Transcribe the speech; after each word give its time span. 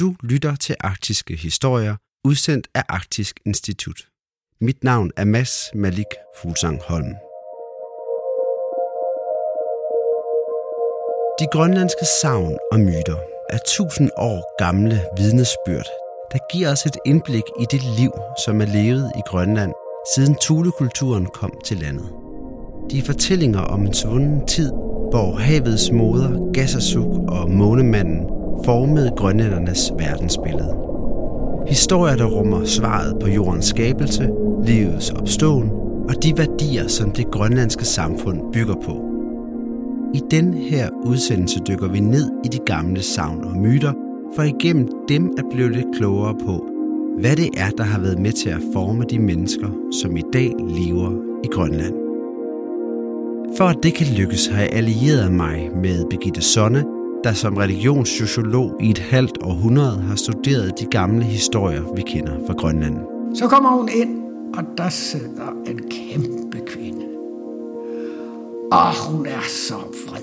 Du 0.00 0.14
lytter 0.22 0.56
til 0.56 0.76
Arktiske 0.80 1.36
Historier, 1.36 1.96
udsendt 2.24 2.68
af 2.74 2.82
Arktisk 2.88 3.40
Institut. 3.46 4.00
Mit 4.60 4.84
navn 4.84 5.10
er 5.16 5.24
Mads 5.24 5.70
Malik 5.74 6.06
Fuglsang 6.42 6.80
Holm. 6.88 7.14
De 11.40 11.46
grønlandske 11.52 12.06
savn 12.22 12.58
og 12.72 12.80
myter 12.80 13.16
er 13.50 13.58
tusind 13.68 14.10
år 14.16 14.64
gamle 14.64 15.00
vidnesbyrd, 15.16 15.86
der 16.32 16.38
giver 16.52 16.72
os 16.72 16.86
et 16.86 16.96
indblik 17.06 17.44
i 17.60 17.64
det 17.70 17.82
liv, 17.98 18.12
som 18.44 18.60
er 18.60 18.66
levet 18.66 19.12
i 19.16 19.22
Grønland, 19.26 19.72
siden 20.14 20.36
Tulekulturen 20.42 21.26
kom 21.26 21.52
til 21.64 21.76
landet. 21.76 22.12
De 22.90 22.98
er 22.98 23.02
fortællinger 23.02 23.60
om 23.60 23.86
en 23.86 23.94
svunden 23.94 24.46
tid, 24.46 24.70
hvor 25.10 25.36
havets 25.38 25.90
moder, 25.92 26.52
Gassasuk 26.52 27.30
og 27.30 27.50
månemanden 27.50 28.39
formede 28.64 29.12
grønlændernes 29.16 29.92
verdensbillede. 29.98 30.76
Historier, 31.68 32.16
der 32.16 32.24
rummer 32.24 32.64
svaret 32.64 33.16
på 33.20 33.28
jordens 33.28 33.64
skabelse, 33.64 34.30
livets 34.64 35.10
opståen 35.10 35.70
og 36.08 36.22
de 36.22 36.38
værdier, 36.38 36.88
som 36.88 37.10
det 37.10 37.30
grønlandske 37.30 37.84
samfund 37.84 38.52
bygger 38.52 38.74
på. 38.74 39.04
I 40.14 40.22
den 40.30 40.54
her 40.54 40.88
udsendelse 41.04 41.60
dykker 41.68 41.88
vi 41.88 42.00
ned 42.00 42.30
i 42.44 42.48
de 42.48 42.58
gamle 42.66 43.02
savn 43.02 43.44
og 43.44 43.56
myter, 43.56 43.92
for 44.36 44.42
igennem 44.42 44.88
dem 45.08 45.32
at 45.38 45.44
blive 45.50 45.72
lidt 45.72 45.86
klogere 45.96 46.34
på, 46.46 46.66
hvad 47.18 47.36
det 47.36 47.48
er, 47.56 47.70
der 47.70 47.84
har 47.84 48.00
været 48.00 48.18
med 48.18 48.32
til 48.32 48.48
at 48.48 48.62
forme 48.72 49.04
de 49.10 49.18
mennesker, 49.18 49.68
som 50.02 50.16
i 50.16 50.22
dag 50.32 50.52
lever 50.58 51.10
i 51.44 51.48
Grønland. 51.52 51.94
For 53.56 53.64
at 53.64 53.76
det 53.82 53.94
kan 53.94 54.06
lykkes, 54.16 54.46
har 54.46 54.60
jeg 54.60 54.70
allieret 54.72 55.32
mig 55.32 55.70
med 55.74 56.04
Birgitte 56.10 56.42
Sonne, 56.42 56.84
der 57.24 57.32
som 57.32 57.56
religionssociolog 57.56 58.76
i 58.80 58.90
et 58.90 58.98
halvt 58.98 59.38
århundrede 59.42 60.02
har 60.02 60.16
studeret 60.16 60.80
de 60.80 60.84
gamle 60.84 61.24
historier, 61.24 61.82
vi 61.96 62.02
kender 62.02 62.32
fra 62.46 62.54
Grønland. 62.54 62.96
Så 63.34 63.48
kommer 63.48 63.70
hun 63.70 63.88
ind, 63.94 64.22
og 64.54 64.64
der 64.78 64.88
sidder 64.88 65.48
en 65.66 65.80
kæmpe 65.90 66.58
kvinde. 66.66 67.04
Og 68.72 69.10
hun 69.10 69.26
er 69.26 69.42
så 69.48 69.74
vred. 70.08 70.22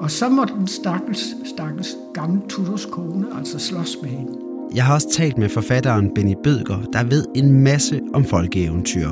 Og 0.00 0.10
så 0.10 0.28
må 0.28 0.44
den 0.44 0.66
stakkels, 0.66 1.34
stakkels 1.44 1.96
gamle 2.14 2.42
Tudors 2.48 2.86
kone 2.86 3.26
altså 3.38 3.58
slås 3.58 3.98
med 4.02 4.10
hende. 4.10 4.32
Jeg 4.74 4.84
har 4.84 4.94
også 4.94 5.10
talt 5.12 5.38
med 5.38 5.48
forfatteren 5.48 6.10
Benny 6.14 6.34
Bødger, 6.44 6.78
der 6.92 7.04
ved 7.04 7.24
en 7.34 7.52
masse 7.52 8.00
om 8.14 8.24
folkeeventyr. 8.24 9.08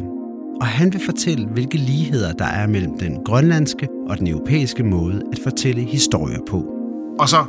Og 0.61 0.67
han 0.67 0.93
vil 0.93 1.01
fortælle, 1.01 1.47
hvilke 1.47 1.79
ligheder 1.79 2.33
der 2.33 2.45
er 2.45 2.67
mellem 2.67 2.99
den 2.99 3.25
grønlandske 3.25 3.89
og 4.09 4.19
den 4.19 4.27
europæiske 4.27 4.83
måde 4.83 5.23
at 5.33 5.39
fortælle 5.39 5.83
historier 5.83 6.41
på. 6.49 6.72
Og 7.23 7.29
så 7.29 7.45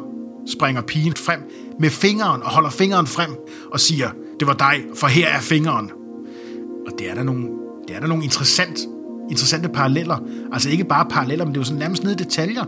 springer 0.58 0.82
pigen 0.82 1.14
frem 1.16 1.40
med 1.80 1.90
fingeren 1.90 2.44
og 2.44 2.50
holder 2.50 2.70
fingeren 2.70 3.08
frem 3.08 3.36
og 3.72 3.80
siger, 3.80 4.10
det 4.40 4.48
var 4.48 4.54
dig, 4.54 4.84
for 4.96 5.08
her 5.08 5.28
er 5.28 5.40
fingeren. 5.40 5.92
Og 6.88 6.94
det 7.00 7.10
er 7.10 7.16
der 7.16 7.24
nogle, 7.24 7.50
det 7.88 7.96
er 7.96 8.00
der 8.00 8.08
nogle 8.08 8.24
interessant, 8.24 8.80
interessante 9.30 9.70
paralleller. 9.70 10.18
Altså 10.52 10.70
ikke 10.70 10.84
bare 10.84 11.06
paralleller, 11.10 11.46
men 11.46 11.54
det 11.54 11.58
er 11.58 11.62
jo 11.62 11.66
sådan 11.66 11.80
nærmest 11.80 12.04
nede 12.04 12.14
i 12.14 12.18
detaljer. 12.18 12.64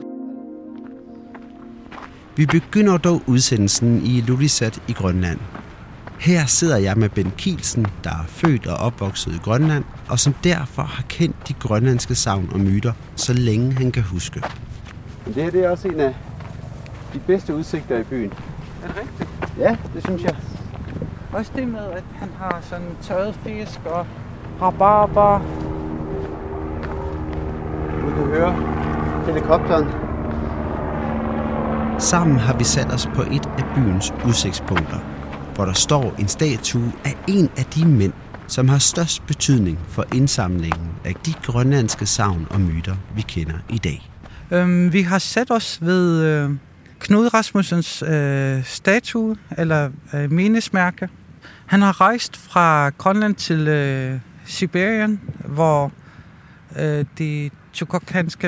Vi 2.36 2.46
begynder 2.46 2.98
dog 2.98 3.22
udsendelsen 3.28 4.06
i 4.06 4.22
Lulisat 4.22 4.82
i 4.88 4.94
Grønland. 4.94 5.40
Her 6.20 6.46
sidder 6.46 6.78
jeg 6.78 6.98
med 6.98 7.10
Ben 7.10 7.32
Kielsen, 7.38 7.88
der 8.04 8.10
er 8.10 8.26
født 8.28 8.68
og 8.68 8.78
opvokset 8.78 9.36
i 9.36 9.40
Grønland, 9.44 9.84
og 10.10 10.20
som 10.20 10.34
derfor 10.44 10.82
har 10.82 11.04
kendt 11.10 11.48
de 11.48 11.54
grønlandske 11.54 12.16
savn 12.16 12.50
og 12.52 12.60
myter, 12.60 12.94
så 13.16 13.34
længe 13.34 13.74
han 13.74 13.92
kan 13.92 14.04
huske. 14.04 14.42
Det 15.26 15.36
her 15.36 15.50
det 15.50 15.66
er 15.66 15.70
også 15.70 15.88
en 15.88 16.00
af 16.00 16.14
de 17.16 17.20
bedste 17.28 17.56
udsigter 17.56 18.00
i 18.00 18.04
byen. 18.04 18.34
Er 18.84 18.88
det 18.88 18.98
rigtigt? 18.98 19.30
Ja, 19.60 19.78
det 19.94 20.04
synes 20.04 20.24
jeg. 20.24 20.36
Også 21.34 21.52
det 21.56 21.68
med, 21.68 21.92
at 21.92 22.04
han 22.16 22.30
har 22.40 22.60
sådan 22.62 22.88
tørret 23.02 23.36
fisk 23.44 23.80
og 23.86 24.08
rabarber. 24.62 25.40
Du 28.02 28.16
kan 28.16 28.26
høre 28.26 28.56
helikopteren. 29.26 29.88
Sammen 32.00 32.38
har 32.38 32.58
vi 32.58 32.64
sat 32.64 32.94
os 32.94 33.10
på 33.16 33.22
et 33.22 33.46
af 33.46 33.64
byens 33.76 34.14
udsigtspunkter, 34.28 35.00
hvor 35.56 35.66
der 35.66 35.74
står 35.74 36.14
en 36.20 36.28
statue 36.28 36.92
af 37.06 37.18
en 37.28 37.50
af 37.58 37.66
de 37.66 37.88
mænd, 37.88 38.14
som 38.48 38.70
har 38.70 38.78
størst 38.78 39.28
betydning 39.28 39.80
for 39.88 40.06
indsamlingen 40.14 40.92
af 41.06 41.14
de 41.26 41.34
grønlandske 41.44 42.06
savn 42.06 42.48
og 42.50 42.62
myter, 42.62 42.96
vi 43.16 43.22
kender 43.22 43.56
i 43.70 43.78
dag. 43.78 44.12
Øhm, 44.52 44.94
vi 44.94 45.02
har 45.02 45.20
sat 45.20 45.52
os 45.52 45.82
ved 45.82 46.24
øh, 46.24 46.52
Knud 47.06 47.34
Rasmussens 47.34 48.04
øh, 48.08 48.64
statue, 48.64 49.38
eller 49.58 49.90
øh, 50.14 50.32
mindesmærke. 50.32 51.10
Han 51.66 51.82
har 51.82 52.02
rejst 52.02 52.38
fra 52.38 52.90
Grønland 52.90 53.36
til 53.36 53.68
øh, 53.68 54.20
Sibirien, 54.46 55.22
hvor 55.46 55.92
øh, 56.80 57.06
de 57.18 57.50
tjukokanske 57.74 58.48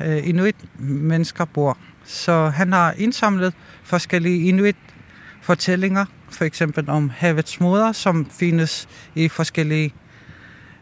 øh, 0.00 0.28
inuit-mennesker 0.28 1.44
bor. 1.44 1.78
Så 2.04 2.48
han 2.48 2.72
har 2.72 2.94
indsamlet 2.98 3.54
forskellige 3.82 4.48
inuit-fortællinger, 4.48 6.04
for 6.30 6.44
eksempel 6.44 6.90
om 6.90 7.10
havets 7.10 7.60
moder, 7.60 7.92
som 7.92 8.30
findes 8.30 8.88
i 9.14 9.28
forskellige 9.28 9.94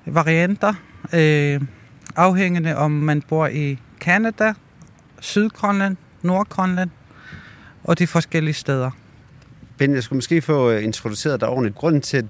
varianter, 0.07 0.75
øh, 1.13 1.61
afhængende 2.17 2.77
om 2.77 2.91
man 2.91 3.23
bor 3.23 3.47
i 3.47 3.79
Kanada, 4.01 4.55
Sydgrønland, 5.21 5.97
Nordgrønland 6.23 6.91
og 7.87 7.99
de 7.99 8.07
forskellige 8.07 8.55
steder. 8.55 8.91
Ben, 9.79 9.95
jeg 9.95 10.03
skulle 10.03 10.17
måske 10.17 10.43
få 10.43 10.71
øh, 10.71 10.85
introduceret 10.85 11.41
dig 11.41 11.49
ordentligt. 11.49 11.77
Grunden 11.77 12.01
til, 12.01 12.27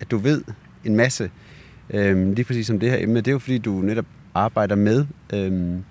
at 0.00 0.10
du 0.10 0.16
ved 0.18 0.42
en 0.84 0.96
masse, 0.96 1.30
øhm, 1.90 2.32
lige 2.32 2.44
præcis 2.44 2.70
om 2.70 2.80
det 2.80 2.90
her 2.90 2.98
emne, 3.02 3.16
det 3.16 3.28
er 3.28 3.32
jo 3.32 3.38
fordi, 3.38 3.58
du 3.58 3.70
netop 3.70 4.04
arbejder 4.34 4.74
med 4.74 5.06
øhm, 5.32 5.84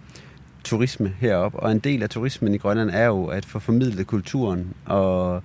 turisme 0.64 1.14
heroppe, 1.20 1.60
og 1.60 1.72
en 1.72 1.80
del 1.80 2.04
af 2.04 2.10
turismen 2.10 2.54
i 2.54 2.58
Grønland 2.58 2.90
er 2.90 3.06
jo 3.06 3.26
at 3.26 3.46
få 3.46 3.60
formidlet 3.60 4.08
kulturen, 4.08 4.74
og 4.86 5.44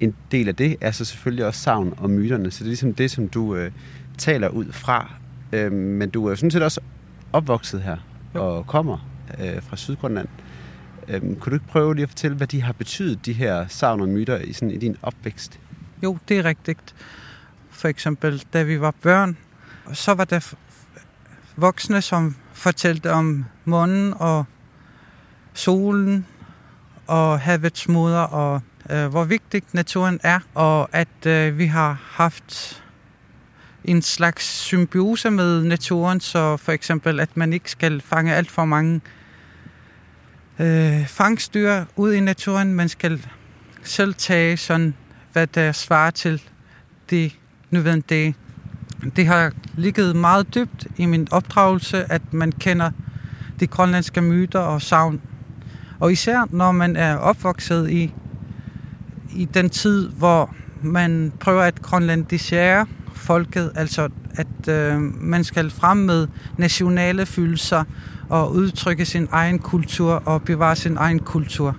en 0.00 0.14
del 0.32 0.48
af 0.48 0.56
det 0.56 0.76
er 0.80 0.90
så 0.90 1.04
selvfølgelig 1.04 1.46
også 1.46 1.60
savn 1.60 1.94
og 1.96 2.10
myterne, 2.10 2.50
så 2.50 2.58
det 2.58 2.64
er 2.64 2.68
ligesom 2.68 2.94
det, 2.94 3.10
som 3.10 3.28
du 3.28 3.54
øh, 3.56 3.70
taler 4.18 4.48
ud 4.48 4.72
fra. 4.72 5.12
Øhm, 5.52 5.74
men 5.76 6.10
du 6.10 6.26
er 6.26 6.30
jo 6.30 6.36
sådan 6.36 6.50
set 6.50 6.62
også 6.62 6.80
opvokset 7.32 7.82
her, 7.82 7.96
Jo. 8.34 8.56
og 8.56 8.66
kommer 8.66 9.08
øh, 9.40 9.62
fra 9.62 9.76
Sydgrønland. 9.76 10.28
Øhm, 11.08 11.40
kunne 11.40 11.50
du 11.50 11.56
ikke 11.56 11.66
prøve 11.66 11.94
lige 11.94 12.02
at 12.02 12.08
fortælle, 12.08 12.36
hvad 12.36 12.46
de 12.46 12.62
har 12.62 12.72
betydet, 12.72 13.26
de 13.26 13.32
her 13.32 13.66
savn 13.68 14.00
og 14.00 14.08
myter, 14.08 14.38
i, 14.38 14.52
sådan, 14.52 14.70
i 14.70 14.76
din 14.76 14.96
opvækst? 15.02 15.60
Jo, 16.02 16.18
det 16.28 16.38
er 16.38 16.44
rigtigt. 16.44 16.94
For 17.70 17.88
eksempel, 17.88 18.44
da 18.52 18.62
vi 18.62 18.80
var 18.80 18.94
børn, 19.02 19.36
så 19.92 20.14
var 20.14 20.24
der 20.24 20.54
voksne, 21.56 22.02
som 22.02 22.36
fortalte 22.52 23.12
om 23.12 23.44
månen 23.64 24.14
og 24.16 24.44
solen 25.54 26.26
og 27.06 27.40
havets 27.40 27.88
moder, 27.88 28.20
og 28.20 28.60
øh, 28.90 29.06
hvor 29.06 29.24
vigtig 29.24 29.62
naturen 29.72 30.20
er, 30.22 30.40
og 30.54 30.88
at 30.92 31.26
øh, 31.26 31.58
vi 31.58 31.66
har 31.66 32.02
haft 32.04 32.82
en 33.84 34.02
slags 34.02 34.44
symbiose 34.44 35.30
med 35.30 35.62
naturen, 35.62 36.20
så 36.20 36.56
for 36.56 36.72
eksempel, 36.72 37.20
at 37.20 37.36
man 37.36 37.52
ikke 37.52 37.70
skal 37.70 38.00
fange 38.00 38.34
alt 38.34 38.50
for 38.50 38.64
mange 38.64 39.00
øh, 40.58 41.06
fangstyr 41.06 41.84
ud 41.96 42.12
i 42.12 42.20
naturen, 42.20 42.74
man 42.74 42.88
skal 42.88 43.26
selv 43.82 44.14
tage 44.14 44.56
sådan, 44.56 44.94
hvad 45.32 45.46
der 45.46 45.72
svarer 45.72 46.10
til 46.10 46.42
det 47.10 47.36
nødvendige. 47.70 48.34
Det 49.16 49.26
har 49.26 49.52
ligget 49.74 50.16
meget 50.16 50.54
dybt 50.54 50.86
i 50.96 51.06
min 51.06 51.28
opdragelse, 51.30 52.12
at 52.12 52.32
man 52.32 52.52
kender 52.52 52.90
de 53.60 53.66
grønlandske 53.66 54.22
myter 54.22 54.58
og 54.58 54.82
savn. 54.82 55.20
Og 56.00 56.12
især 56.12 56.44
når 56.50 56.72
man 56.72 56.96
er 56.96 57.16
opvokset 57.16 57.90
i, 57.90 58.14
i 59.36 59.44
den 59.44 59.70
tid, 59.70 60.08
hvor 60.08 60.54
man 60.82 61.32
prøver 61.40 61.62
at 61.62 61.82
grønlandisere 61.82 62.86
folket, 63.14 63.72
altså 63.74 64.08
at 64.38 64.68
øh, 64.68 65.00
man 65.20 65.44
skal 65.44 65.70
frem 65.70 65.96
med 65.96 66.26
nationale 66.56 67.26
følelser 67.26 67.84
og 68.28 68.52
udtrykke 68.52 69.04
sin 69.04 69.28
egen 69.30 69.58
kultur 69.58 70.22
og 70.26 70.42
bevare 70.42 70.76
sin 70.76 70.96
egen 70.96 71.18
kultur. 71.18 71.76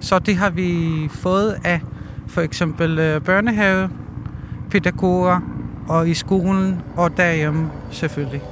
Så 0.00 0.18
det 0.18 0.36
har 0.36 0.50
vi 0.50 1.08
fået 1.12 1.58
af 1.64 1.80
for 2.28 2.40
eksempel 2.40 2.98
øh, 2.98 3.20
børnehave, 3.20 3.90
pædagoger 4.70 5.40
og 5.88 6.08
i 6.08 6.14
skolen 6.14 6.80
og 6.96 7.16
derhjemme 7.16 7.70
selvfølgelig. 7.90 8.42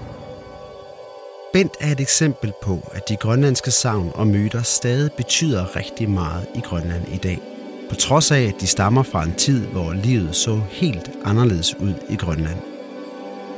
Bent 1.52 1.72
er 1.80 1.92
et 1.92 2.00
eksempel 2.00 2.52
på, 2.62 2.90
at 2.92 3.08
de 3.08 3.16
grønlandske 3.16 3.70
savn 3.70 4.10
og 4.14 4.26
myter 4.26 4.62
stadig 4.62 5.10
betyder 5.16 5.76
rigtig 5.76 6.10
meget 6.10 6.46
i 6.54 6.60
Grønland 6.60 7.08
i 7.14 7.16
dag. 7.16 7.40
På 7.88 7.94
trods 7.94 8.30
af, 8.30 8.40
at 8.40 8.60
de 8.60 8.66
stammer 8.66 9.02
fra 9.02 9.24
en 9.24 9.34
tid, 9.34 9.66
hvor 9.66 9.92
livet 9.92 10.34
så 10.34 10.60
helt 10.70 11.10
anderledes 11.24 11.74
ud 11.80 11.94
i 12.08 12.16
Grønland. 12.16 12.75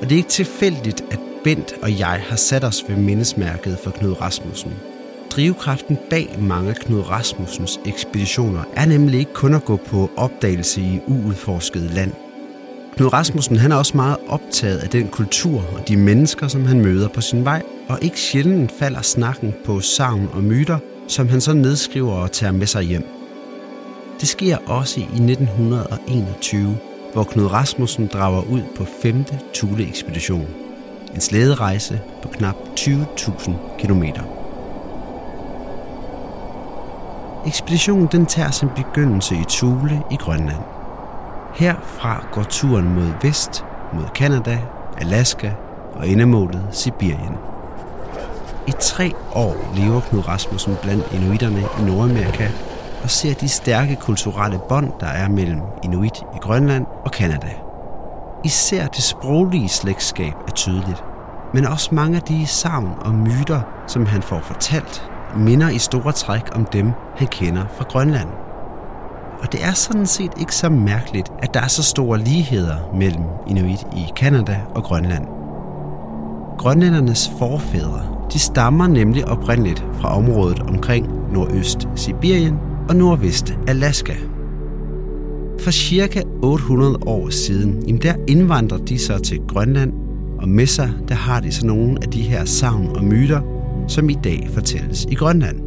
Og 0.01 0.05
det 0.05 0.13
er 0.13 0.17
ikke 0.17 0.29
tilfældigt, 0.29 1.05
at 1.11 1.19
Bent 1.45 1.75
og 1.83 1.99
jeg 1.99 2.23
har 2.29 2.37
sat 2.37 2.65
os 2.65 2.85
ved 2.89 2.97
mindesmærket 2.97 3.79
for 3.85 3.91
Knud 3.91 4.21
Rasmussen. 4.21 4.73
Drivkraften 5.31 5.99
bag 6.11 6.37
mange 6.39 6.71
af 6.71 6.77
Knud 6.77 7.11
Rasmussens 7.11 7.81
ekspeditioner 7.87 8.63
er 8.77 8.87
nemlig 8.87 9.21
ikke 9.21 9.33
kun 9.33 9.55
at 9.55 9.65
gå 9.65 9.77
på 9.77 10.11
opdagelse 10.17 10.81
i 10.81 11.01
uudforsket 11.07 11.83
land. 11.83 12.13
Knud 12.97 13.13
Rasmussen 13.13 13.57
han 13.57 13.73
er 13.73 13.77
også 13.77 13.97
meget 13.97 14.17
optaget 14.29 14.79
af 14.79 14.89
den 14.89 15.09
kultur 15.09 15.65
og 15.75 15.89
de 15.89 15.97
mennesker, 15.97 16.49
som 16.49 16.65
han 16.65 16.81
møder 16.81 17.09
på 17.09 17.21
sin 17.21 17.45
vej, 17.45 17.63
og 17.89 17.99
ikke 18.03 18.21
sjældent 18.21 18.73
falder 18.79 19.03
snakken 19.03 19.55
på 19.65 19.81
savn 19.81 20.29
og 20.33 20.43
myter, 20.45 20.79
som 21.09 21.29
han 21.29 21.41
så 21.41 21.53
nedskriver 21.53 22.13
og 22.13 22.33
tager 22.33 22.53
med 22.53 22.67
sig 22.67 22.83
hjem. 22.83 23.07
Det 24.21 24.29
sker 24.29 24.57
også 24.67 25.01
i 25.01 25.03
1921, 25.03 26.79
hvor 27.13 27.25
Knud 27.25 27.53
Rasmussen 27.53 28.07
drager 28.13 28.43
ud 28.43 28.63
på 28.77 28.85
5. 29.03 29.25
Thule-ekspedition. 29.55 30.47
En 31.15 31.21
slæderejse 31.21 32.01
på 32.23 32.29
knap 32.29 32.57
20.000 32.81 33.53
km. 33.79 34.03
Ekspeditionen 37.47 38.09
den 38.13 38.27
tager 38.27 38.51
sin 38.51 38.69
begyndelse 38.77 39.35
i 39.35 39.45
Thule 39.49 40.03
i 40.11 40.17
Grønland. 40.17 40.63
Herfra 41.55 42.27
går 42.33 42.43
turen 42.43 42.95
mod 42.95 43.13
vest, 43.23 43.65
mod 43.93 44.05
Kanada, 44.15 44.59
Alaska 45.01 45.53
og 45.95 46.09
endemålet 46.09 46.63
Sibirien. 46.73 47.37
I 48.67 48.73
tre 48.81 49.13
år 49.35 49.75
lever 49.77 50.01
Knud 50.01 50.29
Rasmussen 50.29 50.77
blandt 50.83 51.13
inuiterne 51.13 51.61
i 51.61 51.83
Nordamerika 51.83 52.51
og 53.03 53.11
ser 53.11 53.35
de 53.35 53.49
stærke 53.49 53.97
kulturelle 53.97 54.61
bånd, 54.69 54.93
der 55.01 55.07
er 55.07 55.29
mellem 55.29 55.61
inuit 55.85 56.19
i 56.35 56.39
Grønland 56.41 56.87
og 57.05 57.11
Kanada. 57.11 57.51
Især 58.45 58.87
det 58.87 59.03
sproglige 59.03 59.69
slægtskab 59.69 60.33
er 60.49 60.53
tydeligt, 60.53 61.05
men 61.55 61.67
også 61.67 61.95
mange 61.95 62.17
af 62.17 62.23
de 62.23 62.47
savn 62.47 62.91
og 63.01 63.15
myter, 63.15 63.61
som 63.87 64.07
han 64.07 64.23
får 64.23 64.41
fortalt, 64.41 65.11
minder 65.37 65.69
i 65.69 65.79
store 65.79 66.13
træk 66.13 66.43
om 66.57 66.65
dem, 66.65 66.93
han 67.17 67.27
kender 67.27 67.65
fra 67.77 67.85
Grønland. 67.85 68.29
Og 69.41 69.53
det 69.53 69.65
er 69.65 69.73
sådan 69.73 70.07
set 70.07 70.33
ikke 70.41 70.55
så 70.55 70.69
mærkeligt, 70.69 71.33
at 71.39 71.55
der 71.55 71.61
er 71.61 71.69
så 71.69 71.83
store 71.83 72.19
ligheder 72.19 72.77
mellem 72.95 73.25
inuit 73.47 73.87
i 73.97 74.13
Kanada 74.17 74.61
og 74.75 74.83
Grønland. 74.83 75.27
Grønlændernes 76.59 77.31
forfædre, 77.39 78.03
de 78.33 78.39
stammer 78.39 78.87
nemlig 78.87 79.29
oprindeligt 79.29 79.85
fra 80.01 80.17
området 80.17 80.61
omkring 80.61 81.33
nordøst 81.33 81.89
Sibirien 81.95 82.59
og 82.89 82.97
nordvest 82.97 83.55
Alaska. 83.67 84.15
For 85.61 85.71
cirka 85.71 86.23
800 86.43 86.99
år 87.07 87.31
siden, 87.31 87.83
jamen 87.87 88.03
der 88.03 88.15
indvandrer 88.29 88.79
de 88.79 88.99
så 88.99 89.19
til 89.19 89.39
Grønland, 89.49 89.93
og 90.39 90.49
med 90.49 90.67
sig 90.67 90.93
der 91.09 91.15
har 91.15 91.41
de 91.41 91.53
så 91.53 91.67
nogle 91.67 91.99
af 92.03 92.11
de 92.11 92.23
her 92.23 92.45
savn 92.45 92.89
og 92.97 93.05
myter, 93.05 93.41
som 93.89 94.11
i 94.11 94.17
dag 94.25 94.49
fortælles 94.53 95.07
i 95.11 95.15
Grønland. 95.15 95.61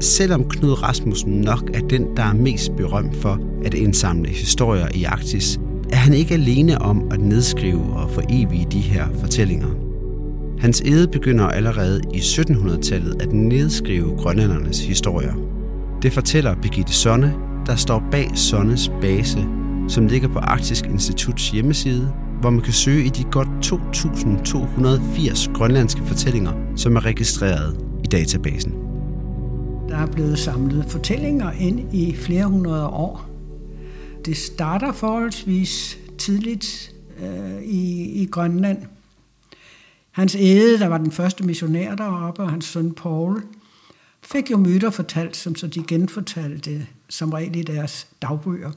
Selvom 0.00 0.44
Knud 0.44 0.82
Rasmussen 0.82 1.32
nok 1.32 1.70
er 1.74 1.80
den, 1.80 2.16
der 2.16 2.22
er 2.22 2.34
mest 2.34 2.76
berømt 2.76 3.16
for 3.16 3.38
at 3.64 3.74
indsamle 3.74 4.28
historier 4.28 4.86
i 4.94 5.04
Arktis, 5.04 5.60
er 5.92 5.96
han 5.96 6.14
ikke 6.14 6.34
alene 6.34 6.82
om 6.82 7.08
at 7.10 7.20
nedskrive 7.20 7.82
og 7.96 8.10
forevige 8.10 8.66
de 8.72 8.80
her 8.80 9.06
fortællinger. 9.20 9.68
Hans 10.58 10.82
æde 10.86 11.08
begynder 11.08 11.46
allerede 11.46 12.00
i 12.14 12.18
1700-tallet 12.18 13.22
at 13.22 13.32
nedskrive 13.32 14.16
grønlændernes 14.16 14.80
historier. 14.86 15.45
Det 16.02 16.12
fortæller 16.12 16.54
Birgitte 16.54 16.92
Sonne, 16.92 17.34
der 17.66 17.76
står 17.76 18.02
bag 18.10 18.30
Sonnes 18.34 18.90
base, 19.00 19.46
som 19.88 20.06
ligger 20.06 20.28
på 20.28 20.38
Arktisk 20.38 20.84
Instituts 20.84 21.50
hjemmeside, 21.50 22.12
hvor 22.40 22.50
man 22.50 22.60
kan 22.60 22.72
søge 22.72 23.04
i 23.04 23.08
de 23.08 23.24
godt 23.24 23.48
2.280 23.48 25.52
grønlandske 25.52 26.02
fortællinger, 26.04 26.52
som 26.76 26.96
er 26.96 27.04
registreret 27.04 27.84
i 28.04 28.06
databasen. 28.06 28.72
Der 29.88 29.96
er 29.96 30.06
blevet 30.06 30.38
samlet 30.38 30.84
fortællinger 30.88 31.52
ind 31.52 31.94
i 31.94 32.16
flere 32.16 32.44
hundrede 32.44 32.86
år. 32.86 33.28
Det 34.24 34.36
starter 34.36 34.92
forholdsvis 34.92 35.98
tidligt 36.18 36.94
øh, 37.22 37.62
i, 37.62 38.02
i 38.22 38.26
Grønland. 38.26 38.78
Hans 40.10 40.36
æde, 40.40 40.78
der 40.78 40.86
var 40.86 40.98
den 40.98 41.10
første 41.10 41.44
missionær 41.44 41.94
deroppe, 41.94 42.42
og 42.42 42.50
hans 42.50 42.64
søn 42.64 42.92
Paul, 42.92 43.42
fik 44.26 44.50
jo 44.50 44.56
myter 44.56 44.90
fortalt, 44.90 45.36
som 45.36 45.54
så 45.54 45.66
de 45.66 45.84
genfortalte 45.88 46.86
som 47.08 47.32
regel 47.32 47.56
i 47.56 47.62
deres 47.62 48.06
dagbøger. 48.22 48.72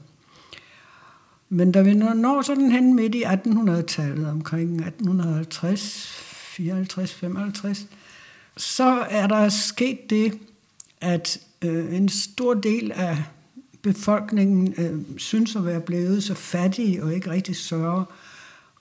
Men 1.48 1.72
da 1.72 1.82
vi 1.82 1.94
når 1.94 2.42
sådan 2.42 2.72
hen 2.72 2.94
midt 2.94 3.14
i 3.14 3.24
1800-tallet, 3.24 4.28
omkring 4.28 4.80
1850, 4.80 6.06
54, 6.56 7.14
55, 7.14 7.86
så 8.56 9.06
er 9.10 9.26
der 9.26 9.48
sket 9.48 10.10
det, 10.10 10.38
at 11.00 11.40
øh, 11.62 11.94
en 11.94 12.08
stor 12.08 12.54
del 12.54 12.92
af 12.92 13.22
befolkningen 13.82 14.74
øh, 14.78 15.18
synes 15.18 15.56
at 15.56 15.66
være 15.66 15.80
blevet 15.80 16.24
så 16.24 16.34
fattige 16.34 17.04
og 17.04 17.14
ikke 17.14 17.30
rigtig 17.30 17.56
sørger 17.56 18.04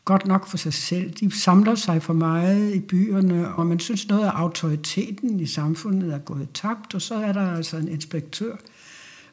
godt 0.09 0.27
nok 0.27 0.47
for 0.47 0.57
sig 0.57 0.73
selv. 0.73 1.11
De 1.11 1.31
samler 1.31 1.75
sig 1.75 2.03
for 2.03 2.13
meget 2.13 2.75
i 2.75 2.79
byerne, 2.79 3.55
og 3.55 3.65
man 3.65 3.79
synes 3.79 4.07
noget 4.07 4.25
af 4.25 4.31
autoriteten 4.31 5.39
i 5.39 5.45
samfundet 5.45 6.13
er 6.13 6.17
gået 6.17 6.47
tabt, 6.53 6.95
og 6.95 7.01
så 7.01 7.15
er 7.15 7.31
der 7.31 7.55
altså 7.55 7.77
en 7.77 7.87
inspektør. 7.87 8.55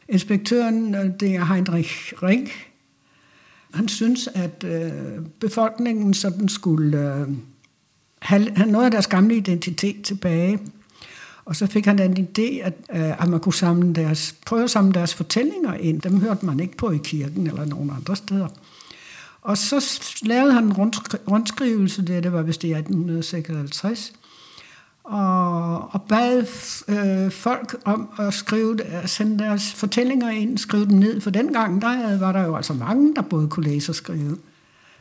Inspektøren, 0.09 0.95
det 1.21 1.35
er 1.35 1.45
Heinrich 1.45 2.13
Ring. 2.23 2.49
Han 3.75 3.89
synes, 3.89 4.29
at 4.35 4.65
øh, 4.65 4.93
befolkningen 5.41 6.15
sådan 6.15 6.49
skulle 6.49 7.15
øh, 7.15 7.29
have, 8.19 8.51
have 8.57 8.71
noget 8.71 8.85
af 8.85 8.91
deres 8.91 9.07
gamle 9.07 9.37
identitet 9.37 10.03
tilbage. 10.03 10.59
Og 11.45 11.57
så 11.57 11.67
fik 11.67 11.85
han 11.87 11.99
den 11.99 12.17
idé, 12.17 12.61
at, 12.63 12.75
øh, 12.91 13.23
at 13.23 13.29
man 13.29 13.41
kunne 13.41 13.55
samle 13.55 13.95
deres, 13.95 14.35
prøve 14.47 14.65
at 14.65 14.71
samle 14.71 14.93
deres 14.93 15.15
fortællinger 15.15 15.75
ind. 15.75 16.01
Dem 16.01 16.21
hørte 16.21 16.47
man 16.47 16.61
ikke 16.61 16.77
på 16.77 16.91
i 16.91 17.01
kirken 17.05 17.47
eller 17.47 17.65
nogen 17.65 17.91
andre 17.91 18.17
steder. 18.17 18.49
Og 19.47 19.59
så 19.59 20.01
lavede 20.23 20.53
han 20.53 20.65
en 20.65 20.73
rundskrivelse, 21.29 22.03
det, 22.03 22.23
det 22.23 22.33
var 22.33 22.43
vist 22.43 22.65
i 22.65 22.73
1856, 22.73 24.13
og, 25.05 25.95
og 25.95 26.03
bad 26.03 26.47
øh, 26.89 27.31
folk 27.33 27.77
om 27.85 28.09
at 28.19 28.35
skrive, 28.35 28.83
at 28.83 29.11
sende 29.11 29.39
deres 29.39 29.73
fortællinger 29.73 30.31
ind, 30.31 30.59
skrive 30.59 30.87
dem 30.87 30.99
ned, 30.99 31.21
for 31.21 31.31
dengang 31.31 31.83
der 31.83 32.19
var 32.19 32.33
der 32.33 32.47
jo 32.47 32.57
altså 32.57 32.73
mange, 32.73 33.15
der 33.15 33.23
både 33.23 33.49
kunne 33.49 33.67
læse 33.67 33.93
og 33.93 33.97
skrive. 33.97 34.39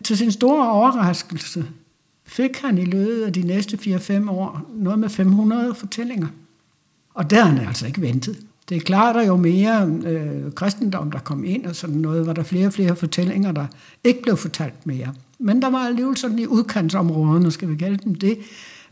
Til 0.04 0.18
sin 0.18 0.32
store 0.32 0.70
overraskelse 0.70 1.66
fik 2.26 2.58
han 2.58 2.78
i 2.78 2.86
løbet 2.86 3.24
af 3.24 3.34
de 3.34 3.42
næste 3.42 3.78
4-5 3.78 4.30
år 4.30 4.62
noget 4.76 5.00
med 5.00 5.10
500 5.10 5.76
fortællinger. 5.76 6.28
Og 7.14 7.30
der 7.30 7.44
har 7.44 7.50
han 7.50 7.68
altså 7.68 7.88
ikke 7.88 8.02
ventet. 8.02 8.38
Det 8.70 8.78
er 8.78 8.82
klart, 8.82 9.16
at 9.16 9.28
jo 9.28 9.36
mere 9.36 10.00
øh, 10.06 10.52
kristendom, 10.52 11.12
der 11.12 11.20
kom 11.20 11.44
ind 11.44 11.66
og 11.66 11.76
sådan 11.76 11.96
noget, 11.96 12.28
var 12.28 12.34
der 12.34 12.44
flere 12.44 12.68
og 12.68 12.74
flere 12.74 12.96
fortællinger, 12.96 13.52
der 13.52 13.66
ikke 14.04 14.22
blev 14.22 14.38
fortalt 14.38 14.86
mere. 14.88 15.14
Men 15.40 15.62
der 15.62 15.70
var 15.70 15.78
alligevel 15.78 16.18
sådan 16.18 16.40
i 16.40 16.48
udkantsområderne, 16.48 17.52
skal 17.52 17.70
vi 17.70 17.76
kalde 17.76 17.98
dem 17.98 18.16
det, 18.16 18.38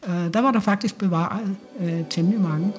øh, 0.08 0.34
der 0.34 0.42
var 0.42 0.52
der 0.52 0.60
faktisk 0.60 0.98
bevaret 0.98 1.56
øh, 1.80 2.00
temmelig 2.10 2.42
mange. 2.42 2.74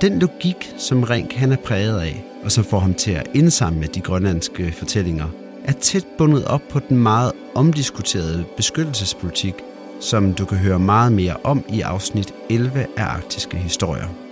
Den 0.00 0.18
logik, 0.18 0.74
som 0.76 1.02
Rink 1.02 1.32
han 1.32 1.52
er 1.52 1.56
præget 1.56 2.00
af, 2.00 2.24
og 2.44 2.52
som 2.52 2.64
får 2.64 2.78
ham 2.78 2.94
til 2.94 3.10
at 3.10 3.30
indsamle 3.34 3.86
de 3.86 4.00
grønlandske 4.00 4.72
fortællinger, 4.72 5.26
er 5.64 5.72
tæt 5.72 6.06
bundet 6.18 6.44
op 6.44 6.62
på 6.70 6.78
den 6.78 6.96
meget 6.96 7.32
omdiskuterede 7.54 8.44
beskyttelsespolitik, 8.56 9.54
som 10.00 10.34
du 10.34 10.44
kan 10.44 10.58
høre 10.58 10.78
meget 10.78 11.12
mere 11.12 11.36
om 11.44 11.64
i 11.68 11.80
afsnit 11.80 12.34
11 12.50 12.86
af 12.96 13.04
Arktiske 13.04 13.56
Historier. 13.56 14.25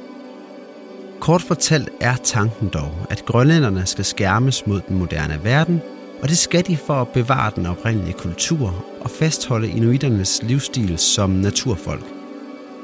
Kort 1.25 1.43
fortalt 1.43 1.89
er 2.01 2.17
tanken 2.17 2.69
dog, 2.69 2.93
at 3.11 3.25
grønlænderne 3.25 3.87
skal 3.87 4.05
skærmes 4.05 4.67
mod 4.67 4.81
den 4.89 4.99
moderne 4.99 5.41
verden, 5.45 5.83
og 6.23 6.29
det 6.29 6.39
skal 6.39 6.67
de 6.67 6.77
for 6.77 6.95
at 6.95 7.09
bevare 7.09 7.53
den 7.57 7.67
oprindelige 7.67 8.13
kultur 8.13 8.85
og 9.01 9.11
fastholde 9.11 9.69
inuiternes 9.69 10.41
livsstil 10.43 10.99
som 10.99 11.31
naturfolk. 11.31 12.05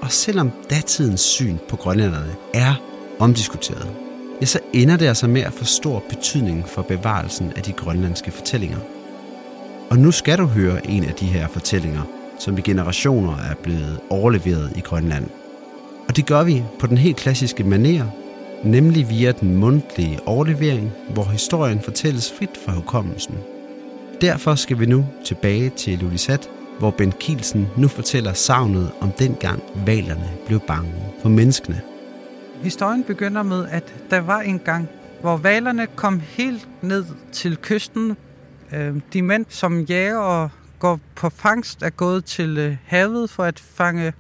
Og 0.03 0.13
selvom 0.13 0.51
datidens 0.71 1.21
syn 1.21 1.59
på 1.69 1.77
grønlænderne 1.77 2.35
er 2.55 2.75
omdiskuteret, 3.19 3.91
ja, 4.41 4.47
så 4.47 4.61
ender 4.73 4.97
det 4.97 5.07
altså 5.07 5.27
med 5.27 5.41
at 5.41 5.53
få 5.53 5.65
stor 5.65 6.03
betydning 6.09 6.69
for 6.69 6.83
bevarelsen 6.83 7.53
af 7.57 7.63
de 7.63 7.73
grønlandske 7.73 8.31
fortællinger. 8.31 8.79
Og 9.91 9.99
nu 9.99 10.11
skal 10.11 10.39
du 10.39 10.47
høre 10.47 10.87
en 10.87 11.05
af 11.05 11.15
de 11.15 11.27
her 11.27 11.49
fortællinger, 11.49 12.03
som 12.39 12.59
i 12.59 12.61
generationer 12.61 13.37
er 13.37 13.55
blevet 13.63 14.01
overleveret 14.11 14.73
i 14.77 14.81
Grønland. 14.81 15.27
Og 16.09 16.17
det 16.17 16.27
gør 16.27 16.43
vi 16.43 16.63
på 16.79 16.87
den 16.87 16.99
helt 16.99 17.17
klassiske 17.17 17.65
maner, 17.65 18.07
nemlig 18.65 19.11
via 19.11 19.33
den 19.33 19.57
mundtlige 19.57 20.19
overlevering, 20.27 20.93
hvor 21.15 21.25
historien 21.25 21.81
fortælles 21.81 22.33
frit 22.39 22.59
fra 22.65 22.73
hukommelsen. 22.73 23.35
Derfor 24.21 24.55
skal 24.55 24.81
vi 24.81 24.87
nu 24.87 25.07
tilbage 25.25 25.71
til 25.71 25.99
Lulisat, 25.99 26.51
hvor 26.79 26.91
Ben 26.91 27.13
Kielsen 27.13 27.69
nu 27.77 27.89
fortæller 27.89 28.33
savnet 28.33 28.91
om 29.01 29.13
dengang 29.13 29.63
valerne 29.87 30.31
blev 30.47 30.61
bange 30.61 30.93
for 31.23 31.29
menneskene. 31.29 31.81
Historien 32.63 33.05
begynder 33.05 33.43
med, 33.43 33.69
at 33.69 33.95
der 34.11 34.21
var 34.21 34.41
en 34.41 34.59
gang, 34.59 34.89
hvor 35.21 35.37
valerne 35.37 35.87
kom 35.87 36.21
helt 36.21 36.69
ned 36.83 37.05
til 37.33 37.57
kysten. 37.57 38.17
Øhm, 38.73 39.03
de 39.13 39.23
mænd, 39.23 39.47
som 39.49 39.81
jager 39.81 40.17
og 40.17 40.51
går 40.79 41.01
på 41.17 41.29
fangst, 41.31 41.83
er 41.83 41.91
gået 41.91 42.25
til 42.25 42.59
øh, 42.59 42.77
havet 42.87 43.31
for 43.31 43.45
at 43.45 43.61
fange 43.61 44.13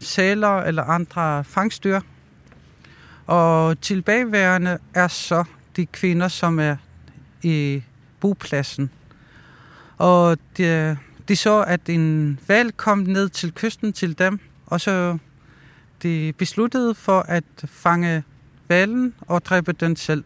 sæler 0.00 0.58
eller 0.58 0.82
andre 0.82 1.44
fangstyr. 1.44 2.00
Og 3.26 3.80
tilbageværende 3.80 4.78
er 4.94 5.08
så 5.08 5.44
de 5.76 5.86
kvinder, 5.86 6.28
som 6.28 6.58
er 6.58 6.76
i 7.42 7.82
bopladsen. 8.20 8.90
Og 9.98 10.38
de, 10.56 10.98
de 11.28 11.36
så, 11.36 11.62
at 11.62 11.88
en 11.88 12.38
valg 12.48 12.76
kom 12.76 12.98
ned 12.98 13.28
til 13.28 13.52
kysten 13.52 13.92
til 13.92 14.18
dem, 14.18 14.38
og 14.66 14.80
så 14.80 15.18
de 16.02 16.32
besluttede 16.38 16.94
for 16.94 17.20
at 17.20 17.44
fange 17.64 18.22
valen 18.68 19.14
og 19.20 19.44
dræbe 19.44 19.72
den 19.72 19.96
selv. 19.96 20.24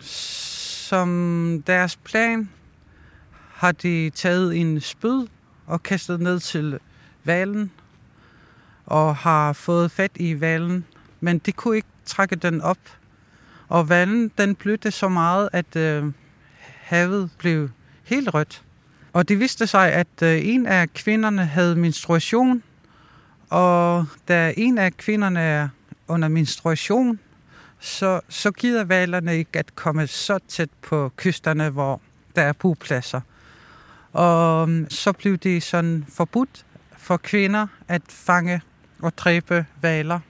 Som 0.00 1.62
deres 1.66 1.96
plan 1.96 2.48
har 3.54 3.72
de 3.72 4.10
taget 4.10 4.56
en 4.56 4.80
spyd 4.80 5.26
og 5.66 5.82
kastet 5.82 6.20
ned 6.20 6.40
til 6.40 6.78
valen 7.24 7.70
og 8.86 9.16
har 9.16 9.52
fået 9.52 9.90
fat 9.90 10.10
i 10.16 10.40
valen, 10.40 10.84
men 11.20 11.38
de 11.38 11.52
kunne 11.52 11.76
ikke 11.76 11.88
trække 12.10 12.36
den 12.36 12.60
op. 12.60 12.78
Og 13.68 13.88
vandet 13.88 14.38
den 14.38 14.54
blødte 14.54 14.90
så 14.90 15.08
meget, 15.08 15.48
at 15.52 15.76
øh, 15.76 16.04
havet 16.80 17.30
blev 17.38 17.70
helt 18.04 18.34
rødt. 18.34 18.62
Og 19.12 19.28
det 19.28 19.40
viste 19.40 19.66
sig, 19.66 19.92
at 19.92 20.22
øh, 20.22 20.46
en 20.46 20.66
af 20.66 20.92
kvinderne 20.94 21.44
havde 21.44 21.76
menstruation, 21.76 22.62
og 23.50 24.06
da 24.28 24.54
en 24.56 24.78
af 24.78 24.96
kvinderne 24.96 25.40
er 25.40 25.68
under 26.08 26.28
menstruation, 26.28 27.18
så, 27.80 28.20
så 28.28 28.50
gider 28.50 28.84
valerne 28.84 29.38
ikke 29.38 29.58
at 29.58 29.74
komme 29.74 30.06
så 30.06 30.38
tæt 30.48 30.70
på 30.82 31.12
kysterne, 31.16 31.70
hvor 31.70 32.00
der 32.36 32.42
er 32.42 32.52
bopladser. 32.52 33.20
Og 34.12 34.68
øhm, 34.68 34.90
så 34.90 35.12
blev 35.12 35.36
det 35.36 35.62
sådan 35.62 36.04
forbudt 36.08 36.66
for 36.96 37.16
kvinder 37.16 37.66
at 37.88 38.02
fange 38.08 38.60
og 39.02 39.18
dræbe 39.18 39.66
valer. 39.82 40.20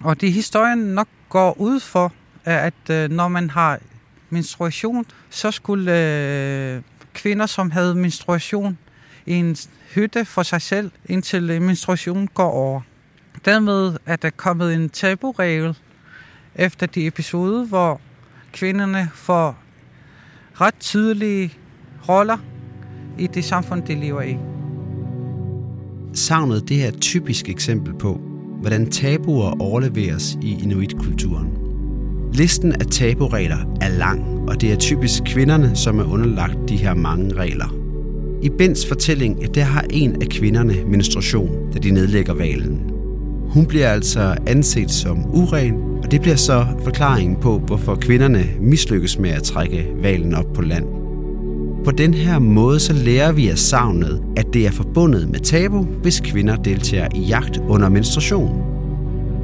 Og 0.00 0.20
det 0.20 0.32
historien 0.32 0.78
nok 0.78 1.08
går 1.28 1.60
ud 1.60 1.80
for, 1.80 2.12
er, 2.44 2.58
at 2.58 2.90
øh, 2.90 3.10
når 3.10 3.28
man 3.28 3.50
har 3.50 3.78
menstruation, 4.30 5.06
så 5.30 5.50
skulle 5.50 5.98
øh, 5.98 6.82
kvinder, 7.14 7.46
som 7.46 7.70
havde 7.70 7.94
menstruation, 7.94 8.78
i 9.26 9.32
en 9.32 9.56
hytte 9.94 10.24
for 10.24 10.42
sig 10.42 10.62
selv, 10.62 10.90
indtil 11.06 11.50
øh, 11.50 11.62
menstruationen 11.62 12.28
går 12.34 12.50
over. 12.50 12.80
Dermed 13.44 13.96
er 14.06 14.16
der 14.16 14.30
kommet 14.30 14.74
en 14.74 14.90
taburegel 14.90 15.76
efter 16.54 16.86
de 16.86 17.06
episode, 17.06 17.66
hvor 17.66 18.00
kvinderne 18.52 19.10
får 19.14 19.58
ret 20.60 20.74
tydelige 20.80 21.52
roller 22.08 22.38
i 23.18 23.26
det 23.26 23.44
samfund, 23.44 23.82
de 23.82 23.94
lever 23.94 24.22
i. 24.22 24.36
Savnet 26.14 26.68
det 26.68 26.76
her 26.76 26.88
et 26.88 27.00
typisk 27.00 27.48
eksempel 27.48 27.94
på, 27.94 28.33
hvordan 28.64 28.90
tabuer 28.90 29.62
overleveres 29.62 30.38
i 30.42 30.62
inuitkulturen. 30.62 31.48
Listen 32.32 32.72
af 32.72 32.86
taburegler 32.86 33.76
er 33.80 33.88
lang, 33.88 34.48
og 34.48 34.60
det 34.60 34.72
er 34.72 34.76
typisk 34.76 35.22
kvinderne, 35.26 35.76
som 35.76 35.98
er 35.98 36.12
underlagt 36.12 36.58
de 36.68 36.76
her 36.76 36.94
mange 36.94 37.34
regler. 37.34 37.76
I 38.42 38.48
Bens 38.48 38.86
fortælling, 38.86 39.54
der 39.54 39.62
har 39.62 39.84
en 39.90 40.22
af 40.22 40.28
kvinderne 40.28 40.74
menstruation, 40.88 41.72
da 41.74 41.78
de 41.78 41.90
nedlægger 41.90 42.34
valen. 42.34 42.90
Hun 43.48 43.66
bliver 43.66 43.88
altså 43.88 44.36
anset 44.46 44.90
som 44.90 45.34
uren, 45.34 45.74
og 46.02 46.10
det 46.10 46.20
bliver 46.20 46.36
så 46.36 46.66
forklaringen 46.84 47.36
på, 47.36 47.58
hvorfor 47.58 47.94
kvinderne 47.94 48.44
mislykkes 48.60 49.18
med 49.18 49.30
at 49.30 49.42
trække 49.42 49.86
valen 50.02 50.34
op 50.34 50.52
på 50.54 50.62
land. 50.62 51.03
På 51.84 51.90
den 51.90 52.14
her 52.14 52.38
måde 52.38 52.80
så 52.80 52.92
lærer 52.92 53.32
vi 53.32 53.48
af 53.48 53.58
savnet, 53.58 54.22
at 54.36 54.46
det 54.52 54.66
er 54.66 54.70
forbundet 54.70 55.28
med 55.30 55.40
tabu, 55.40 55.82
hvis 55.82 56.20
kvinder 56.20 56.56
deltager 56.56 57.08
i 57.14 57.20
jagt 57.20 57.58
under 57.58 57.88
menstruation. 57.88 58.62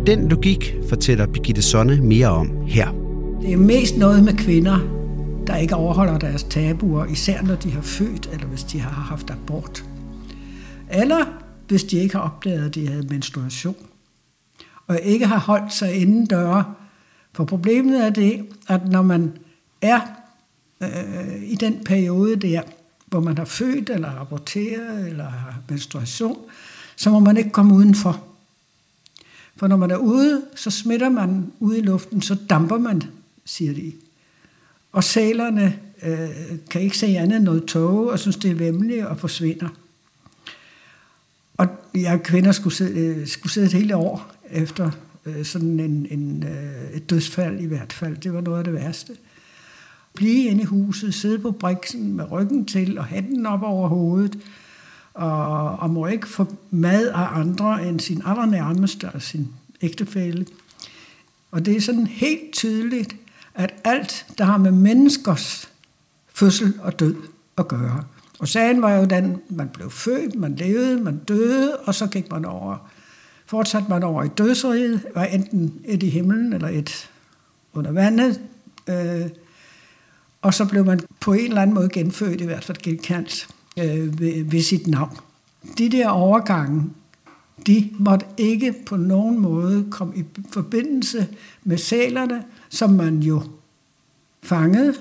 Den 0.07 0.29
logik 0.29 0.75
fortæller 0.89 1.27
Birgitte 1.27 1.63
Sonne 1.63 2.01
mere 2.03 2.29
om 2.29 2.67
her. 2.67 2.91
Det 3.43 3.53
er 3.53 3.57
mest 3.57 3.97
noget 3.97 4.25
med 4.25 4.33
kvinder, 4.33 4.79
der 5.47 5.57
ikke 5.57 5.77
overholder 5.77 6.19
deres 6.19 6.43
tabuer, 6.43 7.07
især 7.07 7.43
når 7.43 7.55
de 7.55 7.71
har 7.71 7.83
født, 7.83 8.31
eller 8.33 8.47
hvis 8.47 8.63
de 8.63 8.81
har 8.81 8.91
haft 8.91 9.31
abort. 9.31 9.85
Eller 10.93 11.25
hvis 11.69 11.85
de 11.85 11.97
ikke 11.97 12.15
har 12.15 12.23
opdaget, 12.23 12.67
at 12.67 12.75
de 12.75 12.89
havde 12.89 13.07
menstruation. 13.11 13.77
Og 14.87 15.01
ikke 15.03 15.27
har 15.27 15.39
holdt 15.39 15.73
sig 15.73 15.95
inden 15.95 16.27
døre. 16.27 16.65
For 17.35 17.45
problemet 17.45 18.07
er 18.07 18.11
det, 18.11 18.41
at 18.69 18.89
når 18.89 19.03
man 19.03 19.33
er 19.83 20.01
øh, 20.81 21.43
i 21.43 21.55
den 21.55 21.85
periode 21.85 22.37
der, 22.37 22.63
hvor 23.07 23.21
man 23.21 23.39
har 23.39 23.45
født, 23.45 23.91
eller 23.91 24.21
aborteret, 24.21 25.09
eller 25.09 25.25
har 25.25 25.55
menstruation, 25.69 26.39
så 26.97 27.11
må 27.11 27.21
man 27.21 27.37
ikke 27.37 27.51
komme 27.51 27.75
udenfor. 27.75 28.25
For 29.57 29.67
når 29.67 29.77
man 29.77 29.91
er 29.91 29.97
ude, 29.97 30.43
så 30.55 30.71
smitter 30.71 31.09
man 31.09 31.53
ude 31.61 31.79
i 31.79 31.83
luften, 31.83 32.23
så 32.23 32.37
damper 32.51 32.79
man, 32.79 33.03
siger 33.45 33.75
de. 33.75 33.93
Og 34.93 35.05
sælerne 35.05 35.79
øh, 36.03 36.29
kan 36.71 36.81
ikke 36.81 36.99
se 36.99 37.07
andet 37.07 37.37
end 37.37 37.45
noget 37.45 37.65
tåge, 37.65 38.13
og 38.13 38.19
synes, 38.19 38.37
det 38.37 38.51
er 38.51 38.55
vemmeligt 38.55 39.07
og 39.07 39.21
forsvinder. 39.21 39.69
Og 41.57 41.67
jeg 41.95 42.23
kvinder 42.23 42.53
skulle 42.53 42.75
sidde, 42.75 43.01
øh, 43.01 43.27
skulle 43.27 43.53
sidde 43.53 43.67
et 43.67 43.73
hele 43.73 43.97
år 43.97 44.33
efter 44.51 44.91
øh, 45.27 45.45
sådan 45.45 45.81
en, 45.81 46.07
en, 46.11 46.43
øh, 46.43 46.91
et 46.91 47.11
dødsfald 47.11 47.61
i 47.61 47.67
hvert 47.67 47.93
fald. 47.93 48.17
Det 48.17 48.33
var 48.33 48.41
noget 48.41 48.59
af 48.59 48.65
det 48.65 48.73
værste. 48.73 49.13
Blive 50.15 50.45
inde 50.45 50.63
i 50.63 50.65
huset, 50.65 51.15
sidde 51.15 51.39
på 51.39 51.51
briksen 51.51 52.17
med 52.17 52.31
ryggen 52.31 52.65
til 52.65 52.99
og 52.99 53.05
hatten 53.05 53.47
op 53.47 53.63
over 53.63 53.89
hovedet, 53.89 54.39
og, 55.15 55.77
og 55.79 55.91
må 55.91 56.07
ikke 56.07 56.29
få 56.29 56.47
mad 56.71 57.09
af 57.09 57.39
andre 57.39 57.89
end 57.89 58.01
sin 58.01 58.23
allernærmeste 58.25 59.11
og 59.11 59.23
sin 59.23 59.49
ægtefælle. 59.83 60.47
Og 61.51 61.67
det 61.67 61.77
er 61.77 61.81
sådan 61.81 62.07
helt 62.07 62.53
tydeligt, 62.53 63.17
at 63.55 63.75
alt, 63.85 64.27
der 64.39 64.45
har 64.45 64.57
med 64.57 64.73
menneskers 64.73 65.71
fødsel 66.35 66.75
og 66.83 67.01
død 67.01 67.15
at 67.59 67.69
gøre. 67.69 68.05
Og 68.39 68.49
sagen 68.49 68.83
var 68.83 68.93
jo 68.93 69.05
den, 69.05 69.37
man 69.49 69.69
blev 69.69 69.91
født, 69.91 70.35
man 70.35 70.55
levede, 70.55 71.01
man 71.01 71.19
døde, 71.19 71.77
og 71.77 71.95
så 71.95 72.07
gik 72.07 72.31
man 72.31 72.45
over. 72.45 72.91
Fortsatte 73.47 73.89
man 73.89 74.03
over 74.03 74.25
i 74.25 74.29
dødsriget, 74.29 75.07
var 75.15 75.25
enten 75.25 75.81
et 75.85 76.03
i 76.03 76.09
himlen 76.09 76.53
eller 76.53 76.69
et 76.69 77.11
under 77.73 77.93
vandet. 77.93 78.41
Øh, 78.89 79.29
og 80.43 80.55
så 80.55 80.65
blev 80.65 80.85
man 80.85 81.01
på 81.21 81.33
en 81.33 81.47
eller 81.47 81.63
anden 81.63 81.75
måde 81.75 81.89
genfødt, 81.89 82.41
i 82.41 82.45
hvert 82.45 82.65
fald 82.65 82.79
genkaldt 82.79 83.49
øh, 83.79 84.21
ved, 84.21 84.45
ved 84.45 84.61
sit 84.63 84.87
navn. 84.87 85.17
De 85.79 85.89
der 85.89 86.09
overgange, 86.09 86.91
de 87.67 87.91
måtte 87.99 88.27
ikke 88.39 88.75
på 88.87 88.97
nogen 88.97 89.39
måde 89.39 89.87
komme 89.91 90.17
i 90.17 90.25
forbindelse 90.53 91.29
med 91.65 91.79
sælerne, 91.79 92.45
som 92.69 92.91
man 92.91 93.19
jo 93.19 93.43
fangede 94.43 94.95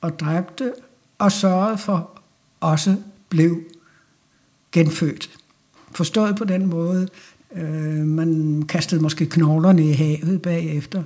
og 0.00 0.18
dræbte 0.18 0.72
og 1.18 1.32
sørgede 1.32 1.78
for 1.78 2.20
også 2.60 2.96
blev 3.28 3.60
genfødt. 4.72 5.30
Forstået 5.92 6.36
på 6.36 6.44
den 6.44 6.66
måde, 6.66 7.08
øh, 7.52 8.06
man 8.06 8.62
kastede 8.68 9.02
måske 9.02 9.26
knoglerne 9.26 9.88
i 9.88 9.92
havet 9.92 10.42
bagefter, 10.42 11.02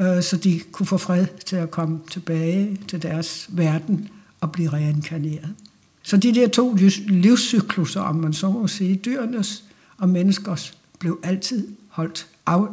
øh, 0.00 0.22
så 0.22 0.36
de 0.36 0.60
kunne 0.72 0.86
få 0.86 0.96
fred 0.96 1.26
til 1.46 1.56
at 1.56 1.70
komme 1.70 2.00
tilbage 2.10 2.78
til 2.88 3.02
deres 3.02 3.48
verden 3.52 4.08
og 4.40 4.52
blive 4.52 4.68
reinkarneret. 4.68 5.54
Så 6.02 6.16
de 6.16 6.34
der 6.34 6.48
to 6.48 6.76
livscykluser, 7.08 8.00
om 8.00 8.16
man 8.16 8.32
så 8.32 8.50
må 8.50 8.66
sige, 8.66 8.96
dyrenes 8.96 9.64
og 9.98 10.08
menneskers, 10.08 10.74
blev 10.98 11.18
altid 11.22 11.68
holdt 11.88 12.26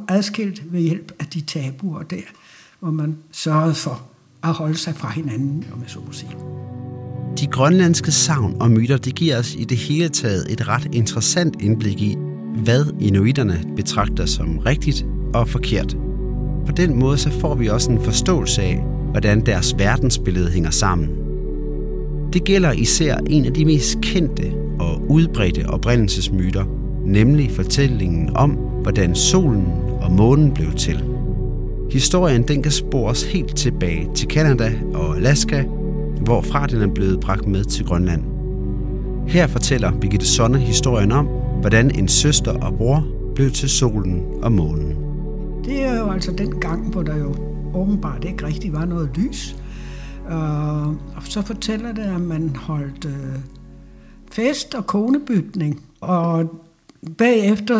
adskilt 0.08 0.74
ved 0.74 0.82
hjælp 0.82 1.12
af 1.20 1.26
de 1.26 1.42
tabuer 1.42 2.04
der, 2.04 2.22
hvor 2.80 2.92
man 2.92 3.18
sørgede 3.32 3.76
for 3.76 4.04
at 4.44 4.54
holde 4.54 4.78
sig 4.78 4.96
fra 4.96 5.10
hinanden, 5.10 5.66
om 5.74 5.82
jeg 5.82 5.90
så 5.90 6.00
må 6.00 6.12
sige. 6.12 6.32
De 7.40 7.48
grønlandske 7.48 8.12
savn 8.12 8.62
og 8.62 8.72
myter, 8.72 8.98
det 8.98 9.16
giver 9.16 9.40
os 9.40 9.56
i 9.56 9.64
det 9.64 9.78
hele 9.78 10.10
taget 10.10 10.52
et 10.52 10.68
ret 10.68 10.88
interessant 10.94 11.62
indblik 11.62 12.02
i, 12.02 12.16
hvad 12.64 12.86
inuiterne 13.02 13.64
betragter 13.76 14.26
som 14.26 14.58
rigtigt 14.58 15.06
og 15.34 15.50
forkert. 15.50 16.05
På 16.66 16.72
den 16.72 17.00
måde 17.00 17.18
så 17.18 17.32
får 17.32 17.56
vi 17.56 17.68
også 17.68 17.92
en 17.92 18.02
forståelse 18.02 18.62
af, 18.62 18.84
hvordan 19.12 19.46
deres 19.46 19.76
verdensbillede 19.78 20.50
hænger 20.50 20.70
sammen. 20.70 21.10
Det 22.34 22.44
gælder 22.44 22.72
især 22.72 23.18
en 23.30 23.46
af 23.46 23.54
de 23.54 23.66
mest 23.66 24.02
kendte 24.02 24.54
og 24.80 25.02
udbredte 25.10 25.70
oprindelsesmyter, 25.70 26.66
nemlig 27.06 27.52
fortællingen 27.52 28.36
om, 28.36 28.52
hvordan 28.52 29.16
solen 29.16 29.66
og 30.02 30.12
månen 30.12 30.54
blev 30.54 30.74
til. 30.74 31.04
Historien 31.92 32.44
den 32.44 32.64
kan 32.64 32.72
spores 32.72 33.24
helt 33.24 33.56
tilbage 33.56 34.08
til 34.16 34.28
Kanada 34.28 34.72
og 34.94 35.18
Alaska, 35.18 35.64
hvorfra 36.22 36.68
den 36.68 36.82
er 36.82 36.94
blevet 36.94 37.20
bragt 37.20 37.48
med 37.48 37.64
til 37.64 37.86
Grønland. 37.86 38.24
Her 39.28 39.48
fortæller 39.48 39.92
Birgitte 39.92 40.26
Sonne 40.26 40.60
historien 40.60 41.12
om, 41.12 41.26
hvordan 41.62 42.00
en 42.00 42.08
søster 42.08 42.52
og 42.52 42.78
bror 42.78 43.08
blev 43.36 43.52
til 43.52 43.70
solen 43.70 44.24
og 44.44 44.52
månen. 44.52 45.05
Det 45.66 45.84
er 45.84 46.00
jo 46.00 46.12
altså 46.12 46.32
den 46.32 46.60
gang, 46.60 46.90
hvor 46.90 47.04
der 47.04 47.18
jo 47.18 47.36
åbenbart 47.74 48.24
ikke 48.24 48.46
rigtig 48.46 48.74
var 48.74 48.86
noget 48.86 49.10
lys. 49.16 49.56
Øh, 50.32 50.88
og 50.88 51.24
så 51.24 51.42
fortæller 51.42 51.92
det, 51.92 52.02
at 52.02 52.22
man 52.22 52.56
holdt 52.56 53.06
øh, 53.06 53.40
fest 54.32 54.76
og 54.76 54.88
konebytning. 54.88 55.82
Og 56.02 56.62
bagefter 57.18 57.76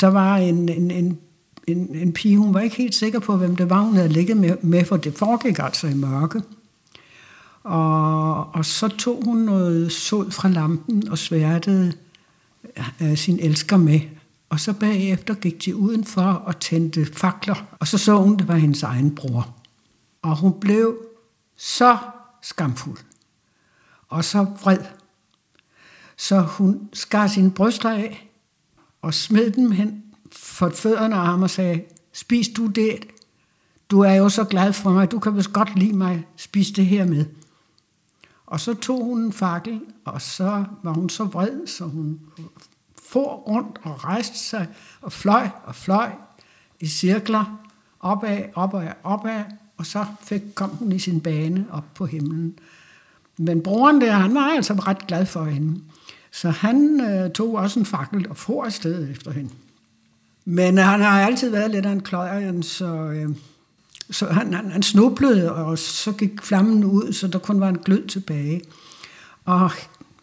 der 0.00 0.06
var 0.06 0.36
en, 0.36 0.68
en, 0.68 0.90
en, 0.90 1.18
en, 1.66 1.94
en 1.94 2.12
pige, 2.12 2.38
hun 2.38 2.54
var 2.54 2.60
ikke 2.60 2.76
helt 2.76 2.94
sikker 2.94 3.18
på, 3.18 3.36
hvem 3.36 3.56
det 3.56 3.70
var, 3.70 3.80
hun 3.80 3.94
havde 3.94 4.08
ligget 4.08 4.36
med, 4.36 4.56
med 4.62 4.84
for 4.84 4.96
det 4.96 5.14
foregik 5.14 5.58
altså 5.58 5.86
i 5.86 5.94
mørke. 5.94 6.42
Og, 7.62 8.54
og 8.54 8.64
så 8.64 8.88
tog 8.88 9.22
hun 9.24 9.36
noget 9.36 9.92
sod 9.92 10.30
fra 10.30 10.48
lampen 10.48 11.08
og 11.08 11.18
sværtede 11.18 11.92
øh, 13.02 13.16
sin 13.16 13.38
elsker 13.40 13.76
med. 13.76 14.00
Og 14.52 14.60
så 14.60 14.72
bagefter 14.72 15.34
gik 15.34 15.64
de 15.64 15.76
udenfor 15.76 16.22
og 16.22 16.60
tændte 16.60 17.06
fakler, 17.06 17.76
og 17.80 17.88
så 17.88 17.98
så 17.98 18.16
hun, 18.16 18.36
det 18.36 18.48
var 18.48 18.54
hendes 18.54 18.82
egen 18.82 19.14
bror. 19.14 19.56
Og 20.22 20.36
hun 20.36 20.60
blev 20.60 20.96
så 21.56 21.98
skamfuld 22.42 22.98
og 24.08 24.24
så 24.24 24.42
vred. 24.42 24.78
Så 26.16 26.40
hun 26.40 26.88
skar 26.92 27.26
sine 27.26 27.50
bryster 27.50 27.90
af 27.90 28.30
og 29.02 29.14
smed 29.14 29.50
dem 29.50 29.70
hen 29.70 30.04
for 30.32 30.68
fødderne 30.68 31.14
af 31.14 31.26
ham 31.26 31.42
og 31.42 31.50
sagde, 31.50 31.82
spis 32.12 32.48
du 32.48 32.66
det? 32.66 33.06
Du 33.90 34.00
er 34.00 34.14
jo 34.14 34.28
så 34.28 34.44
glad 34.44 34.72
for 34.72 34.90
mig, 34.90 35.10
du 35.10 35.18
kan 35.18 35.36
vist 35.36 35.52
godt 35.52 35.78
lide 35.78 35.96
mig, 35.96 36.26
spis 36.36 36.70
det 36.70 36.86
her 36.86 37.06
med. 37.06 37.26
Og 38.46 38.60
så 38.60 38.74
tog 38.74 39.04
hun 39.04 39.20
en 39.20 39.32
fakkel, 39.32 39.80
og 40.04 40.22
så 40.22 40.64
var 40.82 40.92
hun 40.92 41.08
så 41.08 41.24
vred, 41.24 41.66
så 41.66 41.84
hun 41.84 42.20
for 43.12 43.34
rundt 43.34 43.78
og 43.82 44.04
rejste 44.04 44.38
sig 44.38 44.66
og 45.00 45.12
fløj 45.12 45.48
og 45.64 45.74
fløj 45.74 46.10
i 46.80 46.86
cirkler 46.86 47.58
opad, 48.00 48.42
opad, 48.54 48.88
opad, 49.02 49.44
og 49.76 49.86
så 49.86 50.04
fik, 50.22 50.42
kom 50.54 50.70
hun 50.70 50.92
i 50.92 50.98
sin 50.98 51.20
bane 51.20 51.66
op 51.70 51.84
på 51.94 52.06
himlen. 52.06 52.58
Men 53.38 53.62
broren 53.62 54.00
der, 54.00 54.12
han 54.12 54.34
var 54.34 54.40
altså 54.40 54.74
ret 54.74 55.06
glad 55.06 55.26
for 55.26 55.44
hende. 55.44 55.80
Så 56.30 56.50
han 56.50 57.00
øh, 57.00 57.30
tog 57.30 57.54
også 57.54 57.80
en 57.80 57.86
fakkel 57.86 58.28
og 58.30 58.36
for 58.36 58.64
afsted 58.64 59.10
efter 59.10 59.30
hende. 59.30 59.50
Men 60.44 60.78
øh, 60.78 60.84
han 60.84 61.00
har 61.00 61.20
altid 61.20 61.50
været 61.50 61.70
lidt 61.70 61.86
af 61.86 61.92
en 61.92 62.02
kløjer, 62.02 62.62
så, 62.62 62.94
øh, 62.94 63.28
så 64.10 64.26
han, 64.26 64.54
han, 64.54 64.70
han 64.70 64.82
snublede, 64.82 65.54
og 65.54 65.78
så 65.78 66.12
gik 66.12 66.42
flammen 66.42 66.84
ud, 66.84 67.12
så 67.12 67.28
der 67.28 67.38
kun 67.38 67.60
var 67.60 67.68
en 67.68 67.78
glød 67.78 68.06
tilbage. 68.06 68.62
Og 69.44 69.70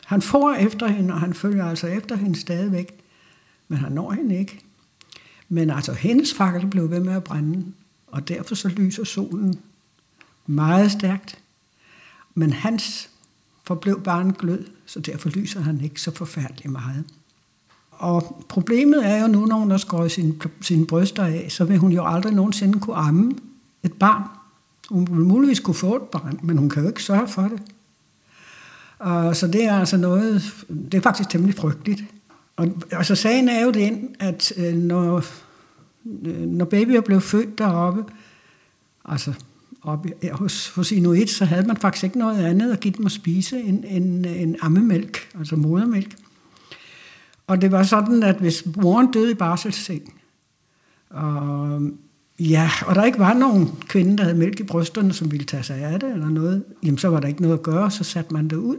han 0.10 0.22
får 0.22 0.54
efter 0.54 0.88
hende, 0.88 1.14
og 1.14 1.20
han 1.20 1.34
følger 1.34 1.66
altså 1.66 1.88
efter 1.88 2.16
hende 2.16 2.40
stadigvæk, 2.40 3.00
men 3.68 3.78
han 3.78 3.92
når 3.92 4.12
hende 4.12 4.38
ikke. 4.40 4.60
Men 5.50 5.70
altså, 5.70 5.94
hendes 5.94 6.34
fakkel 6.34 6.68
blev 6.68 6.92
ved 6.92 7.00
med 7.00 7.14
at 7.14 7.24
brænde, 7.24 7.66
og 8.08 8.28
derfor 8.28 8.56
så 8.56 8.68
lyser 8.68 9.04
solen 9.04 9.60
meget 10.46 10.92
stærkt. 10.92 11.38
Men 12.36 12.54
hans 12.54 13.10
forblev 13.64 14.02
bare 14.04 14.22
en 14.22 14.34
glød, 14.34 14.66
så 14.86 15.00
derfor 15.00 15.30
lyser 15.30 15.62
han 15.62 15.82
ikke 15.82 16.02
så 16.02 16.12
forfærdeligt 16.16 16.72
meget. 16.72 17.04
Og 17.92 18.46
problemet 18.50 19.06
er 19.06 19.22
jo 19.22 19.28
nu, 19.28 19.46
når 19.46 19.58
hun 19.58 19.72
har 19.72 19.78
skåret 19.78 20.12
sine, 20.12 20.36
sine 20.62 20.86
bryster 20.86 21.24
af, 21.24 21.48
så 21.50 21.66
vil 21.66 21.78
hun 21.78 21.92
jo 21.92 22.06
aldrig 22.06 22.34
nogensinde 22.34 22.80
kunne 22.80 22.96
amme 22.96 23.32
et 23.84 23.94
barn. 23.94 24.24
Hun 24.90 25.08
vil 25.12 25.26
muligvis 25.26 25.60
kunne 25.60 25.76
få 25.76 25.96
et 25.96 26.02
barn, 26.02 26.40
men 26.44 26.58
hun 26.58 26.70
kan 26.70 26.82
jo 26.82 26.88
ikke 26.88 27.04
sørge 27.04 27.28
for 27.28 27.42
det. 27.42 27.62
Og 29.00 29.36
så 29.36 29.48
det 29.48 29.64
er 29.64 29.74
altså 29.74 29.98
noget, 29.98 30.54
det 30.92 30.94
er 30.94 31.02
faktisk 31.02 31.30
temmelig 31.30 31.56
frygteligt. 31.56 32.04
Og 32.56 32.68
altså 32.92 33.16
sagen 33.16 33.50
er 33.50 33.64
jo 33.64 33.72
den, 33.72 34.16
at 34.20 34.54
øh, 34.58 34.74
når, 34.74 35.24
øh, 36.24 36.40
når 36.40 36.66
babyer 36.66 37.02
blev 37.02 37.22
født 37.22 37.58
deroppe, 37.58 38.04
altså 39.06 39.34
op, 39.82 40.06
hos, 40.32 40.70
hos 40.70 40.92
Inuit, 40.92 41.30
så 41.30 41.46
havde 41.46 41.68
man 41.68 41.78
faktisk 41.78 42.04
ikke 42.04 42.20
noget 42.20 42.46
andet 42.46 42.72
at 42.72 42.80
give 42.80 42.94
dem 42.98 43.06
at 43.06 43.12
spise 43.12 43.62
end, 43.62 43.84
end, 43.88 44.26
end 44.26 44.56
ammemælk, 44.62 45.30
altså 45.38 45.56
modermælk. 45.56 46.16
Og 47.48 47.62
det 47.62 47.72
var 47.72 47.84
sådan, 47.84 48.24
at 48.24 48.36
hvis 48.36 48.64
moren 48.76 49.12
døde 49.12 49.32
i 49.32 49.36
barselsseng, 49.36 50.14
og, 51.10 51.82
ja, 52.40 52.72
og 52.86 52.96
der 52.96 53.04
ikke 53.04 53.20
var 53.20 53.34
nogen 53.34 53.70
kvinde, 53.88 54.18
der 54.18 54.24
havde 54.24 54.38
mælk 54.38 54.60
i 54.60 54.64
brysterne, 54.64 55.14
som 55.14 55.32
ville 55.32 55.46
tage 55.46 55.64
sig 55.64 55.78
af 55.78 56.00
det 56.00 56.12
eller 56.12 56.30
noget, 56.30 56.64
jamen 56.84 56.98
så 56.98 57.08
var 57.08 57.20
der 57.20 57.28
ikke 57.28 57.42
noget 57.42 57.58
at 57.58 57.64
gøre, 57.64 57.92
så 57.92 58.04
satte 58.04 58.34
man 58.34 58.48
det 58.48 58.56
ud. 58.56 58.78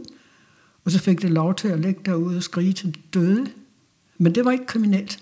Og 0.85 0.91
så 0.91 0.99
fik 0.99 1.21
det 1.21 1.29
lov 1.29 1.55
til 1.55 1.67
at 1.67 1.79
ligge 1.79 2.01
derude 2.05 2.37
og 2.37 2.43
skrige 2.43 2.73
til 2.73 2.97
døde. 3.13 3.47
Men 4.17 4.35
det 4.35 4.45
var 4.45 4.51
ikke 4.51 4.65
kriminelt. 4.65 5.19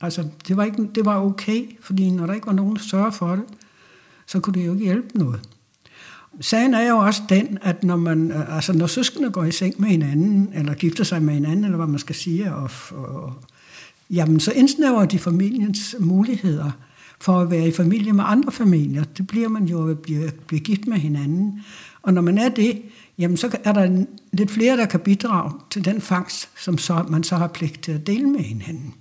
Altså, 0.00 0.24
det 0.48 0.56
var, 0.56 0.64
ikke, 0.64 0.88
det 0.94 1.04
var 1.04 1.20
okay, 1.20 1.76
fordi 1.80 2.10
når 2.10 2.26
der 2.26 2.34
ikke 2.34 2.46
var 2.46 2.52
nogen, 2.52 2.76
der 2.76 2.82
sørger 2.82 3.10
for 3.10 3.30
det, 3.30 3.44
så 4.26 4.40
kunne 4.40 4.54
det 4.54 4.66
jo 4.66 4.72
ikke 4.72 4.84
hjælpe 4.84 5.18
noget. 5.18 5.40
Sagen 6.40 6.74
er 6.74 6.88
jo 6.88 6.98
også 6.98 7.22
den, 7.28 7.58
at 7.62 7.84
når, 7.84 7.96
man, 7.96 8.30
øh, 8.30 8.56
altså 8.56 8.72
når 8.72 8.86
søskende 8.86 9.30
går 9.30 9.44
i 9.44 9.52
seng 9.52 9.80
med 9.80 9.88
hinanden, 9.88 10.50
eller 10.54 10.74
gifter 10.74 11.04
sig 11.04 11.22
med 11.22 11.34
hinanden, 11.34 11.64
eller 11.64 11.76
hvad 11.76 11.86
man 11.86 11.98
skal 11.98 12.14
sige, 12.14 12.54
og, 12.54 12.70
og, 12.90 13.34
jamen 14.10 14.40
så 14.40 14.52
indsnæver 14.52 15.04
de 15.04 15.18
familiens 15.18 15.96
muligheder 15.98 16.70
for 17.20 17.40
at 17.40 17.50
være 17.50 17.68
i 17.68 17.72
familie 17.72 18.12
med 18.12 18.24
andre 18.26 18.52
familier. 18.52 19.04
Det 19.04 19.26
bliver 19.26 19.48
man 19.48 19.64
jo 19.64 19.88
at 19.88 19.98
blive, 19.98 20.30
blive 20.46 20.60
gift 20.60 20.86
med 20.86 20.98
hinanden. 20.98 21.62
Og 22.02 22.14
når 22.14 22.22
man 22.22 22.38
er 22.38 22.48
det, 22.48 22.82
jamen 23.18 23.36
så 23.36 23.58
er 23.64 23.72
der 23.72 24.04
lidt 24.32 24.50
flere, 24.50 24.76
der 24.76 24.86
kan 24.86 25.00
bidrage 25.00 25.52
til 25.70 25.84
den 25.84 26.00
fangst, 26.00 26.48
som 26.56 26.78
så, 26.78 27.04
man 27.08 27.22
så 27.22 27.36
har 27.36 27.46
pligt 27.46 27.82
til 27.82 27.92
at 27.92 28.06
dele 28.06 28.30
med 28.30 28.40
hinanden. 28.40 28.94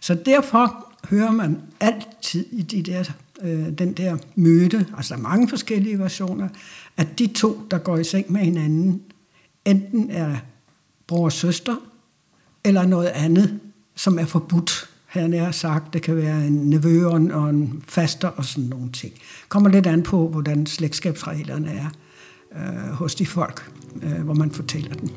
Så 0.00 0.14
derfor 0.14 0.86
hører 1.10 1.30
man 1.30 1.58
altid 1.80 2.46
i 2.52 2.62
de 2.62 2.82
der 2.82 3.04
øh, 3.42 3.78
den 3.78 3.92
der 3.92 4.16
møde, 4.34 4.86
altså 4.96 5.14
der 5.14 5.20
er 5.20 5.22
mange 5.22 5.48
forskellige 5.48 5.98
versioner, 5.98 6.48
at 6.96 7.18
de 7.18 7.26
to, 7.26 7.60
der 7.70 7.78
går 7.78 7.96
i 7.96 8.04
seng 8.04 8.32
med 8.32 8.40
hinanden, 8.40 9.02
enten 9.64 10.10
er 10.10 10.36
bror 11.06 11.24
og 11.24 11.32
søster, 11.32 11.76
eller 12.64 12.86
noget 12.86 13.06
andet, 13.06 13.60
som 13.94 14.18
er 14.18 14.26
forbudt. 14.26 14.90
Han 15.08 15.34
er 15.34 15.50
sagt, 15.50 15.92
det 15.92 16.02
kan 16.02 16.16
være 16.16 16.46
en 16.46 16.52
nevø 16.52 17.06
og 17.06 17.50
en 17.50 17.82
faster 17.88 18.28
og 18.28 18.44
sådan 18.44 18.68
nogle 18.68 18.92
ting. 18.92 19.12
Kommer 19.48 19.70
lidt 19.70 19.86
an 19.86 20.02
på, 20.02 20.28
hvordan 20.28 20.66
slægtskabsreglerne 20.66 21.68
er 21.68 21.88
øh, 22.56 22.92
hos 22.92 23.14
de 23.14 23.26
folk, 23.26 23.70
øh, 24.02 24.24
hvor 24.24 24.34
man 24.34 24.50
fortæller 24.50 24.94
den. 24.94 25.10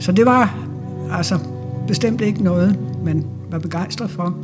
Så 0.00 0.12
det 0.12 0.26
var 0.26 0.68
altså 1.10 1.38
bestemt 1.88 2.20
ikke 2.20 2.42
noget, 2.42 2.78
man 3.04 3.24
var 3.50 3.58
begejstret 3.58 4.10
for. 4.10 4.38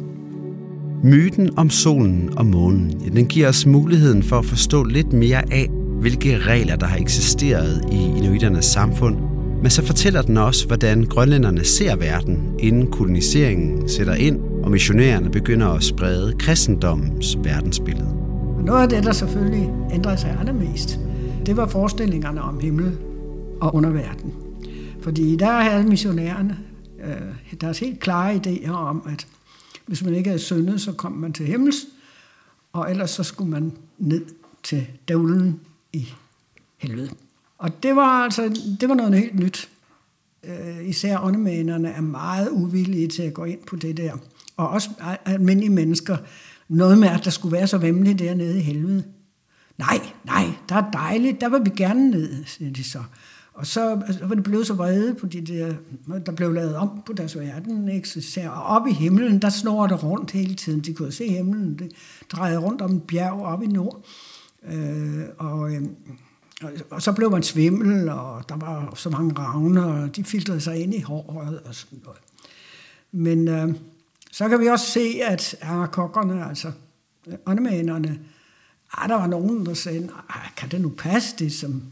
Myten 1.04 1.58
om 1.58 1.70
solen 1.70 2.38
og 2.38 2.46
månen, 2.46 3.00
ja, 3.00 3.08
den 3.08 3.26
giver 3.26 3.48
os 3.48 3.66
muligheden 3.66 4.22
for 4.22 4.38
at 4.38 4.46
forstå 4.46 4.84
lidt 4.84 5.12
mere 5.12 5.52
af, 5.52 5.68
hvilke 6.00 6.38
regler 6.38 6.76
der 6.76 6.86
har 6.86 6.96
eksisteret 6.96 7.84
i 7.92 7.96
inuiternes 7.96 8.64
samfund, 8.64 9.16
men 9.62 9.70
så 9.70 9.86
fortæller 9.86 10.22
den 10.22 10.36
også, 10.36 10.66
hvordan 10.66 11.04
grønlænderne 11.04 11.64
ser 11.64 11.96
verden, 11.96 12.54
inden 12.58 12.86
koloniseringen 12.86 13.88
sætter 13.88 14.14
ind, 14.14 14.40
og 14.68 14.72
missionærerne 14.72 15.30
begynder 15.30 15.68
at 15.68 15.84
sprede 15.84 16.34
kristendommens 16.38 17.36
verdensbillede. 17.38 18.14
Noget 18.64 18.82
af 18.82 18.88
det, 18.88 19.04
der 19.04 19.12
selvfølgelig 19.12 19.70
ændrede 19.92 20.18
sig 20.18 20.36
allermest, 20.40 20.98
det 21.46 21.56
var 21.56 21.66
forestillingerne 21.66 22.42
om 22.42 22.60
himmel 22.60 22.98
og 23.60 23.74
underverden. 23.74 24.34
Fordi 25.00 25.36
der 25.36 25.60
havde 25.60 25.84
missionærerne 25.84 26.58
øh, 27.04 27.58
deres 27.60 27.78
helt 27.78 28.00
klare 28.00 28.34
idéer 28.34 28.70
om, 28.70 29.02
at 29.08 29.26
hvis 29.86 30.04
man 30.04 30.14
ikke 30.14 30.30
havde 30.30 30.42
syndet, 30.42 30.80
så 30.80 30.92
kom 30.92 31.12
man 31.12 31.32
til 31.32 31.46
himmels, 31.46 31.76
og 32.72 32.90
ellers 32.90 33.10
så 33.10 33.22
skulle 33.22 33.50
man 33.50 33.72
ned 33.98 34.24
til 34.62 34.86
dævlen 35.08 35.60
i 35.92 36.08
helvede. 36.76 37.10
Og 37.58 37.82
det 37.82 37.96
var 37.96 38.24
altså 38.24 38.60
det 38.80 38.88
var 38.88 38.94
noget 38.94 39.14
helt 39.14 39.34
nyt. 39.34 39.68
Øh, 40.44 40.88
især 40.88 41.18
åndemænerne 41.18 41.88
er 41.88 42.00
meget 42.00 42.48
uvillige 42.50 43.08
til 43.08 43.22
at 43.22 43.34
gå 43.34 43.44
ind 43.44 43.60
på 43.66 43.76
det 43.76 43.96
der. 43.96 44.12
Og 44.58 44.68
også 44.68 44.90
almindelige 45.24 45.70
mennesker. 45.70 46.16
Noget 46.68 46.98
med, 46.98 47.08
at 47.08 47.24
der 47.24 47.30
skulle 47.30 47.52
være 47.52 47.66
så 47.66 47.78
vemmeligt 47.78 48.18
dernede 48.18 48.58
i 48.58 48.62
helvede. 48.62 49.04
Nej, 49.78 50.00
nej, 50.24 50.44
der 50.68 50.74
er 50.74 50.90
dejligt, 50.90 51.40
der 51.40 51.48
vil 51.48 51.60
vi 51.64 51.70
gerne 51.76 52.10
ned, 52.10 52.44
siger 52.44 52.72
de 52.72 52.84
så. 52.84 53.02
Og 53.58 53.66
så 53.66 54.02
så 54.10 54.26
var 54.26 54.34
det 54.34 54.44
blevet 54.44 54.66
så 54.66 54.74
vrede 54.74 55.14
på 55.14 55.26
de 55.26 55.40
der, 55.40 55.74
der 56.26 56.32
blev 56.32 56.52
lavet 56.52 56.76
om 56.76 57.02
på 57.06 57.12
deres 57.12 57.38
verden. 57.38 57.88
Ikke? 57.88 58.08
Så, 58.08 58.40
og 58.40 58.62
op 58.62 58.86
i 58.86 58.92
himlen, 58.92 59.42
der 59.42 59.48
snor 59.48 59.86
det 59.86 60.02
rundt 60.04 60.30
hele 60.30 60.54
tiden. 60.54 60.80
De 60.80 60.94
kunne 60.94 61.12
se 61.12 61.28
himlen, 61.28 61.78
det 61.78 61.92
drejede 62.32 62.58
rundt 62.58 62.82
om 62.82 62.90
en 62.90 63.00
bjerg 63.00 63.40
op 63.40 63.62
i 63.62 63.66
nord. 63.66 64.04
Øh, 64.72 65.24
og, 65.38 65.74
øh, 65.74 65.82
og, 66.62 66.70
og 66.90 67.02
så 67.02 67.12
blev 67.12 67.30
man 67.30 67.42
svimmel, 67.42 68.08
og 68.08 68.48
der 68.48 68.56
var 68.56 68.92
så 68.94 69.10
mange 69.10 69.34
ravne, 69.38 69.86
og 69.86 70.16
de 70.16 70.24
filtrede 70.24 70.60
sig 70.60 70.82
ind 70.82 70.94
i 70.94 71.00
håret 71.00 71.60
og 71.60 71.74
sådan 71.74 72.00
noget. 72.04 72.20
Men 73.12 73.48
øh, 73.48 73.74
så 74.32 74.48
kan 74.48 74.60
vi 74.60 74.66
også 74.66 74.86
se, 74.86 75.20
at 75.22 75.56
ah, 75.60 75.88
kokkerne, 75.88 76.48
altså 76.48 76.72
åndemanerne, 77.46 78.20
ah, 78.92 79.08
der 79.08 79.14
var 79.14 79.26
nogen, 79.26 79.66
der 79.66 79.74
sagde, 79.74 80.08
ah, 80.28 80.54
kan 80.56 80.70
det 80.70 80.80
nu 80.80 80.88
passe 80.88 81.34
det, 81.38 81.52
som 81.52 81.82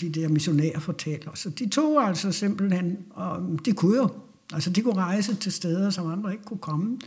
de 0.00 0.08
der 0.08 0.28
missionærer 0.28 0.80
fortæller. 0.80 1.30
Så 1.34 1.50
de 1.50 1.68
tog 1.68 2.08
altså 2.08 2.32
simpelthen, 2.32 2.98
og 3.10 3.58
de 3.64 3.72
kunne 3.72 3.96
jo, 3.96 4.08
altså 4.52 4.70
de 4.70 4.82
kunne 4.82 4.94
rejse 4.94 5.34
til 5.34 5.52
steder, 5.52 5.90
som 5.90 6.06
andre 6.06 6.32
ikke 6.32 6.44
kunne 6.44 6.58
komme. 6.58 6.98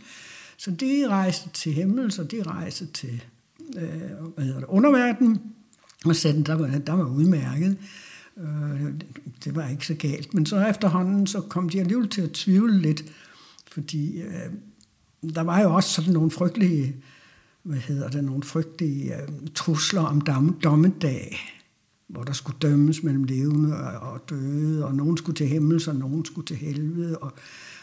Så 0.56 0.70
de 0.70 1.08
rejste 1.08 1.48
til 1.48 1.72
himmel, 1.72 2.12
så 2.12 2.24
de 2.24 2.42
rejste 2.42 2.86
til 2.86 3.22
øh, 3.76 4.00
hvad 4.34 4.44
hedder 4.44 4.60
det, 4.60 4.68
underverdenen, 4.68 5.40
og 6.04 6.16
sagde, 6.16 6.44
der 6.44 6.54
var, 6.54 6.78
der 6.78 6.92
var 6.92 7.04
udmærket. 7.04 7.76
Øh, 8.38 8.94
det 9.44 9.56
var 9.56 9.68
ikke 9.68 9.86
så 9.86 9.94
galt. 9.94 10.34
Men 10.34 10.46
så 10.46 10.66
efterhånden, 10.66 11.26
så 11.26 11.40
kom 11.40 11.68
de 11.68 11.80
alligevel 11.80 12.08
til 12.08 12.22
at 12.22 12.32
tvivle 12.32 12.78
lidt, 12.78 13.04
fordi 13.72 14.22
øh, 14.22 14.52
der 15.22 15.40
var 15.40 15.60
jo 15.60 15.74
også 15.74 15.90
sådan 15.90 16.12
nogle 16.12 16.30
frygtelige, 16.30 16.96
hvad 17.62 17.78
hedder 17.78 18.08
det, 18.08 18.24
nogle 18.24 18.42
frygtelige 18.42 19.14
øh, 19.16 19.28
trusler 19.54 20.02
om 20.02 20.20
dom, 20.20 20.58
dommedag, 20.64 21.38
hvor 22.06 22.22
der 22.22 22.32
skulle 22.32 22.58
dømmes 22.62 23.02
mellem 23.02 23.24
levende 23.24 23.76
og, 23.76 24.12
og 24.12 24.30
døde, 24.30 24.86
og 24.86 24.94
nogen 24.94 25.16
skulle 25.16 25.36
til 25.36 25.46
himmel, 25.46 25.88
og 25.88 25.96
nogen 25.96 26.24
skulle 26.24 26.46
til 26.46 26.56
helvede, 26.56 27.18
og, 27.18 27.32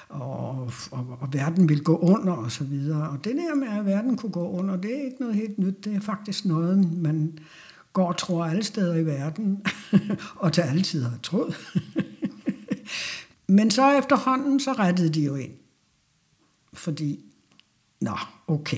og, 0.10 0.72
og, 0.92 1.18
og 1.20 1.30
verden 1.34 1.70
ville 1.70 1.84
gå 1.84 1.98
under, 1.98 2.34
og 2.34 2.52
så 2.52 2.64
videre. 2.64 3.10
Og 3.10 3.24
det 3.24 3.36
der 3.36 3.56
med, 3.56 3.68
at 3.68 3.86
verden 3.86 4.18
kunne 4.18 4.32
gå 4.32 4.50
under, 4.50 4.76
det 4.78 5.00
er 5.00 5.06
ikke 5.06 5.18
noget 5.20 5.36
helt 5.36 5.60
nyt, 5.60 5.86
det 5.86 5.96
er 5.96 6.00
faktisk 6.00 6.46
noget, 6.46 7.02
man 7.02 7.38
går 7.94 8.08
og 8.08 8.18
tror 8.18 8.46
alle 8.46 8.64
steder 8.64 8.96
i 8.96 9.06
verden, 9.06 9.66
og 10.36 10.54
til 10.54 10.62
alle 10.62 10.82
tider 10.82 11.10
har 11.10 11.18
troet. 11.24 11.56
Men 13.48 13.72
så 13.72 13.98
efterhånden, 13.98 14.60
så 14.60 14.74
rettede 14.74 15.10
de 15.10 15.22
jo 15.22 15.36
ind. 15.36 15.52
Fordi, 16.74 17.27
nå, 18.02 18.18
okay. 18.48 18.78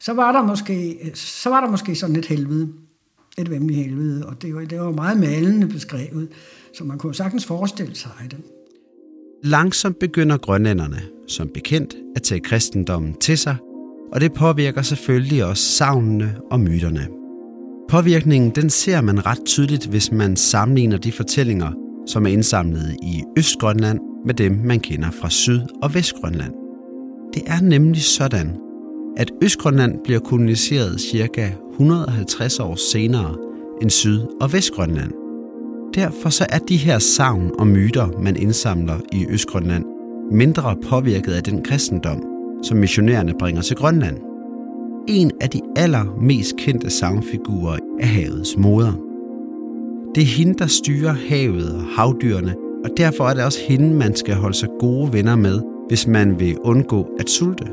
Så 0.00 0.12
var 0.12 0.32
der 0.32 0.42
måske, 0.42 0.98
så 1.14 1.50
var 1.50 1.60
der 1.60 1.70
måske 1.70 1.94
sådan 1.94 2.16
et 2.16 2.26
helvede. 2.26 2.68
Et 3.38 3.50
vemmeligt 3.50 3.80
helvede. 3.80 4.26
Og 4.26 4.42
det 4.42 4.54
var, 4.54 4.60
det 4.60 4.80
var 4.80 4.90
meget 4.90 5.20
malende 5.20 5.68
beskrevet. 5.68 6.28
Så 6.74 6.84
man 6.84 6.98
kunne 6.98 7.14
sagtens 7.14 7.44
forestille 7.44 7.94
sig 7.94 8.10
det. 8.30 8.38
Langsomt 9.44 9.98
begynder 9.98 10.36
grønlænderne, 10.36 11.02
som 11.28 11.48
bekendt, 11.54 11.94
at 12.16 12.22
tage 12.22 12.40
kristendommen 12.40 13.14
til 13.14 13.38
sig, 13.38 13.56
og 14.12 14.20
det 14.20 14.32
påvirker 14.32 14.82
selvfølgelig 14.82 15.44
også 15.44 15.62
savnene 15.62 16.38
og 16.50 16.60
myterne. 16.60 17.08
Påvirkningen 17.88 18.50
den 18.50 18.70
ser 18.70 19.00
man 19.00 19.26
ret 19.26 19.44
tydeligt, 19.46 19.86
hvis 19.86 20.12
man 20.12 20.36
sammenligner 20.36 20.98
de 20.98 21.12
fortællinger, 21.12 21.72
som 22.06 22.26
er 22.26 22.30
indsamlet 22.30 22.96
i 23.02 23.22
Østgrønland 23.38 24.00
med 24.26 24.34
dem, 24.34 24.52
man 24.52 24.80
kender 24.80 25.10
fra 25.10 25.30
Syd- 25.30 25.82
og 25.82 25.94
Vestgrønland. 25.94 26.65
Det 27.36 27.44
er 27.46 27.60
nemlig 27.60 28.02
sådan, 28.02 28.56
at 29.16 29.32
Østgrønland 29.42 29.98
bliver 30.04 30.20
koloniseret 30.20 31.00
ca. 31.00 31.52
150 31.72 32.60
år 32.60 32.74
senere 32.74 33.36
end 33.82 33.90
Syd- 33.90 34.26
og 34.40 34.52
Vestgrønland. 34.52 35.10
Derfor 35.94 36.28
så 36.28 36.46
er 36.48 36.58
de 36.58 36.76
her 36.76 36.98
savn 36.98 37.50
og 37.58 37.66
myter, 37.66 38.08
man 38.22 38.36
indsamler 38.36 38.98
i 39.12 39.26
Østgrønland, 39.28 39.84
mindre 40.32 40.76
påvirket 40.88 41.32
af 41.32 41.42
den 41.42 41.62
kristendom, 41.62 42.22
som 42.62 42.76
missionærerne 42.76 43.34
bringer 43.38 43.62
til 43.62 43.76
Grønland. 43.76 44.16
En 45.08 45.30
af 45.40 45.50
de 45.50 45.60
allermest 45.76 46.56
kendte 46.56 46.90
savnfigurer 46.90 47.78
er 48.00 48.06
havets 48.06 48.56
moder. 48.58 48.92
Det 50.14 50.22
er 50.22 50.36
hende, 50.38 50.54
der 50.54 50.66
styrer 50.66 51.14
havet 51.28 51.74
og 51.74 51.82
havdyrene, 51.82 52.54
og 52.84 52.90
derfor 52.96 53.24
er 53.24 53.34
det 53.34 53.44
også 53.44 53.60
hende, 53.68 53.94
man 53.94 54.16
skal 54.16 54.34
holde 54.34 54.56
sig 54.56 54.68
gode 54.80 55.12
venner 55.12 55.36
med, 55.36 55.60
hvis 55.88 56.06
man 56.06 56.40
vil 56.40 56.58
undgå 56.58 57.08
at 57.20 57.30
sulte. 57.30 57.66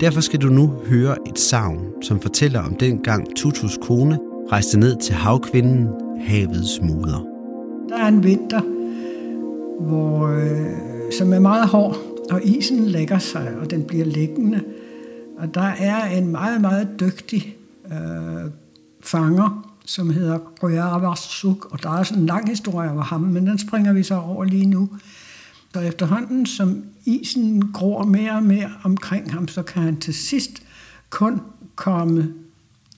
Derfor 0.00 0.20
skal 0.20 0.40
du 0.40 0.48
nu 0.48 0.72
høre 0.86 1.16
et 1.28 1.38
savn, 1.38 1.86
som 2.02 2.20
fortæller 2.20 2.60
om 2.60 2.74
den 2.74 2.98
gang 2.98 3.36
Tutus 3.36 3.78
kone 3.82 4.18
rejste 4.52 4.78
ned 4.78 4.96
til 4.96 5.14
havkvinden, 5.14 5.88
havets 6.20 6.80
moder. 6.82 7.26
Der 7.88 7.96
er 7.96 8.08
en 8.08 8.24
vinter, 8.24 8.60
hvor, 9.80 10.28
øh, 10.28 11.12
som 11.18 11.32
er 11.32 11.38
meget 11.38 11.68
hård, 11.68 11.96
og 12.30 12.40
isen 12.44 12.84
lægger 12.84 13.18
sig, 13.18 13.54
og 13.60 13.70
den 13.70 13.84
bliver 13.84 14.04
liggende. 14.04 14.60
Og 15.38 15.54
der 15.54 15.72
er 15.78 16.06
en 16.06 16.28
meget, 16.28 16.60
meget 16.60 16.88
dygtig 17.00 17.56
øh, 17.92 18.50
fanger, 19.00 19.74
som 19.86 20.10
hedder 20.10 20.38
Røjavarsuk, 20.62 21.72
og 21.72 21.82
der 21.82 21.90
er 21.90 22.02
sådan 22.02 22.22
en 22.22 22.26
lang 22.26 22.48
historie 22.48 22.90
over 22.90 23.02
ham, 23.02 23.20
men 23.20 23.46
den 23.46 23.58
springer 23.58 23.92
vi 23.92 24.02
så 24.02 24.14
over 24.14 24.44
lige 24.44 24.66
nu. 24.66 24.88
Så 25.78 25.82
efterhånden, 25.82 26.46
som 26.46 26.84
isen 27.04 27.72
gror 27.72 28.04
mere 28.04 28.32
og 28.32 28.42
mere 28.42 28.70
omkring 28.84 29.32
ham, 29.32 29.48
så 29.48 29.62
kan 29.62 29.82
han 29.82 30.00
til 30.00 30.14
sidst 30.14 30.62
kun 31.10 31.40
komme 31.74 32.34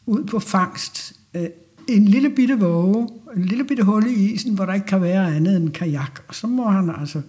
ud 0.06 0.24
på 0.24 0.38
fangst. 0.38 1.12
Øh, 1.34 1.46
en 1.88 2.04
lille 2.04 2.30
bitte 2.30 2.58
våge, 2.58 3.08
en 3.36 3.44
lille 3.44 3.64
bitte 3.64 3.82
hul 3.82 4.06
i 4.06 4.32
isen, 4.32 4.54
hvor 4.54 4.66
der 4.66 4.74
ikke 4.74 4.86
kan 4.86 5.02
være 5.02 5.34
andet 5.36 5.56
end 5.56 5.70
kajak. 5.70 6.20
Og 6.28 6.34
så 6.34 6.46
må 6.46 6.68
han 6.68 6.90
altså 7.00 7.22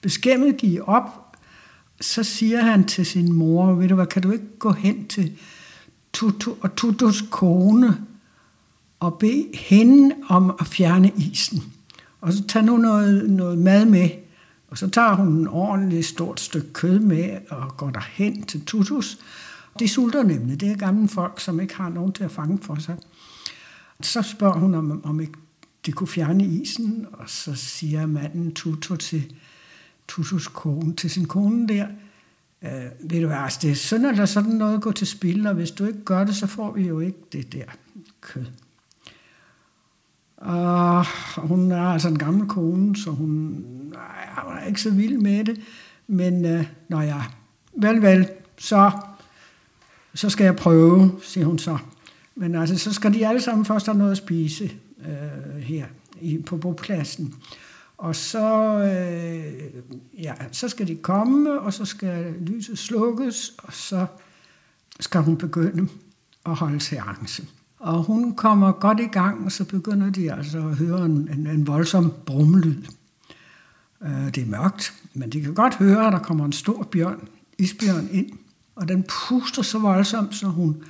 beskæmmet 0.00 0.56
give 0.56 0.88
op. 0.88 1.36
Så 2.00 2.22
siger 2.22 2.62
han 2.62 2.84
til 2.84 3.06
sin 3.06 3.32
mor, 3.32 3.72
ved 3.72 3.88
du 3.88 3.94
hvad, 3.94 4.06
kan 4.06 4.22
du 4.22 4.30
ikke 4.30 4.58
gå 4.58 4.72
hen 4.72 5.06
til 5.06 5.32
Tutu 6.12 6.52
og 6.60 6.76
Tutus 6.76 7.24
kone 7.30 7.98
og 9.00 9.18
bede 9.18 9.46
hende 9.54 10.14
om 10.28 10.56
at 10.60 10.66
fjerne 10.66 11.12
isen. 11.16 11.62
Og 12.20 12.32
så 12.32 12.44
tag 12.46 12.64
nu 12.64 12.76
noget, 12.76 13.30
noget 13.30 13.58
mad 13.58 13.84
med, 13.84 14.08
og 14.72 14.78
så 14.78 14.90
tager 14.90 15.14
hun 15.14 15.28
en 15.28 15.48
ordentlig 15.48 16.04
stort 16.04 16.40
stykke 16.40 16.72
kød 16.72 16.98
med 16.98 17.38
og 17.50 17.76
går 17.76 17.90
derhen 17.90 18.42
til 18.42 18.64
Tutus. 18.64 19.18
De 19.78 19.88
sulter 19.88 20.22
nemlig. 20.22 20.60
Det 20.60 20.70
er 20.70 20.76
gamle 20.76 21.08
folk, 21.08 21.40
som 21.40 21.60
ikke 21.60 21.74
har 21.76 21.88
nogen 21.88 22.12
til 22.12 22.24
at 22.24 22.30
fange 22.30 22.58
for 22.62 22.74
sig. 22.74 22.96
Så 24.00 24.22
spørger 24.22 24.58
hun, 24.58 24.74
om, 24.74 25.04
om 25.04 25.20
ikke 25.20 25.32
de 25.86 25.92
kunne 25.92 26.08
fjerne 26.08 26.44
isen, 26.44 27.06
og 27.12 27.30
så 27.30 27.54
siger 27.54 28.06
manden 28.06 28.54
Tutu 28.54 28.96
til 28.96 29.34
Tutus 30.08 30.48
kone, 30.48 30.96
til 30.96 31.10
sin 31.10 31.26
kone 31.26 31.68
der, 31.68 31.86
øh, 32.62 32.70
ved 33.10 33.20
du 33.20 33.26
hvad, 33.26 33.36
altså, 33.36 33.58
det 33.62 33.70
er 33.70 33.74
synd, 33.74 34.06
at 34.06 34.16
der 34.16 34.26
sådan 34.26 34.52
noget 34.52 34.82
går 34.82 34.92
til 34.92 35.06
spil, 35.06 35.46
og 35.46 35.54
hvis 35.54 35.70
du 35.70 35.84
ikke 35.84 36.04
gør 36.04 36.24
det, 36.24 36.36
så 36.36 36.46
får 36.46 36.72
vi 36.72 36.88
jo 36.88 37.00
ikke 37.00 37.18
det 37.32 37.52
der 37.52 37.64
kød. 38.20 38.46
Og 40.42 41.06
hun 41.36 41.72
er 41.72 41.82
altså 41.82 42.08
en 42.08 42.18
gammel 42.18 42.48
kone, 42.48 42.96
så 42.96 43.10
hun 43.10 43.64
er 44.62 44.66
ikke 44.66 44.80
så 44.80 44.90
vild 44.90 45.18
med 45.18 45.44
det. 45.44 45.60
Men 46.06 46.44
øh, 46.44 46.66
når 46.88 47.00
jeg, 47.00 47.24
vel, 47.72 48.02
vel, 48.02 48.28
så, 48.58 48.90
så 50.14 50.30
skal 50.30 50.44
jeg 50.44 50.56
prøve, 50.56 51.12
siger 51.22 51.46
hun 51.46 51.58
så. 51.58 51.78
Men 52.34 52.54
altså, 52.54 52.78
så 52.78 52.92
skal 52.92 53.14
de 53.14 53.28
alle 53.28 53.40
sammen 53.40 53.64
først 53.64 53.86
have 53.86 53.98
noget 53.98 54.10
at 54.10 54.16
spise 54.16 54.64
øh, 54.98 55.62
her 55.62 55.86
i, 56.20 56.38
på 56.38 56.56
bopladsen. 56.56 57.34
Og 57.98 58.16
så, 58.16 58.78
øh, 58.78 59.82
ja, 60.22 60.34
så 60.52 60.68
skal 60.68 60.88
de 60.88 60.96
komme, 60.96 61.60
og 61.60 61.72
så 61.72 61.84
skal 61.84 62.34
lyset 62.40 62.78
slukkes, 62.78 63.52
og 63.58 63.72
så 63.72 64.06
skal 65.00 65.20
hun 65.20 65.36
begynde 65.36 65.88
at 66.46 66.54
holde 66.54 66.80
seance. 66.80 67.44
Og 67.82 68.02
hun 68.02 68.34
kommer 68.34 68.72
godt 68.72 69.00
i 69.00 69.06
gang, 69.06 69.44
og 69.44 69.52
så 69.52 69.64
begynder 69.64 70.10
de 70.10 70.32
altså 70.32 70.58
at 70.58 70.76
høre 70.76 71.04
en, 71.04 71.28
en, 71.32 71.46
en 71.46 71.66
voldsom 71.66 72.12
brummelyd. 72.26 72.82
Øh, 74.02 74.34
det 74.34 74.38
er 74.38 74.46
mørkt, 74.46 74.94
men 75.14 75.30
de 75.30 75.42
kan 75.42 75.54
godt 75.54 75.74
høre, 75.74 76.06
at 76.06 76.12
der 76.12 76.18
kommer 76.18 76.44
en 76.44 76.52
stor 76.52 76.82
bjørn, 76.82 77.28
isbjørn 77.58 78.08
ind, 78.12 78.30
og 78.76 78.88
den 78.88 79.02
puster 79.02 79.62
så 79.62 79.78
voldsomt, 79.78 80.34
så 80.34 80.46
hun 80.46 80.84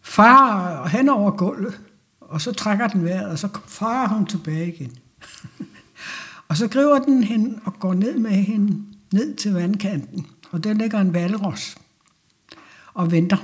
farer 0.00 0.88
hen 0.88 1.08
over 1.08 1.30
gulvet, 1.30 1.80
og 2.20 2.40
så 2.40 2.52
trækker 2.52 2.88
den 2.88 3.04
vejret, 3.04 3.30
og 3.30 3.38
så 3.38 3.48
farer 3.66 4.08
hun 4.08 4.26
tilbage 4.26 4.74
igen. 4.74 4.92
og 6.48 6.56
så 6.56 6.68
griber 6.68 6.98
den 6.98 7.24
hende 7.24 7.60
og 7.64 7.78
går 7.78 7.94
ned 7.94 8.18
med 8.18 8.30
hende 8.30 8.82
ned 9.12 9.34
til 9.34 9.52
vandkanten, 9.52 10.26
og 10.50 10.64
der 10.64 10.72
ligger 10.72 11.00
en 11.00 11.14
valros 11.14 11.76
og 12.94 13.10
venter. 13.10 13.36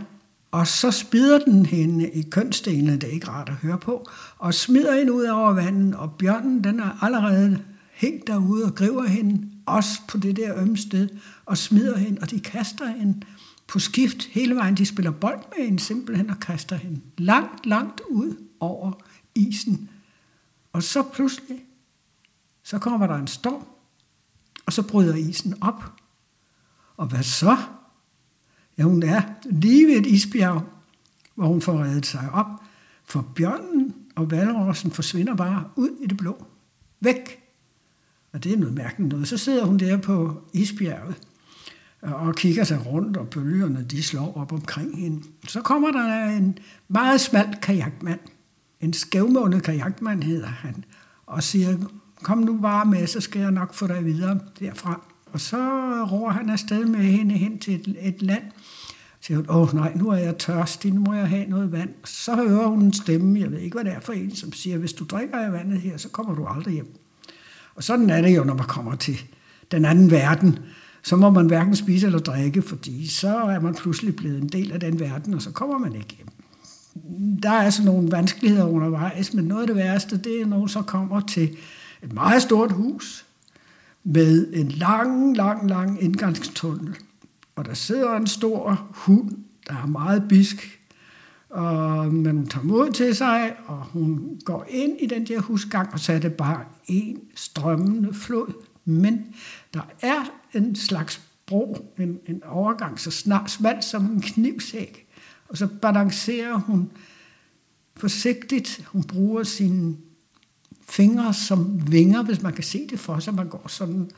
Og 0.51 0.67
så 0.67 0.91
spider 0.91 1.39
den 1.39 1.67
hende 1.67 2.11
i 2.11 2.23
kønsdelene, 2.23 2.93
det 2.93 3.05
er 3.05 3.13
ikke 3.13 3.29
rart 3.29 3.49
at 3.49 3.55
høre 3.55 3.79
på, 3.79 4.09
og 4.39 4.55
smider 4.55 4.99
hende 4.99 5.13
ud 5.13 5.25
over 5.25 5.53
vandet, 5.53 5.95
og 5.95 6.13
bjørnen 6.13 6.65
den 6.65 6.81
er 6.81 7.05
allerede 7.05 7.65
hængt 7.93 8.27
derude 8.27 8.65
og 8.65 8.75
griber 8.75 9.07
hende, 9.07 9.49
også 9.67 10.01
på 10.09 10.19
det 10.19 10.37
der 10.37 10.61
ømme 10.61 10.77
sted, 10.77 11.09
og 11.47 11.59
smider 11.59 11.99
hende, 11.99 12.21
og 12.21 12.31
de 12.31 12.41
kaster 12.41 12.87
hende 12.87 13.21
på 13.67 13.79
skift 13.79 14.25
hele 14.25 14.55
vejen. 14.55 14.77
De 14.77 14.87
spiller 14.87 15.11
bold 15.11 15.39
med 15.57 15.67
hende 15.67 15.81
simpelthen 15.81 16.31
og 16.31 16.41
kaster 16.41 16.77
hende 16.77 17.01
langt, 17.19 17.67
langt 17.67 18.01
ud 18.11 18.37
over 18.61 18.93
isen. 19.35 19.91
Og 20.73 20.83
så 20.83 21.03
pludselig, 21.03 21.59
så 22.63 22.79
kommer 22.79 23.07
der 23.07 23.17
en 23.17 23.27
storm, 23.27 23.65
og 24.67 24.73
så 24.73 24.83
bryder 24.83 25.15
isen 25.15 25.55
op. 25.61 25.85
Og 26.97 27.07
hvad 27.07 27.23
så? 27.23 27.57
Ja, 28.79 28.83
hun 28.83 29.03
er 29.03 29.23
lige 29.45 29.87
ved 29.87 29.95
et 29.95 30.07
isbjerg, 30.07 30.63
hvor 31.35 31.47
hun 31.47 31.61
får 31.61 31.83
reddet 31.83 32.07
sig 32.07 32.29
op, 32.33 32.47
for 33.05 33.33
bjørnen 33.35 33.95
og 34.17 34.31
valrossen 34.31 34.91
forsvinder 34.91 35.37
bare 35.37 35.65
ud 35.77 35.91
i 36.03 36.07
det 36.07 36.17
blå. 36.17 36.47
Væk. 37.01 37.43
Og 38.33 38.45
det 38.45 38.53
er 38.53 38.57
noget 38.57 38.75
mærkeligt 38.75 39.13
noget. 39.13 39.29
Så 39.29 39.37
sidder 39.37 39.65
hun 39.65 39.79
der 39.79 39.97
på 39.97 40.43
isbjerget 40.53 41.17
øh, 42.05 42.27
og 42.27 42.35
kigger 42.35 42.65
sig 42.65 42.87
rundt, 42.87 43.17
og 43.17 43.29
bølgerne 43.29 43.87
de 43.91 44.03
slår 44.03 44.37
op 44.37 44.53
omkring 44.53 44.99
hende. 44.99 45.23
Så 45.49 45.61
kommer 45.61 45.91
der 45.91 46.25
en 46.25 46.59
meget 46.89 47.21
smal 47.21 47.57
kajakmand. 47.63 48.21
En 48.81 48.93
skævmånet 48.93 49.63
kajakmand 49.63 50.23
hedder 50.23 50.47
han. 50.47 50.85
Og 51.27 51.43
siger, 51.43 51.77
kom 52.23 52.39
nu 52.39 52.59
bare 52.59 52.87
med, 52.87 53.07
så 53.07 53.21
skal 53.21 53.41
jeg 53.41 53.51
nok 53.51 53.75
få 53.75 53.87
dig 53.87 54.05
videre 54.05 54.41
derfra. 54.61 55.01
Og 55.33 55.41
så 55.41 55.57
ror 56.11 56.31
han 56.31 56.51
afsted 56.51 56.85
med 56.85 57.01
hende 57.01 57.35
hen 57.35 57.59
til 57.59 57.75
et, 57.75 57.97
et 58.01 58.23
land. 58.23 58.43
Så 59.21 59.27
siger 59.27 59.37
hun, 59.37 59.47
åh 59.49 59.75
nej, 59.75 59.93
nu 59.97 60.09
er 60.09 60.17
jeg 60.17 60.39
tørstig, 60.39 60.93
nu 60.93 61.01
må 61.01 61.15
jeg 61.15 61.29
have 61.29 61.47
noget 61.47 61.73
vand. 61.73 61.91
Så 62.05 62.37
hører 62.37 62.67
hun 62.67 62.83
en 62.83 62.93
stemme, 62.93 63.41
jeg 63.41 63.51
ved 63.51 63.59
ikke, 63.59 63.75
hvad 63.75 63.85
det 63.85 63.93
er 63.93 64.01
for 64.01 64.13
en, 64.13 64.37
som 64.37 64.53
siger, 64.53 64.79
hvis 64.79 64.93
du 64.93 65.05
drikker 65.05 65.37
af 65.37 65.53
vandet 65.53 65.81
her, 65.81 65.97
så 65.97 66.09
kommer 66.09 66.35
du 66.35 66.47
aldrig 66.47 66.75
hjem. 66.75 66.95
Og 67.75 67.85
sådan 67.85 68.11
er 68.11 68.23
det 68.23 68.37
jo, 68.37 68.45
når 68.45 68.55
man 68.55 68.67
kommer 68.67 68.95
til 68.95 69.21
den 69.71 69.85
anden 69.85 70.11
verden, 70.11 70.59
så 71.03 71.17
må 71.17 71.31
man 71.31 71.47
hverken 71.47 71.77
spise 71.77 72.07
eller 72.07 72.19
drikke, 72.19 72.63
fordi 72.63 73.07
så 73.07 73.37
er 73.37 73.61
man 73.61 73.75
pludselig 73.75 74.17
blevet 74.17 74.43
en 74.43 74.49
del 74.49 74.73
af 74.73 74.81
den 74.81 75.01
verden, 75.01 75.35
og 75.35 75.43
så 75.43 75.51
kommer 75.51 75.79
man 75.79 75.95
ikke 75.95 76.17
hjem. 76.17 76.29
Der 77.43 77.51
er 77.51 77.63
altså 77.63 77.85
nogle 77.85 78.13
vanskeligheder 78.13 78.67
undervejs, 78.67 79.35
men 79.35 79.45
noget 79.45 79.61
af 79.61 79.67
det 79.67 79.77
værste, 79.77 80.17
det 80.17 80.41
er, 80.41 80.47
når 80.47 80.67
så 80.67 80.83
kommer 80.83 81.21
til 81.21 81.57
et 82.03 82.13
meget 82.13 82.43
stort 82.43 82.73
hus 82.73 83.28
med 84.05 84.53
en 84.53 84.69
lang, 84.69 85.37
lang, 85.37 85.69
lang 85.69 86.03
indgangstunnel. 86.03 86.97
Og 87.57 87.65
der 87.65 87.75
sidder 87.75 88.17
en 88.17 88.27
stor 88.27 88.89
hund, 88.91 89.31
der 89.69 89.75
er 89.75 89.87
meget 89.87 90.25
bisk, 90.29 90.81
og, 91.51 92.15
men 92.15 92.37
hun 92.37 92.47
tager 92.47 92.65
mod 92.65 92.93
til 92.93 93.17
sig, 93.17 93.57
og 93.67 93.85
hun 93.85 94.41
går 94.45 94.67
ind 94.69 95.01
i 95.01 95.07
den 95.07 95.27
der 95.27 95.41
husgang, 95.41 95.93
og 95.93 96.01
så 96.01 96.13
er 96.13 96.19
det 96.19 96.33
bare 96.33 96.65
en 96.87 97.19
strømmende 97.35 98.15
flod. 98.15 98.53
Men 98.85 99.35
der 99.75 99.89
er 100.03 100.31
en 100.55 100.77
slags 100.77 101.23
bro, 101.47 101.95
en, 101.99 102.19
en 102.27 102.45
overgang, 102.45 103.01
så 103.01 103.11
snart 103.11 103.51
smalt 103.51 103.85
som 103.85 104.05
en 104.05 104.21
knivsæk. 104.21 105.07
Og 105.49 105.59
så 105.59 105.69
balancerer 105.83 106.55
hun 106.55 106.91
forsigtigt. 107.97 108.85
Hun 108.87 109.03
bruger 109.05 109.43
sine 109.43 109.97
fingre 110.89 111.35
som 111.35 111.93
vinger, 111.93 112.23
hvis 112.23 112.43
man 112.43 112.53
kan 112.53 112.65
se 112.65 112.87
det 112.91 113.01
for 113.01 113.19
sig. 113.19 113.35
Man 113.35 113.49
går 113.49 113.69
sådan 113.69 114.11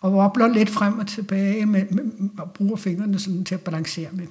og 0.00 0.12
wobbler 0.12 0.48
lidt 0.48 0.70
frem 0.70 0.98
og 0.98 1.06
tilbage 1.06 1.66
med, 1.66 1.86
med, 1.90 2.30
og 2.38 2.50
bruger 2.50 2.76
fingrene 2.76 3.18
sådan 3.18 3.44
til 3.44 3.54
at 3.54 3.60
balancere 3.60 4.08
med. 4.12 4.26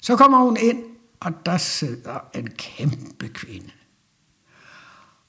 Så 0.00 0.16
kommer 0.16 0.38
hun 0.38 0.56
ind, 0.60 0.82
og 1.20 1.46
der 1.46 1.56
sidder 1.56 2.18
en 2.34 2.48
kæmpe 2.50 3.28
kvinde. 3.28 3.70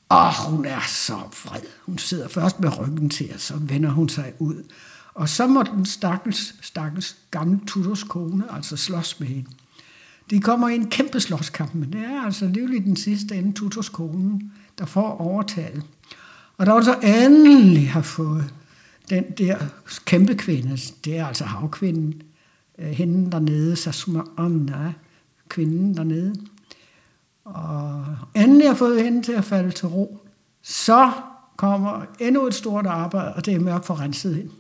Og 0.09 0.49
hun 0.49 0.65
er 0.65 0.81
så 0.87 1.15
vred. 1.15 1.61
Hun 1.85 1.97
sidder 1.97 2.27
først 2.27 2.59
med 2.59 2.79
ryggen 2.79 3.09
til, 3.09 3.31
og 3.33 3.39
så 3.39 3.57
vender 3.57 3.89
hun 3.89 4.09
sig 4.09 4.33
ud. 4.39 4.63
Og 5.13 5.29
så 5.29 5.47
må 5.47 5.63
den 5.63 5.85
stakkels, 5.85 6.55
stakkels 6.61 7.17
gamle 7.31 7.59
Tudors 7.67 8.03
kone 8.03 8.43
altså 8.51 8.77
slås 8.77 9.19
med 9.19 9.27
hende. 9.27 9.49
De 10.29 10.41
kommer 10.41 10.69
i 10.69 10.75
en 10.75 10.89
kæmpe 10.89 11.19
slåskamp, 11.19 11.75
men 11.75 11.93
det 11.93 12.01
er 12.01 12.21
altså 12.21 12.47
livligt 12.47 12.85
den 12.85 12.95
sidste 12.95 13.35
ende 13.35 13.53
Tutors 13.53 13.89
kone, 13.89 14.41
der 14.79 14.85
får 14.85 15.21
overtaget. 15.21 15.83
Og 16.57 16.65
da 16.65 16.71
hun 16.71 16.83
så 16.83 16.95
endelig 17.03 17.91
har 17.91 18.01
fået 18.01 18.53
den 19.09 19.23
der 19.37 19.57
kæmpe 20.05 20.35
kvinde, 20.35 20.77
det 21.05 21.17
er 21.17 21.25
altså 21.25 21.43
havkvinden, 21.43 22.21
øh, 22.77 22.87
hende 22.87 23.31
dernede, 23.31 23.75
Sasuma 23.75 24.21
Amna, 24.37 24.93
kvinden 25.49 25.97
dernede, 25.97 26.35
og 27.45 28.05
endelig 28.35 28.67
har 28.67 28.75
fået 28.75 29.03
hende 29.03 29.21
til 29.21 29.31
at 29.31 29.45
falde 29.45 29.71
til 29.71 29.87
ro, 29.87 30.17
så 30.61 31.11
kommer 31.57 32.01
endnu 32.19 32.47
et 32.47 32.53
stort 32.53 32.85
arbejde, 32.85 33.33
og 33.33 33.45
det 33.45 33.53
er 33.53 33.59
med 33.59 33.73
at 33.73 33.85
få 33.85 33.93
renset 33.93 34.35
hende. 34.35 34.51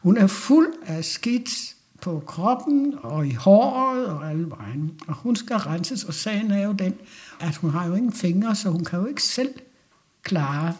Hun 0.00 0.16
er 0.16 0.26
fuld 0.26 0.72
af 0.86 1.04
skidt 1.04 1.76
på 2.00 2.22
kroppen 2.26 2.94
og 3.02 3.26
i 3.26 3.32
håret 3.32 4.06
og 4.06 4.30
alle 4.30 4.50
vejen. 4.50 4.92
Og 5.08 5.14
hun 5.14 5.36
skal 5.36 5.56
renses, 5.56 6.04
og 6.04 6.14
sagen 6.14 6.50
er 6.50 6.64
jo 6.64 6.72
den, 6.72 6.94
at 7.40 7.56
hun 7.56 7.70
har 7.70 7.86
jo 7.86 7.94
ingen 7.94 8.12
fingre, 8.12 8.56
så 8.56 8.70
hun 8.70 8.84
kan 8.84 8.98
jo 8.98 9.06
ikke 9.06 9.22
selv 9.22 9.54
klare 10.22 10.74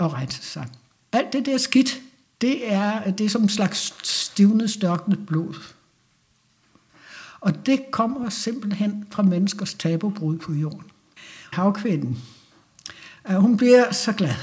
at 0.00 0.12
rette 0.12 0.34
sig. 0.34 0.68
Alt 1.12 1.32
det 1.32 1.46
der 1.46 1.58
skidt, 1.58 2.00
det 2.40 2.72
er, 2.72 3.10
det 3.10 3.26
er 3.26 3.30
som 3.30 3.42
en 3.42 3.48
slags 3.48 3.94
stivnet, 4.08 4.70
størknet 4.70 5.26
blod. 5.26 5.54
Og 7.40 7.66
det 7.66 7.90
kommer 7.90 8.28
simpelthen 8.28 9.06
fra 9.10 9.22
menneskers 9.22 9.74
tabubrud 9.74 10.38
på 10.38 10.52
jorden. 10.52 10.90
Havkvinden, 11.52 12.18
øh, 13.30 13.36
hun 13.36 13.56
bliver 13.56 13.92
så 13.92 14.12
glad. 14.12 14.34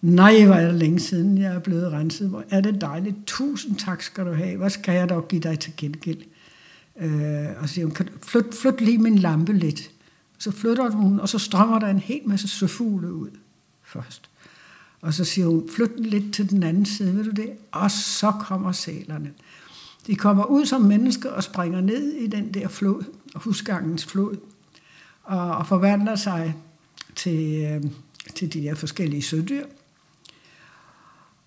Nej, 0.00 0.44
hvor 0.44 0.54
er 0.54 0.66
det 0.66 0.74
længe 0.74 1.00
siden, 1.00 1.38
jeg 1.38 1.54
er 1.54 1.58
blevet 1.58 1.92
renset. 1.92 2.28
Hvor 2.28 2.44
er 2.50 2.60
det 2.60 2.80
dejligt. 2.80 3.16
Tusind 3.26 3.76
tak 3.76 4.02
skal 4.02 4.26
du 4.26 4.32
have. 4.32 4.56
Hvad 4.56 4.70
skal 4.70 4.94
jeg 4.94 5.08
dog 5.08 5.28
give 5.28 5.40
dig 5.40 5.58
til 5.58 5.72
gengæld? 5.76 6.22
Øh, 7.00 7.46
og 7.60 7.68
så 7.68 7.74
siger 7.74 7.86
hun, 7.86 7.96
flyt, 8.22 8.54
flyt 8.62 8.80
lige 8.80 8.98
min 8.98 9.18
lampe 9.18 9.52
lidt. 9.52 9.90
Så 10.42 10.50
flytter 10.50 10.90
hun, 10.90 11.20
og 11.20 11.28
så 11.28 11.38
strømmer 11.38 11.78
der 11.78 11.86
en 11.86 11.98
hel 11.98 12.20
masse 12.24 12.48
søfugle 12.48 13.12
ud 13.12 13.30
først. 13.82 14.30
Og 15.00 15.14
så 15.14 15.24
siger 15.24 15.46
hun, 15.46 15.68
flyt 15.68 15.96
den 15.96 16.06
lidt 16.06 16.34
til 16.34 16.50
den 16.50 16.62
anden 16.62 16.86
side, 16.86 17.16
ved 17.16 17.24
du 17.24 17.30
det? 17.30 17.50
Og 17.72 17.90
så 17.90 18.32
kommer 18.40 18.72
sælerne. 18.72 19.32
De 20.06 20.16
kommer 20.16 20.44
ud 20.44 20.66
som 20.66 20.80
mennesker 20.80 21.30
og 21.30 21.42
springer 21.42 21.80
ned 21.80 22.12
i 22.12 22.26
den 22.26 22.54
der 22.54 22.68
flod, 22.68 23.04
husgangens 23.34 24.06
flod, 24.06 24.36
og, 25.22 25.56
og 25.56 25.66
forvandler 25.66 26.16
sig 26.16 26.54
til, 27.16 27.64
øh, 27.64 27.90
til 28.34 28.52
de 28.52 28.60
her 28.60 28.74
forskellige 28.74 29.22
sødyr. 29.22 29.64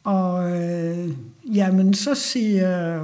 Og 0.03 0.51
øh, 0.61 1.09
jamen, 1.53 1.93
så 1.93 2.15
siger, 2.15 3.01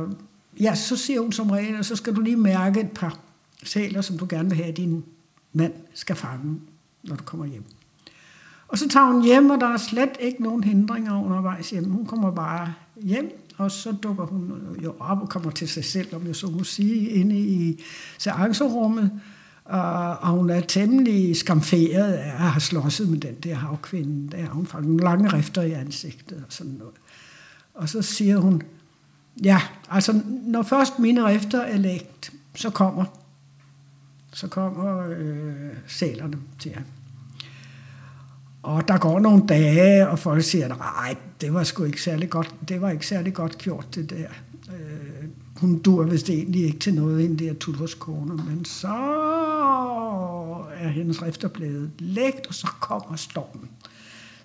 ja, 0.59 0.75
så 0.75 0.97
siger 0.97 1.21
hun 1.21 1.31
som 1.31 1.49
regel, 1.49 1.77
og 1.77 1.85
så 1.85 1.95
skal 1.95 2.15
du 2.15 2.21
lige 2.21 2.37
mærke 2.37 2.79
et 2.79 2.91
par 2.91 3.19
sæler, 3.63 4.01
som 4.01 4.17
du 4.17 4.27
gerne 4.29 4.49
vil 4.49 4.57
have, 4.57 4.69
i 4.69 4.73
din 4.73 5.03
mand 5.53 5.73
skal 5.93 6.15
fange, 6.15 6.59
når 7.03 7.15
du 7.15 7.23
kommer 7.23 7.45
hjem. 7.45 7.63
Og 8.67 8.77
så 8.77 8.89
tager 8.89 9.05
hun 9.05 9.23
hjem, 9.23 9.49
og 9.49 9.59
der 9.59 9.67
er 9.67 9.77
slet 9.77 10.09
ikke 10.19 10.43
nogen 10.43 10.63
hindringer 10.63 11.23
undervejs 11.25 11.69
hjem. 11.69 11.91
Hun 11.91 12.05
kommer 12.05 12.31
bare 12.31 12.73
hjem, 12.95 13.47
og 13.57 13.71
så 13.71 13.91
dukker 13.91 14.25
hun 14.25 14.51
jo 14.83 14.93
op 14.99 15.21
og 15.21 15.29
kommer 15.29 15.51
til 15.51 15.69
sig 15.69 15.85
selv, 15.85 16.15
om 16.15 16.27
jeg 16.27 16.35
så 16.35 16.47
må 16.47 16.63
sige, 16.63 17.09
inde 17.09 17.39
i 17.39 17.83
seancerummet. 18.17 19.11
Øh, 19.71 20.23
og 20.23 20.27
hun 20.27 20.49
er 20.49 20.59
temmelig 20.59 21.37
skamferet 21.37 22.13
af 22.13 22.27
at 22.27 22.51
have 22.51 22.61
slåsset 22.61 23.09
med 23.09 23.19
den 23.19 23.35
der 23.35 23.55
havkvinde. 23.55 24.37
Der 24.37 24.45
hun 24.45 24.65
får 24.65 24.79
nogle 24.79 25.03
lange 25.03 25.33
rifter 25.33 25.61
i 25.61 25.71
ansigtet 25.71 26.43
og 26.47 26.53
sådan 26.53 26.75
noget. 26.79 26.93
Og 27.73 27.89
så 27.89 28.01
siger 28.01 28.37
hun, 28.37 28.61
ja, 29.43 29.61
altså 29.89 30.21
når 30.45 30.63
først 30.63 30.99
mine 30.99 31.27
rifter 31.27 31.61
er 31.61 31.77
lægt, 31.77 32.31
så 32.55 32.69
kommer, 32.69 33.05
så 34.33 34.47
kommer 34.47 35.09
øh, 35.17 35.53
sælerne 35.87 36.37
til 36.59 36.71
ham. 36.71 36.83
Og 38.63 38.87
der 38.87 38.97
går 38.97 39.19
nogle 39.19 39.47
dage, 39.47 40.07
og 40.07 40.19
folk 40.19 40.43
siger, 40.43 40.67
nej, 40.67 41.15
det 41.41 41.53
var 41.53 41.63
sgu 41.63 41.83
ikke 41.83 42.01
særlig 42.01 42.29
godt, 42.29 42.55
det 42.69 42.81
var 42.81 42.89
ikke 42.89 43.07
særlig 43.07 43.33
godt 43.33 43.57
gjort, 43.57 43.95
det 43.95 44.09
der. 44.09 44.27
Øh, 44.73 45.27
hun 45.57 45.79
dur 45.79 46.03
vist 46.03 46.29
egentlig 46.29 46.63
ikke 46.63 46.79
til 46.79 46.93
noget, 46.93 47.21
ind 47.21 47.37
der 47.37 47.53
Tudors 47.53 47.93
kone, 47.93 48.35
men 48.35 48.65
så 48.65 48.97
er 50.73 50.87
hendes 50.87 51.23
rifter 51.23 51.47
blevet 51.47 51.91
lægt, 51.99 52.47
og 52.47 52.53
så 52.53 52.67
kommer 52.79 53.15
stormen. 53.15 53.69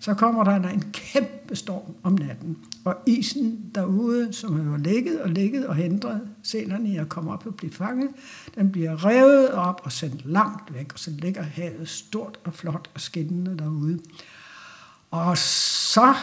Så 0.06 0.14
kommer 0.14 0.44
der 0.44 0.68
en 0.68 0.84
kæmpe 0.92 1.56
storm 1.56 1.94
om 2.02 2.12
natten, 2.12 2.58
og 2.84 2.96
isen 3.06 3.70
derude, 3.74 4.32
som 4.32 4.70
har 4.70 4.78
ligget 4.78 5.20
og 5.20 5.30
ligget 5.30 5.66
og 5.66 5.74
hindret 5.74 6.20
sælerne 6.42 6.88
i 6.88 6.96
at 6.96 7.08
komme 7.08 7.32
op 7.32 7.46
og 7.46 7.54
blive 7.54 7.72
fanget, 7.72 8.08
den 8.54 8.72
bliver 8.72 9.04
revet 9.06 9.50
op 9.50 9.80
og 9.84 9.92
sendt 9.92 10.26
langt 10.26 10.74
væk, 10.74 10.92
og 10.92 10.98
så 10.98 11.10
ligger 11.10 11.42
havet 11.42 11.88
stort 11.88 12.38
og 12.44 12.54
flot 12.54 12.90
og 12.94 13.00
skinnende 13.00 13.58
derude. 13.58 13.98
Og 15.10 15.38
så 15.38 16.14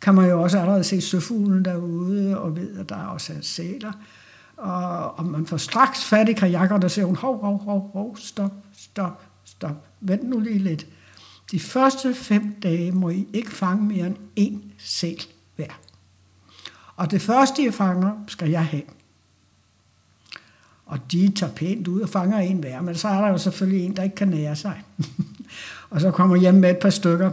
kan 0.00 0.14
man 0.14 0.30
jo 0.30 0.42
også 0.42 0.58
allerede 0.58 0.84
se 0.84 1.00
søfuglen 1.00 1.64
derude, 1.64 2.38
og 2.40 2.56
ved, 2.56 2.78
at 2.78 2.88
der 2.88 2.96
også 2.96 3.32
er 3.32 3.40
sæler. 3.40 3.92
Og, 4.56 5.18
og 5.18 5.26
man 5.26 5.46
får 5.46 5.56
straks 5.56 6.04
fat 6.04 6.28
i 6.28 6.32
kajakkerne 6.32 6.84
og 6.84 6.90
siger 6.90 7.04
hun, 7.04 7.16
hov, 7.16 7.40
hov, 7.40 7.58
hov, 7.58 7.90
hov, 7.92 8.16
stop, 8.16 8.52
stop, 8.72 9.22
stop, 9.44 9.86
vent 10.00 10.28
nu 10.28 10.40
lige 10.40 10.58
lidt. 10.58 10.86
De 11.54 11.60
første 11.60 12.14
fem 12.14 12.56
dage 12.62 12.92
må 12.92 13.08
I 13.08 13.26
ikke 13.32 13.50
fange 13.50 13.84
mere 13.84 14.06
end 14.06 14.16
én 14.40 14.58
sæl 14.78 15.22
hver. 15.56 15.80
Og 16.96 17.10
det 17.10 17.22
første, 17.22 17.62
I 17.62 17.70
fanger, 17.70 18.12
skal 18.26 18.50
jeg 18.50 18.66
have. 18.66 18.82
Og 20.86 21.12
de 21.12 21.32
tager 21.32 21.52
pænt 21.52 21.88
ud 21.88 22.00
og 22.00 22.08
fanger 22.08 22.38
en 22.38 22.58
hver, 22.58 22.80
men 22.80 22.94
så 22.94 23.08
er 23.08 23.20
der 23.20 23.28
jo 23.28 23.38
selvfølgelig 23.38 23.84
en, 23.84 23.96
der 23.96 24.02
ikke 24.02 24.16
kan 24.16 24.28
nære 24.28 24.56
sig. 24.56 24.82
og 25.90 26.00
så 26.00 26.10
kommer 26.10 26.36
hjem 26.36 26.54
med 26.54 26.70
et 26.70 26.78
par 26.78 26.90
stykker. 26.90 27.30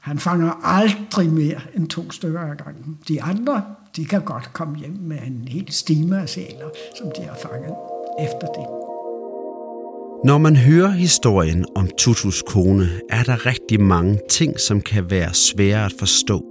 Han 0.00 0.18
fanger 0.18 0.52
aldrig 0.64 1.32
mere 1.32 1.60
end 1.74 1.88
to 1.88 2.10
stykker 2.10 2.40
ad 2.40 2.56
gangen. 2.56 2.98
De 3.08 3.22
andre, 3.22 3.64
de 3.96 4.04
kan 4.04 4.22
godt 4.22 4.52
komme 4.52 4.78
hjem 4.78 4.96
med 5.00 5.18
en 5.22 5.48
hel 5.48 5.72
stime 5.72 6.22
af 6.22 6.28
sæler, 6.28 6.70
som 6.98 7.12
de 7.16 7.22
har 7.22 7.36
fanget 7.42 7.74
efter 8.20 8.46
det. 8.46 8.89
Når 10.24 10.38
man 10.38 10.56
hører 10.56 10.90
historien 10.90 11.64
om 11.76 11.88
Tutus 11.98 12.42
kone, 12.42 12.88
er 13.10 13.22
der 13.22 13.46
rigtig 13.46 13.80
mange 13.80 14.18
ting, 14.30 14.60
som 14.60 14.80
kan 14.80 15.10
være 15.10 15.34
svære 15.34 15.84
at 15.84 15.94
forstå. 15.98 16.44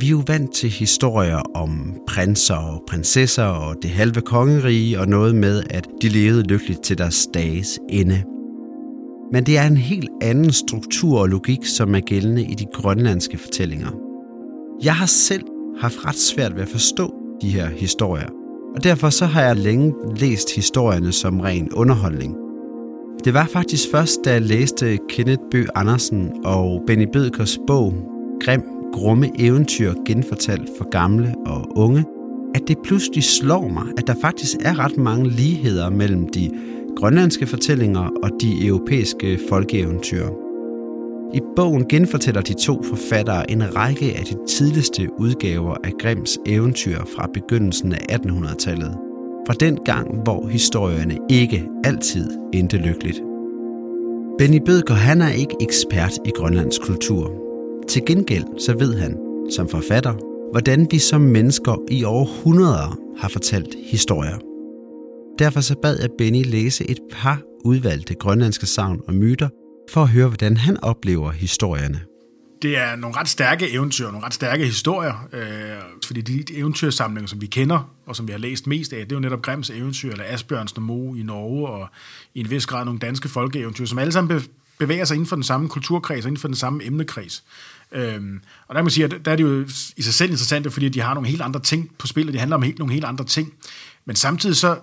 Vi 0.00 0.06
er 0.06 0.10
jo 0.10 0.22
vant 0.26 0.54
til 0.54 0.70
historier 0.70 1.42
om 1.54 1.96
prinser 2.08 2.54
og 2.54 2.82
prinsesser 2.88 3.44
og 3.44 3.76
det 3.82 3.90
halve 3.90 4.20
kongerige 4.20 5.00
og 5.00 5.08
noget 5.08 5.34
med, 5.34 5.62
at 5.70 5.88
de 6.02 6.08
levede 6.08 6.42
lykkeligt 6.42 6.82
til 6.82 6.98
deres 6.98 7.28
dages 7.34 7.78
ende. 7.90 8.22
Men 9.32 9.46
det 9.46 9.58
er 9.58 9.66
en 9.66 9.76
helt 9.76 10.10
anden 10.20 10.52
struktur 10.52 11.20
og 11.20 11.28
logik, 11.28 11.66
som 11.66 11.94
er 11.94 12.00
gældende 12.00 12.42
i 12.42 12.54
de 12.54 12.66
grønlandske 12.74 13.38
fortællinger. 13.38 13.90
Jeg 14.82 14.94
har 14.94 15.06
selv 15.06 15.44
haft 15.80 16.06
ret 16.06 16.18
svært 16.18 16.54
ved 16.54 16.62
at 16.62 16.68
forstå 16.68 17.14
de 17.42 17.50
her 17.50 17.68
historier, 17.68 18.28
og 18.76 18.84
derfor 18.84 19.10
så 19.10 19.26
har 19.26 19.42
jeg 19.42 19.56
længe 19.56 19.94
læst 20.16 20.54
historierne 20.54 21.12
som 21.12 21.40
ren 21.40 21.72
underholdning. 21.72 22.41
Det 23.24 23.34
var 23.34 23.44
faktisk 23.52 23.90
først, 23.90 24.24
da 24.24 24.32
jeg 24.32 24.42
læste 24.42 24.98
Kenneth 25.08 25.42
Bø 25.50 25.64
Andersen 25.74 26.32
og 26.44 26.82
Benny 26.86 27.06
Bødkers 27.12 27.58
bog 27.66 27.94
Grim 28.44 28.62
grumme 28.92 29.30
eventyr 29.38 29.94
genfortalt 30.06 30.70
for 30.78 30.90
gamle 30.90 31.34
og 31.46 31.76
unge, 31.76 32.04
at 32.54 32.62
det 32.68 32.78
pludselig 32.84 33.24
slår 33.24 33.68
mig, 33.68 33.84
at 33.98 34.06
der 34.06 34.14
faktisk 34.20 34.56
er 34.64 34.78
ret 34.78 34.96
mange 34.96 35.28
ligheder 35.28 35.90
mellem 35.90 36.28
de 36.28 36.50
grønlandske 36.96 37.46
fortællinger 37.46 38.10
og 38.22 38.30
de 38.40 38.66
europæiske 38.66 39.38
folkeeventyr. 39.48 40.26
I 41.34 41.40
bogen 41.56 41.88
genfortæller 41.88 42.40
de 42.40 42.54
to 42.54 42.82
forfattere 42.82 43.50
en 43.50 43.76
række 43.76 44.16
af 44.18 44.24
de 44.24 44.36
tidligste 44.48 45.08
udgaver 45.18 45.74
af 45.84 45.92
Grimms 46.00 46.38
eventyr 46.46 46.98
fra 47.16 47.28
begyndelsen 47.34 47.92
af 47.92 48.16
1800-tallet. 48.16 49.11
Fra 49.46 49.54
den 49.54 49.78
gang, 49.84 50.22
hvor 50.22 50.48
historierne 50.48 51.18
ikke 51.30 51.68
altid 51.84 52.30
endte 52.52 52.76
lykkeligt. 52.76 53.22
Benny 54.38 54.60
Bødker 54.66 54.94
han 54.94 55.22
er 55.22 55.30
ikke 55.30 55.56
ekspert 55.60 56.12
i 56.24 56.30
Grønlands 56.30 56.78
kultur. 56.78 57.32
Til 57.88 58.02
gengæld 58.06 58.44
så 58.58 58.76
ved 58.78 58.94
han, 58.98 59.18
som 59.50 59.68
forfatter, 59.68 60.14
hvordan 60.50 60.86
vi 60.90 60.98
som 60.98 61.20
mennesker 61.20 61.82
i 61.90 62.04
århundreder 62.04 62.98
har 63.18 63.28
fortalt 63.28 63.76
historier. 63.84 64.38
Derfor 65.38 65.60
så 65.60 65.76
bad 65.82 65.98
jeg 66.00 66.10
Benny 66.18 66.44
læse 66.44 66.90
et 66.90 67.00
par 67.12 67.42
udvalgte 67.64 68.14
grønlandske 68.14 68.66
savn 68.66 69.00
og 69.06 69.14
myter, 69.14 69.48
for 69.90 70.00
at 70.00 70.08
høre, 70.08 70.28
hvordan 70.28 70.56
han 70.56 70.84
oplever 70.84 71.30
historierne. 71.30 72.00
Det 72.62 72.78
er 72.78 72.96
nogle 72.96 73.16
ret 73.16 73.28
stærke 73.28 73.70
eventyr, 73.70 74.10
nogle 74.10 74.26
ret 74.26 74.34
stærke 74.34 74.64
historier, 74.64 75.28
øh, 75.32 75.82
fordi 76.06 76.20
de 76.20 76.56
eventyrsamlinger, 76.56 77.28
som 77.28 77.40
vi 77.40 77.46
kender, 77.46 77.90
og 78.06 78.16
som 78.16 78.26
vi 78.26 78.32
har 78.32 78.38
læst 78.38 78.66
mest 78.66 78.92
af, 78.92 79.04
det 79.04 79.12
er 79.12 79.16
jo 79.16 79.20
netop 79.20 79.42
Grimms 79.42 79.70
eventyr, 79.70 80.12
eller 80.12 80.24
Asbjørns 80.28 80.76
Mo 80.76 81.14
i 81.14 81.22
Norge, 81.22 81.68
og 81.68 81.88
i 82.34 82.40
en 82.40 82.50
vis 82.50 82.66
grad 82.66 82.84
nogle 82.84 83.00
danske 83.00 83.28
folkeeventyr, 83.28 83.86
som 83.86 83.98
alle 83.98 84.12
sammen 84.12 84.42
bevæger 84.78 85.04
sig 85.04 85.14
inden 85.14 85.26
for 85.26 85.36
den 85.36 85.42
samme 85.42 85.68
kulturkreds, 85.68 86.24
og 86.24 86.28
inden 86.28 86.40
for 86.40 86.48
den 86.48 86.56
samme 86.56 86.84
emnekreds. 86.84 87.44
Øhm, 87.92 88.40
og 88.68 88.74
der 88.74 88.78
kan 88.78 88.84
man 88.84 88.90
sige, 88.90 89.04
at 89.04 89.14
der 89.24 89.32
er 89.32 89.36
det 89.36 89.44
jo 89.44 89.66
i 89.96 90.02
sig 90.02 90.14
selv 90.14 90.30
interessant, 90.30 90.72
fordi 90.72 90.88
de 90.88 91.00
har 91.00 91.14
nogle 91.14 91.28
helt 91.28 91.42
andre 91.42 91.60
ting 91.60 91.90
på 91.98 92.06
spil, 92.06 92.26
og 92.26 92.32
de 92.32 92.38
handler 92.38 92.56
om 92.56 92.62
helt, 92.62 92.78
nogle 92.78 92.92
helt 92.94 93.04
andre 93.04 93.24
ting. 93.24 93.52
Men 94.04 94.16
samtidig 94.16 94.56
så 94.56 94.78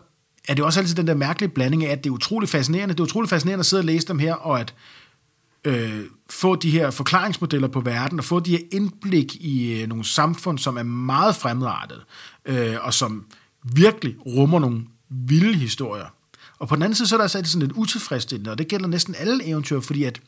er 0.47 0.53
det 0.53 0.65
også 0.65 0.79
altid 0.79 0.95
den 0.95 1.07
der 1.07 1.13
mærkelige 1.13 1.49
blanding 1.49 1.85
af, 1.85 1.91
at 1.91 2.03
det 2.03 2.09
er 2.09 2.13
utrolig 2.13 2.49
fascinerende. 2.49 2.93
Det 2.93 2.99
er 2.99 3.03
utrolig 3.03 3.29
fascinerende 3.29 3.61
at 3.61 3.65
sidde 3.65 3.81
og 3.81 3.85
læse 3.85 4.07
dem 4.07 4.19
her, 4.19 4.33
og 4.33 4.59
at 4.59 4.73
øh, 5.65 6.01
få 6.29 6.55
de 6.55 6.71
her 6.71 6.91
forklaringsmodeller 6.91 7.67
på 7.67 7.79
verden, 7.79 8.19
og 8.19 8.25
få 8.25 8.39
de 8.39 8.51
her 8.51 8.63
indblik 8.71 9.35
i 9.35 9.81
øh, 9.81 9.87
nogle 9.87 10.03
samfund, 10.03 10.57
som 10.57 10.77
er 10.77 10.83
meget 10.83 11.35
fremmedartet, 11.35 12.03
øh, 12.45 12.75
og 12.81 12.93
som 12.93 13.25
virkelig 13.63 14.15
rummer 14.25 14.59
nogle 14.59 14.85
vilde 15.09 15.53
historier. 15.53 16.05
Og 16.59 16.67
på 16.67 16.75
den 16.75 16.83
anden 16.83 16.95
side, 16.95 17.07
så 17.07 17.15
er 17.15 17.17
der 17.17 17.23
altså 17.23 17.51
sådan 17.51 17.67
lidt 17.67 17.77
utilfredsstillende, 17.77 18.51
og 18.51 18.57
det 18.57 18.67
gælder 18.67 18.87
næsten 18.87 19.15
alle 19.17 19.45
eventyr, 19.45 19.79
fordi 19.79 20.03
at 20.03 20.21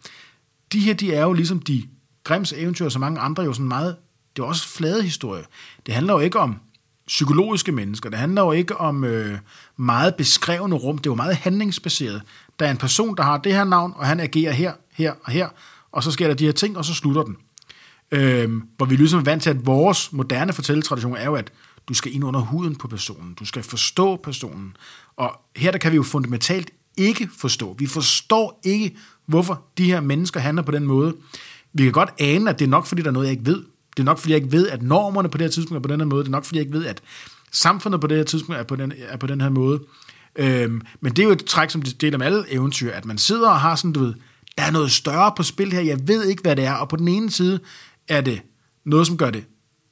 de 0.74 0.80
her, 0.80 0.94
de 0.94 1.14
er 1.14 1.22
jo 1.22 1.34
ligesom 1.34 1.60
de 1.60 1.84
Grimms 2.24 2.54
eventyr, 2.54 2.90
så 2.90 3.00
mange 3.00 3.20
andre 3.20 3.44
jo 3.44 3.54
sådan 3.54 3.68
meget, 3.68 3.96
det 4.36 4.42
er 4.42 4.46
også 4.46 4.68
flade 4.68 5.04
historie. 5.04 5.44
Det 5.86 5.94
handler 5.94 6.14
jo 6.14 6.20
ikke 6.20 6.40
om 6.40 6.56
psykologiske 7.08 7.72
mennesker. 7.72 8.10
Det 8.10 8.20
handler 8.20 8.42
jo 8.42 8.52
ikke 8.52 8.78
om 8.78 9.04
øh, 9.04 9.38
meget 9.78 10.16
beskrevne 10.16 10.76
rum. 10.76 10.98
Det 10.98 11.06
er 11.06 11.12
jo 11.12 11.16
meget 11.16 11.36
handlingsbaseret. 11.36 12.22
Der 12.60 12.66
er 12.66 12.72
en 12.72 12.78
person, 12.78 13.18
der 13.18 13.24
har 13.24 13.38
det 13.38 13.54
her 13.54 13.64
navn, 13.64 13.94
og 13.96 14.08
han 14.08 14.20
agerer 14.20 14.52
her, 14.52 14.74
her 15.02 15.14
og 15.24 15.32
her, 15.32 15.50
og 15.92 16.04
så 16.04 16.12
sker 16.12 16.28
der 16.28 16.34
de 16.34 16.46
her 16.46 16.52
ting, 16.52 16.78
og 16.78 16.86
så 16.86 16.94
slutter 16.94 17.24
den. 17.24 17.38
Øhm, 18.12 18.64
hvor 18.78 18.86
vi 18.86 18.96
ligesom 18.96 19.20
er 19.20 19.24
vant 19.24 19.44
til, 19.44 19.50
at 19.50 19.66
vores 19.66 20.14
moderne 20.14 20.54
fortælletradition 20.54 21.18
er 21.18 21.26
jo, 21.26 21.36
at 21.36 21.52
du 21.88 21.94
skal 21.94 22.16
ind 22.16 22.24
under 22.24 22.40
huden 22.40 22.76
på 22.76 22.88
personen. 22.88 23.34
Du 23.34 23.46
skal 23.46 23.64
forstå 23.64 24.16
personen. 24.16 24.76
Og 25.18 25.42
her 25.56 25.72
der 25.72 25.78
kan 25.78 25.92
vi 25.92 25.96
jo 25.96 26.04
fundamentalt 26.04 26.72
ikke 26.98 27.30
forstå. 27.38 27.76
Vi 27.80 27.88
forstår 27.88 28.60
ikke, 28.64 28.98
hvorfor 29.26 29.64
de 29.78 29.86
her 29.86 30.02
mennesker 30.02 30.40
handler 30.40 30.64
på 30.64 30.72
den 30.72 30.86
måde. 30.86 31.16
Vi 31.74 31.84
kan 31.84 31.92
godt 31.92 32.10
ane, 32.20 32.50
at 32.50 32.60
det 32.60 32.66
er 32.66 32.70
nok, 32.70 32.86
fordi 32.86 33.02
der 33.02 33.08
er 33.08 33.12
noget, 33.12 33.26
jeg 33.26 33.32
ikke 33.32 33.46
ved. 33.46 33.64
Det 33.98 34.00
er 34.00 34.04
nok, 34.04 34.18
fordi 34.18 34.34
jeg 34.34 34.38
ikke 34.38 34.52
ved, 34.52 34.70
at 34.70 34.82
normerne 34.82 35.30
på 35.30 35.38
det 35.38 35.46
her 35.46 35.52
tidspunkt 35.52 35.78
er 35.78 35.88
på 35.88 35.94
den 35.94 36.00
her 36.00 36.08
måde. 36.08 36.24
Det 36.24 36.28
er 36.28 36.32
nok, 36.32 36.46
fordi 36.46 36.58
jeg 36.58 36.66
ikke 36.66 36.78
ved, 36.78 36.86
at 36.86 37.02
samfundet 37.52 38.02
på 38.02 38.08
det 38.08 38.18
her 38.18 38.24
tidspunkt 38.24 38.60
er 38.60 38.64
på 38.64 38.76
den, 38.76 38.94
er 38.98 39.18
på 39.18 39.28
den 39.28 39.42
her 39.42 39.50
måde. 39.50 39.80
Øhm, 40.36 40.82
men 41.02 41.12
det 41.12 41.20
er 41.20 41.24
jo 41.24 41.32
et 41.32 41.46
træk, 41.46 41.70
som 41.70 41.82
det 41.82 42.02
deler 42.02 42.18
med 42.18 42.26
alle 42.26 42.44
eventyr, 42.50 42.92
at 42.92 43.06
man 43.06 43.18
sidder 43.18 43.50
og 43.50 43.60
har 43.60 43.76
sådan, 43.76 43.94
du 43.94 44.00
ved, 44.00 44.14
der 44.62 44.68
er 44.68 44.72
noget 44.72 44.92
større 44.92 45.34
på 45.38 45.44
spil 45.44 45.72
her, 45.72 45.82
jeg 45.82 46.08
ved 46.08 46.26
ikke, 46.26 46.42
hvad 46.42 46.56
det 46.56 46.66
er, 46.66 46.74
og 46.74 46.90
på 46.90 46.96
den 46.96 47.08
ene 47.08 47.32
side 47.32 47.60
er 48.08 48.22
det 48.22 48.42
noget, 48.86 49.08
som 49.08 49.18
gør 49.18 49.30
det 49.30 49.44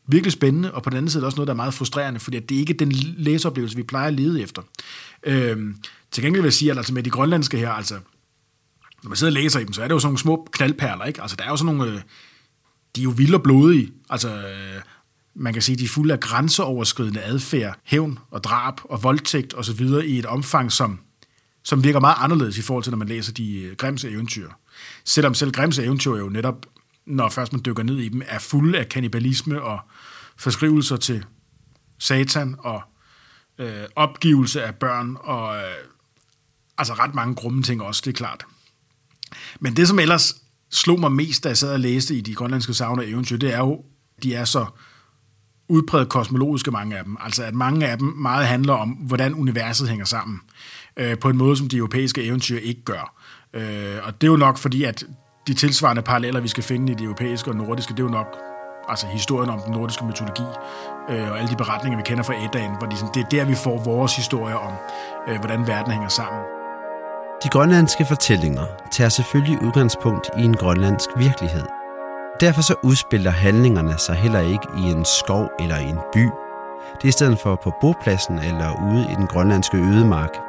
virkelig 0.08 0.32
spændende, 0.32 0.74
og 0.74 0.84
på 0.84 0.90
den 0.90 0.98
anden 0.98 1.10
side 1.10 1.20
er 1.20 1.22
det 1.22 1.26
også 1.26 1.36
noget, 1.36 1.48
der 1.48 1.54
er 1.54 1.56
meget 1.56 1.74
frustrerende, 1.74 2.20
fordi 2.20 2.40
det 2.40 2.56
er 2.56 2.60
ikke 2.60 2.74
den 2.74 2.92
læseoplevelse, 3.18 3.76
vi 3.76 3.84
plejer 3.84 4.08
at 4.08 4.14
lede 4.14 4.42
efter. 4.42 4.62
Øhm, 5.24 5.76
til 6.12 6.24
gengæld 6.24 6.42
vil 6.42 6.48
jeg 6.48 6.54
sige, 6.54 6.72
at 6.72 6.78
altså 6.78 6.94
med 6.94 7.04
de 7.04 7.10
grønlandske 7.10 7.58
her, 7.58 7.70
altså, 7.70 7.94
når 9.04 9.10
man 9.10 9.18
sidder 9.18 9.32
og 9.32 9.44
læser 9.44 9.60
i 9.60 9.64
dem, 9.64 9.74
så 9.74 9.84
er 9.84 9.88
det 9.88 9.94
jo 9.94 10.00
sådan 10.00 10.08
nogle 10.08 10.20
små 10.20 10.48
knaldperler, 10.52 11.06
ikke? 11.06 11.22
Altså, 11.22 11.36
der 11.36 11.44
er 11.44 11.50
jo 11.50 11.58
sådan 11.58 11.76
nogle, 11.76 11.94
øh, 11.94 12.02
de 12.96 13.02
er 13.02 13.04
jo 13.04 13.10
vilde 13.10 13.36
og 13.36 13.44
blodige, 13.44 13.92
altså, 14.10 14.30
øh, 14.30 14.82
man 15.36 15.54
kan 15.54 15.62
sige, 15.62 15.76
de 15.76 15.84
er 15.84 15.88
fulde 15.88 16.14
af 16.14 16.20
grænseoverskridende 16.20 17.22
adfærd, 17.22 17.80
hævn 17.84 18.20
og 18.32 18.44
drab 18.44 18.74
og 18.84 19.04
voldtægt 19.04 19.54
osv. 19.54 19.82
i 20.06 20.20
et 20.20 20.26
omfang, 20.26 20.72
som, 20.72 21.00
som 21.70 21.84
virker 21.84 22.00
meget 22.00 22.16
anderledes 22.20 22.58
i 22.58 22.62
forhold 22.62 22.84
til, 22.84 22.92
når 22.92 22.98
man 22.98 23.08
læser 23.08 23.34
de 23.34 23.62
øh, 23.62 23.94
eventyr. 24.04 24.50
Selvom 25.06 25.34
selv 25.34 25.52
Grimms 25.52 25.80
eventyr 25.80 26.16
jo 26.16 26.30
netop, 26.30 26.66
når 27.06 27.30
først 27.30 27.54
man 27.54 27.62
dykker 27.66 27.84
ned 27.84 27.98
i 27.98 28.10
dem, 28.10 28.22
er 28.28 28.40
fulde 28.40 28.80
af 28.80 28.90
kannibalisme 28.90 29.62
og 29.62 29.80
forskrivelser 30.38 30.98
til 30.98 31.26
satan 32.00 32.56
og 32.60 32.82
øh, 33.58 33.84
opgivelse 33.96 34.64
af 34.64 34.76
børn 34.76 35.18
og 35.20 35.56
øh, 35.56 35.62
altså 36.78 36.94
ret 36.94 37.16
mange 37.16 37.36
grumme 37.36 37.64
ting 37.64 37.82
også, 37.82 38.02
det 38.06 38.12
er 38.12 38.18
klart. 38.18 38.46
Men 39.60 39.76
det, 39.76 39.88
som 39.88 40.00
ellers 40.00 40.36
slog 40.72 41.00
mig 41.00 41.12
mest, 41.12 41.44
da 41.44 41.50
jeg 41.50 41.58
sad 41.58 41.74
og 41.74 41.80
læste 41.80 42.16
i 42.16 42.22
de 42.22 42.36
grønlandske 42.36 42.74
savner 42.74 43.04
eventyr, 43.04 43.38
det 43.38 43.54
er 43.54 43.60
jo, 43.60 43.86
de 44.24 44.36
er 44.36 44.46
så 44.46 44.66
udpræget 45.68 46.10
kosmologiske, 46.10 46.72
mange 46.72 46.98
af 46.98 47.04
dem. 47.04 47.18
Altså, 47.20 47.44
at 47.44 47.54
mange 47.54 47.88
af 47.88 47.98
dem 47.98 48.08
meget 48.08 48.48
handler 48.48 48.74
om, 48.74 48.90
hvordan 48.90 49.34
universet 49.34 49.90
hænger 49.90 50.06
sammen. 50.06 50.42
Øh, 51.00 51.18
på 51.18 51.30
en 51.30 51.38
måde, 51.38 51.58
som 51.58 51.68
de 51.68 51.78
europæiske 51.78 52.24
eventyr 52.24 52.60
ikke 52.60 52.82
gør. 52.84 53.14
Øh, 53.54 53.98
og 54.04 54.22
det 54.22 54.28
er 54.28 54.32
jo 54.32 54.38
nok 54.38 54.58
fordi, 54.58 54.84
at 54.84 55.04
de 55.48 55.54
tilsvarende 55.54 56.02
paralleller, 56.02 56.40
vi 56.42 56.48
skal 56.48 56.64
finde 56.64 56.92
i 56.92 56.96
det 56.96 57.04
europæiske 57.04 57.52
og 57.52 57.56
nordiske, 57.56 57.92
det 57.92 58.00
er 58.00 58.04
jo 58.04 58.10
nok 58.10 58.38
altså 58.90 59.08
historien 59.08 59.50
om 59.50 59.60
den 59.60 59.74
nordiske 59.74 60.06
mytologi, 60.06 60.44
øh, 61.10 61.32
og 61.32 61.38
alle 61.38 61.50
de 61.50 61.56
beretninger, 61.56 61.98
vi 61.98 62.04
kender 62.06 62.24
fra 62.24 62.34
Eddaen, 62.34 62.72
hvor 62.78 62.88
de, 62.88 62.96
det 63.14 63.24
er 63.24 63.30
der, 63.30 63.46
vi 63.46 63.56
får 63.56 63.84
vores 63.84 64.16
historie 64.16 64.58
om, 64.58 64.74
øh, 65.30 65.38
hvordan 65.40 65.68
verden 65.68 65.92
hænger 65.92 66.10
sammen. 66.10 66.42
De 67.44 67.50
grønlandske 67.50 68.06
fortællinger 68.06 68.66
tager 68.92 69.10
selvfølgelig 69.10 69.62
udgangspunkt 69.62 70.30
i 70.38 70.42
en 70.42 70.54
grønlandsk 70.54 71.10
virkelighed. 71.18 71.66
Derfor 72.40 72.62
så 72.62 72.76
udspiller 72.84 73.32
handlingerne 73.32 73.98
sig 73.98 74.16
heller 74.16 74.40
ikke 74.40 74.68
i 74.78 74.82
en 74.82 75.06
skov 75.06 75.50
eller 75.60 75.78
i 75.78 75.90
en 75.90 76.00
by. 76.14 76.26
Det 76.96 77.04
er 77.04 77.08
i 77.08 77.12
stedet 77.12 77.40
for 77.44 77.60
på 77.64 77.74
bopladsen 77.82 78.40
eller 78.40 78.92
ude 78.92 79.08
i 79.12 79.16
den 79.16 79.28
grønlandske 79.28 79.78
ødemark. 79.78 80.49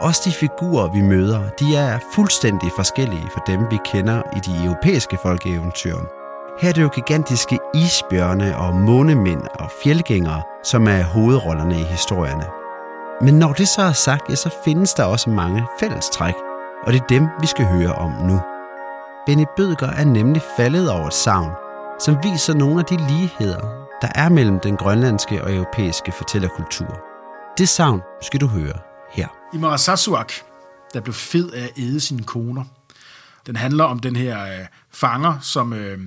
Også 0.00 0.22
de 0.24 0.32
figurer, 0.32 0.88
vi 0.88 1.00
møder, 1.00 1.48
de 1.48 1.76
er 1.76 1.98
fuldstændig 2.14 2.70
forskellige 2.76 3.30
fra 3.34 3.42
dem, 3.46 3.70
vi 3.70 3.78
kender 3.84 4.22
i 4.36 4.38
de 4.38 4.64
europæiske 4.64 5.18
folkeeventyr. 5.22 5.96
Her 6.60 6.68
er 6.68 6.72
det 6.72 6.82
jo 6.82 6.88
gigantiske 6.88 7.58
isbjørne 7.74 8.56
og 8.56 8.74
månemænd 8.74 9.42
og 9.54 9.70
fjeldgængere, 9.82 10.42
som 10.64 10.88
er 10.88 11.02
hovedrollerne 11.02 11.80
i 11.80 11.82
historierne. 11.82 12.44
Men 13.20 13.34
når 13.38 13.52
det 13.52 13.68
så 13.68 13.82
er 13.82 13.92
sagt, 13.92 14.30
ja, 14.30 14.34
så 14.34 14.50
findes 14.64 14.94
der 14.94 15.04
også 15.04 15.30
mange 15.30 15.66
fællestræk, 15.80 16.34
og 16.86 16.92
det 16.92 17.00
er 17.00 17.06
dem, 17.06 17.28
vi 17.40 17.46
skal 17.46 17.64
høre 17.64 17.92
om 17.92 18.10
nu. 18.10 18.40
Benny 19.26 19.44
Bødger 19.56 19.90
er 19.90 20.04
nemlig 20.04 20.42
faldet 20.56 20.90
over 20.90 21.06
et 21.06 21.14
savn, 21.14 21.50
som 21.98 22.16
viser 22.22 22.54
nogle 22.54 22.78
af 22.78 22.84
de 22.84 22.96
ligheder, 22.96 23.60
der 24.02 24.08
er 24.14 24.28
mellem 24.28 24.60
den 24.60 24.76
grønlandske 24.76 25.44
og 25.44 25.54
europæiske 25.54 26.12
fortællerkultur. 26.12 27.00
Det 27.58 27.68
savn 27.68 28.02
skal 28.20 28.40
du 28.40 28.46
høre 28.46 28.89
her. 29.52 29.58
I 29.58 29.60
Marasasuak, 29.60 30.32
der 30.94 31.00
blev 31.00 31.14
fed 31.14 31.50
af 31.50 31.64
at 31.64 31.70
æde 31.78 32.00
sine 32.00 32.22
koner. 32.22 32.64
Den 33.46 33.56
handler 33.56 33.84
om 33.84 33.98
den 33.98 34.16
her 34.16 34.60
øh, 34.60 34.66
fanger, 34.90 35.40
som, 35.40 35.72
øh, 35.72 35.98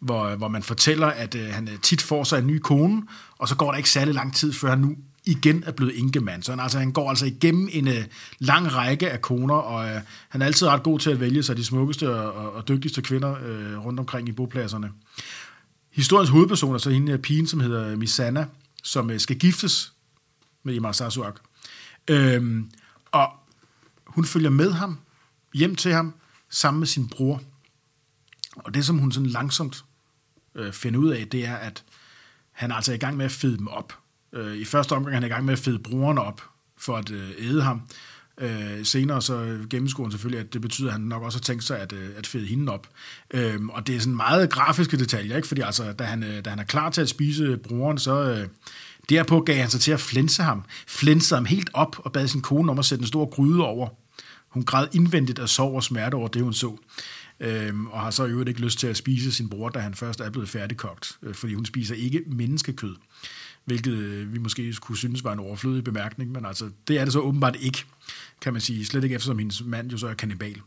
hvor, 0.00 0.36
hvor 0.36 0.48
man 0.48 0.62
fortæller, 0.62 1.06
at 1.06 1.34
øh, 1.34 1.48
han 1.54 1.68
øh, 1.68 1.78
tit 1.82 2.02
får 2.02 2.24
sig 2.24 2.38
en 2.38 2.46
ny 2.46 2.58
kone, 2.58 3.02
og 3.38 3.48
så 3.48 3.56
går 3.56 3.70
der 3.70 3.76
ikke 3.76 3.90
særlig 3.90 4.14
lang 4.14 4.34
tid, 4.34 4.52
før 4.52 4.70
han 4.70 4.78
nu 4.78 4.96
igen 5.24 5.64
er 5.66 5.72
blevet 5.72 5.98
enkemand. 5.98 6.42
Så 6.42 6.52
han, 6.52 6.60
altså, 6.60 6.78
han 6.78 6.92
går 6.92 7.08
altså 7.08 7.26
igennem 7.26 7.68
en 7.72 7.88
øh, 7.88 8.04
lang 8.38 8.74
række 8.74 9.10
af 9.10 9.20
koner, 9.20 9.54
og 9.54 9.88
øh, 9.88 10.00
han 10.28 10.42
er 10.42 10.46
altid 10.46 10.66
ret 10.66 10.82
god 10.82 10.98
til 10.98 11.10
at 11.10 11.20
vælge 11.20 11.42
sig 11.42 11.56
de 11.56 11.64
smukkeste 11.64 12.14
og, 12.14 12.32
og, 12.32 12.52
og 12.52 12.68
dygtigste 12.68 13.02
kvinder 13.02 13.36
øh, 13.44 13.84
rundt 13.84 14.00
omkring 14.00 14.28
i 14.28 14.32
bopladserne. 14.32 14.90
Historiens 15.90 16.30
hovedperson 16.30 16.74
er 16.74 16.78
så 16.78 16.90
hende 16.90 17.18
pigen, 17.18 17.46
som 17.46 17.60
hedder 17.60 17.96
Misana, 17.96 18.46
som 18.82 19.10
øh, 19.10 19.20
skal 19.20 19.38
giftes 19.38 19.92
med 20.62 20.74
Imar 20.74 20.92
Sasuak. 20.92 21.34
Uh, 22.10 22.16
øhm, 22.16 22.70
hun 24.10 24.24
følger 24.24 24.50
med 24.50 24.72
ham, 24.72 24.98
hjem 25.54 25.76
til 25.76 25.92
ham, 25.92 26.14
sammen 26.48 26.78
med 26.78 26.86
sin 26.86 27.08
bror. 27.08 27.42
Og 28.56 28.74
det, 28.74 28.86
som 28.86 28.98
hun 28.98 29.12
sådan 29.12 29.28
langsomt 29.28 29.84
øh, 30.54 30.72
finder 30.72 31.00
ud 31.00 31.10
af, 31.10 31.28
det 31.28 31.46
er, 31.46 31.56
at 31.56 31.84
han 32.52 32.70
er 32.70 32.74
altså 32.74 32.92
i 32.92 32.98
gang 32.98 33.16
med 33.16 33.24
at 33.24 33.30
fede 33.30 33.58
dem 33.58 33.68
op. 33.68 33.98
Øh, 34.32 34.56
I 34.56 34.64
første 34.64 34.92
omgang 34.92 35.14
er 35.14 35.20
han 35.20 35.26
i 35.26 35.32
gang 35.32 35.44
med 35.44 35.52
at 35.52 35.58
fede 35.58 35.78
broren 35.78 36.18
op 36.18 36.42
for 36.78 36.96
at 36.96 37.10
øh, 37.10 37.30
æde 37.38 37.62
ham. 37.62 37.82
Øh, 38.40 38.84
senere 38.84 39.22
så 39.22 39.58
gennemskuer 39.70 40.06
han 40.06 40.10
selvfølgelig, 40.10 40.46
at 40.46 40.52
det 40.52 40.60
betyder, 40.60 40.88
at 40.88 40.92
han 40.92 41.00
nok 41.00 41.22
også 41.22 41.38
har 41.38 41.42
tænkt 41.42 41.64
sig 41.64 41.78
at, 41.78 41.92
øh, 41.92 42.10
at 42.16 42.26
fede 42.26 42.46
hende 42.46 42.72
op. 42.72 42.88
Øh, 43.34 43.66
og 43.66 43.86
det 43.86 43.96
er 43.96 44.00
sådan 44.00 44.16
meget 44.16 44.50
grafiske 44.50 44.96
detaljer, 44.96 45.36
ikke? 45.36 45.48
fordi 45.48 45.60
altså, 45.60 45.92
da, 45.92 46.04
han, 46.04 46.22
øh, 46.22 46.44
da 46.44 46.50
han 46.50 46.58
er 46.58 46.64
klar 46.64 46.90
til 46.90 47.00
at 47.00 47.08
spise 47.08 47.56
broren, 47.56 47.98
så 47.98 48.22
øh, 48.22 48.48
derpå 49.10 49.40
gav 49.40 49.56
han 49.56 49.70
sig 49.70 49.80
til 49.80 49.92
at 49.92 50.00
flænse 50.00 50.42
ham. 50.42 50.64
Flænsede 50.86 51.38
ham 51.38 51.44
helt 51.44 51.70
op 51.74 51.96
og 51.98 52.12
bad 52.12 52.28
sin 52.28 52.40
kone 52.40 52.72
om 52.72 52.78
at 52.78 52.84
sætte 52.84 53.02
en 53.02 53.08
stor 53.08 53.26
gryde 53.26 53.64
over. 53.64 53.88
Hun 54.48 54.64
græd 54.64 54.86
indvendigt 54.94 55.38
af 55.38 55.48
sorg 55.48 55.74
og 55.74 55.82
smerte 55.82 56.14
over 56.14 56.28
det, 56.28 56.42
hun 56.42 56.52
så. 56.52 56.76
Øhm, 57.40 57.86
og 57.86 58.00
har 58.00 58.10
så 58.10 58.24
i 58.24 58.30
øvrigt 58.30 58.48
ikke 58.48 58.60
lyst 58.60 58.78
til 58.78 58.86
at 58.86 58.96
spise 58.96 59.32
sin 59.32 59.48
bror, 59.48 59.68
da 59.68 59.78
han 59.78 59.94
først 59.94 60.20
er 60.20 60.30
blevet 60.30 60.48
færdigkogt, 60.48 61.18
øh, 61.22 61.34
fordi 61.34 61.54
hun 61.54 61.64
spiser 61.64 61.94
ikke 61.94 62.22
menneskekød, 62.26 62.96
hvilket 63.64 63.92
øh, 63.92 64.32
vi 64.32 64.38
måske 64.38 64.74
kunne 64.80 64.98
synes 64.98 65.24
var 65.24 65.32
en 65.32 65.38
overflødig 65.38 65.84
bemærkning, 65.84 66.32
men 66.32 66.46
altså, 66.46 66.70
det 66.88 66.98
er 66.98 67.04
det 67.04 67.12
så 67.12 67.20
åbenbart 67.20 67.56
ikke, 67.60 67.84
kan 68.40 68.52
man 68.52 68.62
sige, 68.62 68.86
slet 68.86 69.04
ikke 69.04 69.14
eftersom 69.14 69.38
hendes 69.38 69.62
mand 69.64 69.90
jo 69.90 69.98
så 69.98 70.08
er 70.08 70.14
kannibal. 70.14 70.60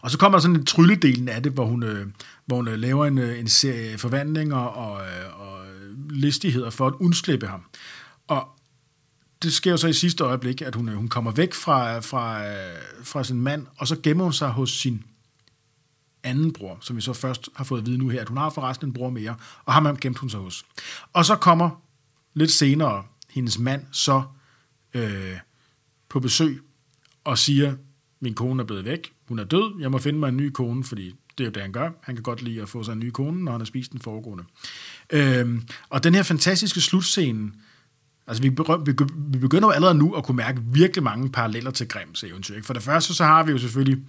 Og 0.00 0.10
så 0.10 0.18
kommer 0.18 0.38
der 0.38 0.42
sådan 0.42 0.56
en 0.56 0.66
trylledelen 0.66 1.28
af 1.28 1.42
det, 1.42 1.52
hvor 1.52 1.64
hun, 1.64 1.82
øh, 1.82 2.06
hvor 2.46 2.56
hun 2.56 2.68
øh, 2.68 2.78
laver 2.78 3.06
en, 3.06 3.18
øh, 3.18 3.40
en 3.40 3.48
serie 3.48 3.98
forvandlinger 3.98 4.56
og 4.56 5.00
øh, 5.00 5.29
listigheder 6.10 6.70
for 6.70 6.86
at 6.86 6.94
undslippe 7.00 7.46
ham. 7.46 7.64
Og 8.28 8.48
det 9.42 9.52
sker 9.52 9.70
jo 9.70 9.76
så 9.76 9.88
i 9.88 9.92
sidste 9.92 10.24
øjeblik, 10.24 10.62
at 10.62 10.74
hun, 10.74 10.88
øh, 10.88 10.94
hun 10.94 11.08
kommer 11.08 11.30
væk 11.30 11.54
fra, 11.54 11.98
fra, 12.00 12.46
øh, 12.46 12.78
fra 13.02 13.24
sin 13.24 13.40
mand, 13.40 13.66
og 13.76 13.88
så 13.88 13.96
gemmer 14.02 14.24
hun 14.24 14.32
sig 14.32 14.48
hos 14.48 14.70
sin 14.70 15.04
anden 16.22 16.52
bror, 16.52 16.78
som 16.80 16.96
vi 16.96 17.00
så 17.00 17.12
først 17.12 17.48
har 17.56 17.64
fået 17.64 17.80
at 17.80 17.86
vide 17.86 17.98
nu 17.98 18.08
her, 18.08 18.20
at 18.20 18.28
hun 18.28 18.36
har 18.36 18.50
forresten 18.50 18.88
en 18.88 18.92
bror 18.92 19.10
mere, 19.10 19.36
og 19.64 19.72
ham 19.72 19.96
gemt 19.96 20.18
hun 20.18 20.30
sig 20.30 20.40
hos. 20.40 20.66
Og 21.12 21.24
så 21.24 21.36
kommer 21.36 21.82
lidt 22.34 22.50
senere 22.50 23.04
hendes 23.30 23.58
mand 23.58 23.86
så 23.92 24.22
øh, 24.94 25.36
på 26.08 26.20
besøg 26.20 26.62
og 27.24 27.38
siger, 27.38 27.76
min 28.20 28.34
kone 28.34 28.62
er 28.62 28.66
blevet 28.66 28.84
væk, 28.84 29.12
hun 29.28 29.38
er 29.38 29.44
død, 29.44 29.80
jeg 29.80 29.90
må 29.90 29.98
finde 29.98 30.18
mig 30.18 30.28
en 30.28 30.36
ny 30.36 30.50
kone, 30.50 30.84
fordi 30.84 31.14
det 31.40 31.46
er 31.46 31.50
jo 31.50 31.54
det, 31.54 31.62
han 31.62 31.72
gør. 31.72 31.90
Han 32.02 32.14
kan 32.14 32.22
godt 32.22 32.42
lide 32.42 32.62
at 32.62 32.68
få 32.68 32.82
sig 32.82 32.92
en 32.92 32.98
ny 32.98 33.10
kone, 33.10 33.44
når 33.44 33.52
han 33.52 33.60
har 33.60 33.66
spist 33.66 33.92
den 33.92 34.00
foregående. 34.00 34.44
Øhm, 35.10 35.62
og 35.88 36.04
den 36.04 36.14
her 36.14 36.22
fantastiske 36.22 36.80
slutscene, 36.80 37.52
Altså, 38.26 38.42
vi, 38.42 38.48
vi, 39.28 39.38
begynder 39.38 39.68
jo 39.68 39.70
allerede 39.70 39.98
nu 39.98 40.14
at 40.14 40.24
kunne 40.24 40.36
mærke 40.36 40.60
virkelig 40.64 41.02
mange 41.02 41.30
paralleller 41.30 41.70
til 41.70 41.88
Grimms 41.88 42.24
eventyr. 42.24 42.54
Ikke? 42.54 42.66
For 42.66 42.74
det 42.74 42.82
første, 42.82 43.14
så 43.14 43.24
har 43.24 43.42
vi 43.42 43.52
jo 43.52 43.58
selvfølgelig 43.58 44.04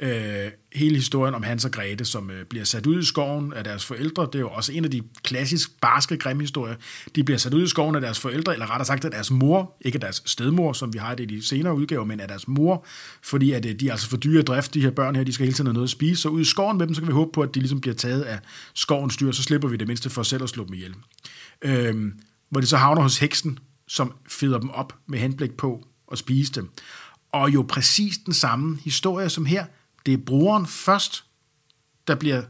øh, 0.00 0.50
hele 0.72 0.94
historien 0.94 1.34
om 1.34 1.42
Hans 1.42 1.64
og 1.64 1.70
Grete, 1.70 2.04
som 2.04 2.30
øh, 2.30 2.44
bliver 2.44 2.64
sat 2.64 2.86
ud 2.86 3.02
i 3.02 3.04
skoven 3.04 3.52
af 3.52 3.64
deres 3.64 3.84
forældre. 3.84 4.22
Det 4.22 4.34
er 4.34 4.38
jo 4.38 4.48
også 4.48 4.72
en 4.72 4.84
af 4.84 4.90
de 4.90 5.02
klassisk 5.22 5.80
barske 5.80 6.16
grimme 6.16 6.42
historier. 6.42 6.74
De 7.14 7.24
bliver 7.24 7.38
sat 7.38 7.54
ud 7.54 7.62
i 7.62 7.68
skoven 7.68 7.94
af 7.94 8.00
deres 8.00 8.20
forældre, 8.20 8.52
eller 8.52 8.70
rettere 8.70 8.86
sagt 8.86 9.04
af 9.04 9.10
deres 9.10 9.30
mor, 9.30 9.76
ikke 9.80 9.96
af 9.96 10.00
deres 10.00 10.22
stedmor, 10.26 10.72
som 10.72 10.92
vi 10.94 10.98
har 10.98 11.14
det 11.14 11.30
i 11.30 11.36
de 11.36 11.46
senere 11.46 11.74
udgaver, 11.74 12.04
men 12.04 12.20
af 12.20 12.28
deres 12.28 12.48
mor, 12.48 12.86
fordi 13.22 13.52
at, 13.52 13.66
øh, 13.66 13.74
de 13.80 13.88
er 13.88 13.92
altså 13.92 14.08
for 14.08 14.16
dyre 14.16 14.42
drift, 14.42 14.74
de 14.74 14.80
her 14.80 14.90
børn 14.90 15.16
her, 15.16 15.24
de 15.24 15.32
skal 15.32 15.46
hele 15.46 15.54
tiden 15.54 15.66
have 15.66 15.74
noget 15.74 15.86
at 15.86 15.90
spise. 15.90 16.22
Så 16.22 16.28
ud 16.28 16.40
i 16.40 16.44
skoven 16.44 16.78
med 16.78 16.86
dem, 16.86 16.94
så 16.94 17.00
kan 17.00 17.08
vi 17.08 17.12
håbe 17.12 17.30
på, 17.32 17.42
at 17.42 17.54
de 17.54 17.60
ligesom 17.60 17.80
bliver 17.80 17.94
taget 17.94 18.22
af 18.22 18.38
skovens 18.74 19.16
dyr, 19.16 19.32
så 19.32 19.42
slipper 19.42 19.68
vi 19.68 19.76
det 19.76 19.86
mindste 19.86 20.10
for 20.10 20.22
selv 20.22 20.42
at 20.42 20.48
slå 20.48 20.64
dem 20.64 20.74
ihjel. 20.74 20.94
Øh, 21.62 22.12
hvor 22.50 22.60
de 22.60 22.66
så 22.66 22.76
havner 22.76 23.02
hos 23.02 23.18
heksen, 23.18 23.58
som 23.88 24.12
feder 24.28 24.58
dem 24.58 24.70
op 24.70 24.94
med 25.06 25.18
henblik 25.18 25.52
på 25.52 25.86
at 26.12 26.18
spise 26.18 26.52
dem. 26.52 26.70
Og 27.32 27.54
jo 27.54 27.66
præcis 27.68 28.18
den 28.18 28.34
samme 28.34 28.78
historie 28.84 29.28
som 29.28 29.46
her. 29.46 29.64
Det 30.06 30.14
er 30.14 30.18
brugeren 30.26 30.66
først, 30.66 31.24
der 32.08 32.14
bliver 32.14 32.42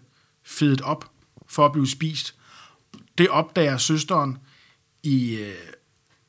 fedet 0.44 0.80
op 0.80 1.11
for 1.46 1.66
at 1.66 1.72
blive 1.72 1.88
spist. 1.88 2.34
Det 3.18 3.28
opdager 3.28 3.78
søsteren 3.78 4.38
i 5.02 5.34
øh, 5.34 5.54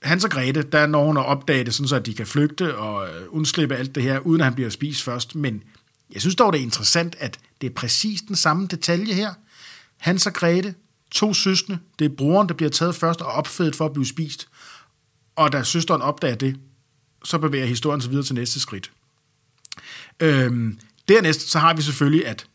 Hans 0.01 0.23
og 0.23 0.31
Grete, 0.31 0.61
der 0.61 0.87
når 0.87 1.05
hun 1.05 1.17
at 1.17 1.25
opdage 1.25 1.63
det, 1.63 1.73
sådan 1.73 1.87
så 1.87 1.95
at 1.95 2.05
de 2.05 2.13
kan 2.13 2.27
flygte 2.27 2.77
og 2.77 3.09
øh, 3.09 3.25
undslippe 3.29 3.75
alt 3.75 3.95
det 3.95 4.03
her, 4.03 4.19
uden 4.19 4.41
at 4.41 4.45
han 4.45 4.55
bliver 4.55 4.69
spist 4.69 5.03
først. 5.03 5.35
Men 5.35 5.63
jeg 6.13 6.21
synes 6.21 6.35
dog, 6.35 6.53
det 6.53 6.59
er 6.59 6.63
interessant, 6.63 7.15
at 7.19 7.39
det 7.61 7.69
er 7.69 7.73
præcis 7.73 8.21
den 8.21 8.35
samme 8.35 8.67
detalje 8.67 9.13
her. 9.13 9.33
Hans 9.97 10.27
og 10.27 10.33
Grete, 10.33 10.75
to 11.11 11.33
søstre, 11.33 11.77
det 11.99 12.05
er 12.05 12.15
broren, 12.15 12.47
der 12.47 12.53
bliver 12.53 12.69
taget 12.69 12.95
først 12.95 13.21
og 13.21 13.27
opfedet 13.27 13.75
for 13.75 13.85
at 13.85 13.93
blive 13.93 14.07
spist. 14.07 14.47
Og 15.35 15.51
da 15.51 15.63
søsteren 15.63 16.01
opdager 16.01 16.35
det, 16.35 16.59
så 17.23 17.37
bevæger 17.37 17.65
historien 17.65 18.01
sig 18.01 18.11
videre 18.11 18.25
til 18.25 18.35
næste 18.35 18.59
skridt. 18.59 18.91
Øhm, 20.19 20.79
dernæst 21.09 21.49
så 21.49 21.59
har 21.59 21.73
vi 21.73 21.81
selvfølgelig, 21.81 22.27
at 22.27 22.47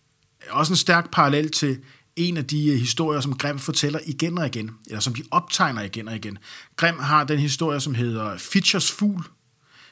også 0.50 0.72
en 0.72 0.76
stærk 0.76 1.10
parallel 1.12 1.50
til 1.50 1.78
en 2.16 2.36
af 2.36 2.46
de 2.46 2.68
øh, 2.68 2.78
historier, 2.78 3.20
som 3.20 3.36
Grimm 3.36 3.58
fortæller 3.58 3.98
igen 4.06 4.38
og 4.38 4.46
igen, 4.46 4.70
eller 4.86 5.00
som 5.00 5.14
de 5.14 5.22
optegner 5.30 5.82
igen 5.82 6.08
og 6.08 6.16
igen. 6.16 6.38
Grimm 6.76 6.98
har 6.98 7.24
den 7.24 7.38
historie, 7.38 7.80
som 7.80 7.94
hedder 7.94 8.38
Fitchers 8.38 8.92
Fugl, 8.92 9.24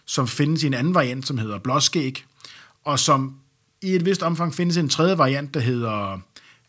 som 0.05 0.29
findes 0.29 0.63
i 0.63 0.67
en 0.67 0.75
anden 0.75 0.95
variant, 0.95 1.27
som 1.27 1.39
hedder 1.39 1.59
Blåskæg, 1.59 2.25
og 2.85 2.99
som 2.99 3.35
i 3.83 3.95
et 3.95 4.05
vist 4.05 4.23
omfang 4.23 4.55
findes 4.55 4.77
i 4.77 4.81
en 4.81 4.89
tredje 4.89 5.19
variant, 5.19 5.55
der 5.55 5.61
hedder 5.61 6.21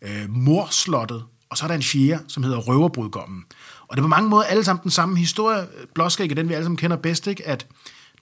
øh, 0.01 0.29
Morslottet, 0.29 1.23
og 1.49 1.57
så 1.57 1.65
er 1.65 1.67
der 1.67 1.75
en 1.75 1.83
fjerde, 1.83 2.23
som 2.27 2.43
hedder 2.43 2.57
Røverbrudgommen. 2.57 3.45
Og 3.87 3.97
det 3.97 4.01
er 4.01 4.03
på 4.03 4.07
mange 4.07 4.29
måder 4.29 4.43
alle 4.43 4.63
sammen 4.63 4.83
den 4.83 4.91
samme 4.91 5.17
historie. 5.17 5.67
Blåskæg 5.95 6.31
er 6.31 6.35
den, 6.35 6.49
vi 6.49 6.53
alle 6.53 6.63
sammen 6.65 6.77
kender 6.77 6.97
bedst, 6.97 7.27
ikke? 7.27 7.47
at 7.47 7.67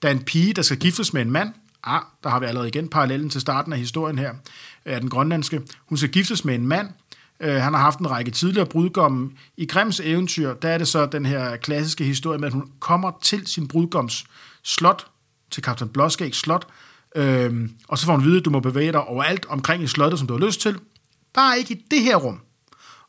der 0.01 0.07
er 0.07 0.11
en 0.13 0.23
pige, 0.23 0.53
der 0.53 0.61
skal 0.61 0.77
giftes 0.77 1.13
med 1.13 1.21
en 1.21 1.31
mand. 1.31 1.53
Ah, 1.83 2.01
der 2.23 2.29
har 2.29 2.39
vi 2.39 2.45
allerede 2.45 2.67
igen 2.67 2.89
parallellen 2.89 3.29
til 3.29 3.41
starten 3.41 3.73
af 3.73 3.79
historien 3.79 4.19
her, 4.19 4.29
øh, 4.85 4.93
af 4.93 5.01
den 5.01 5.09
grønlandske. 5.09 5.61
Hun 5.85 5.97
skal 5.97 6.09
giftes 6.09 6.45
med 6.45 6.55
en 6.55 6.67
mand. 6.67 6.89
Øh, 7.39 7.55
han 7.55 7.73
har 7.73 7.81
haft 7.81 7.99
en 7.99 8.11
række 8.11 8.31
tidligere 8.31 8.65
brudgomme. 8.65 9.31
I 9.57 9.65
Grimms 9.65 9.99
eventyr, 9.99 10.53
der 10.53 10.69
er 10.69 10.77
det 10.77 10.87
så 10.87 11.05
den 11.05 11.25
her 11.25 11.55
klassiske 11.55 12.03
historie 12.03 12.39
med, 12.39 12.47
at 12.47 12.53
hun 12.53 12.71
kommer 12.79 13.11
til 13.21 13.47
sin 13.47 13.67
brudgoms 13.67 14.25
slot, 14.63 15.07
til 15.51 15.63
kaptajn 15.63 15.89
Blåskægs 15.89 16.37
slot, 16.37 16.67
øhm, 17.15 17.71
og 17.87 17.97
så 17.97 18.05
får 18.05 18.11
hun 18.11 18.21
at 18.21 18.25
vide, 18.25 18.37
at 18.37 18.45
du 18.45 18.49
må 18.49 18.59
bevæge 18.59 18.91
dig 18.91 19.03
overalt 19.03 19.45
omkring 19.45 19.83
i 19.83 19.87
slottet, 19.87 20.19
som 20.19 20.27
du 20.27 20.37
har 20.37 20.45
lyst 20.45 20.61
til. 20.61 20.79
Bare 21.33 21.57
ikke 21.59 21.73
i 21.73 21.85
det 21.91 22.01
her 22.01 22.15
rum. 22.15 22.39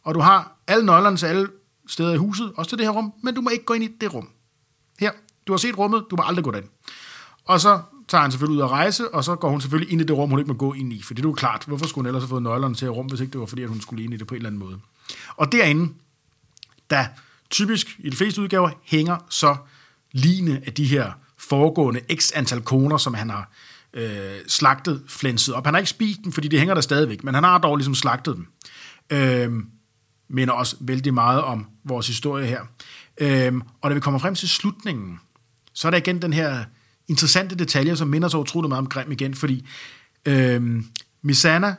Og 0.04 0.14
du 0.14 0.20
har 0.20 0.52
alle 0.66 0.86
nøglerne 0.86 1.16
til 1.16 1.26
alle 1.26 1.48
steder 1.88 2.14
i 2.14 2.16
huset, 2.16 2.52
også 2.56 2.68
til 2.68 2.78
det 2.78 2.86
her 2.86 2.92
rum, 2.92 3.12
men 3.22 3.34
du 3.34 3.40
må 3.40 3.50
ikke 3.50 3.64
gå 3.64 3.74
ind 3.74 3.84
i 3.84 3.88
det 4.00 4.14
rum. 4.14 4.28
Her, 5.00 5.10
du 5.46 5.52
har 5.52 5.56
set 5.58 5.78
rummet, 5.78 6.04
du 6.10 6.16
må 6.16 6.22
aldrig 6.26 6.44
gå 6.44 6.50
derind. 6.50 6.68
Og 7.44 7.60
så 7.60 7.80
tager 8.10 8.22
han 8.22 8.30
selvfølgelig 8.30 8.58
ud 8.58 8.64
at 8.64 8.70
rejse, 8.70 9.14
og 9.14 9.24
så 9.24 9.36
går 9.36 9.50
hun 9.50 9.60
selvfølgelig 9.60 9.92
ind 9.92 10.00
i 10.00 10.04
det 10.04 10.16
rum, 10.16 10.30
hun 10.30 10.38
ikke 10.38 10.48
må 10.48 10.54
gå 10.54 10.72
ind 10.72 10.92
i. 10.92 11.02
For 11.02 11.14
det 11.14 11.24
er 11.24 11.28
jo 11.28 11.32
klart, 11.32 11.64
hvorfor 11.66 11.86
skulle 11.86 12.02
hun 12.02 12.06
ellers 12.06 12.22
have 12.22 12.28
fået 12.28 12.42
nøglerne 12.42 12.74
til 12.74 12.84
et 12.84 12.92
rum, 12.92 13.06
hvis 13.06 13.20
ikke 13.20 13.32
det 13.32 13.40
var 13.40 13.46
fordi, 13.46 13.62
at 13.62 13.68
hun 13.68 13.80
skulle 13.80 14.04
ind 14.04 14.14
i 14.14 14.16
det 14.16 14.26
på 14.26 14.34
en 14.34 14.36
eller 14.36 14.48
anden 14.48 14.58
måde. 14.58 14.78
Og 15.36 15.52
derinde, 15.52 15.92
der 16.90 17.04
typisk 17.50 17.96
i 17.98 18.10
de 18.10 18.16
fleste 18.16 18.42
udgaver 18.42 18.70
hænger 18.84 19.16
så 19.28 19.56
line 20.12 20.62
af 20.66 20.72
de 20.72 20.84
her 20.84 21.12
foregående 21.38 22.00
x 22.14 22.32
antal 22.34 22.60
koner, 22.60 22.96
som 22.96 23.14
han 23.14 23.30
har 23.30 23.50
øh, 23.94 24.38
slagtet, 24.48 25.02
flænset 25.08 25.54
op. 25.54 25.64
Han 25.64 25.74
har 25.74 25.78
ikke 25.78 25.90
spist 25.90 26.20
dem, 26.24 26.32
fordi 26.32 26.48
de 26.48 26.58
hænger 26.58 26.74
der 26.74 26.80
stadigvæk, 26.80 27.24
men 27.24 27.34
han 27.34 27.44
har 27.44 27.58
dog 27.58 27.76
ligesom 27.76 27.94
slagtet 27.94 28.36
dem. 28.36 28.46
Øh, 29.10 29.52
minder 30.28 30.54
også 30.54 30.76
vældig 30.80 31.14
meget 31.14 31.42
om 31.42 31.66
vores 31.84 32.06
historie 32.06 32.46
her. 32.46 32.60
Øh, 33.20 33.52
og 33.80 33.90
da 33.90 33.94
vi 33.94 34.00
kommer 34.00 34.20
frem 34.20 34.34
til 34.34 34.48
slutningen, 34.48 35.20
så 35.72 35.88
er 35.88 35.90
der 35.90 35.98
igen 35.98 36.22
den 36.22 36.32
her 36.32 36.64
interessante 37.10 37.54
detaljer, 37.54 37.94
som 37.94 38.08
minder 38.08 38.28
så 38.28 38.38
utroligt 38.38 38.68
meget 38.68 38.78
om 38.78 38.86
Grim 38.86 39.12
igen, 39.12 39.34
fordi 39.34 39.66
øh, 40.26 40.82
Misana 41.22 41.74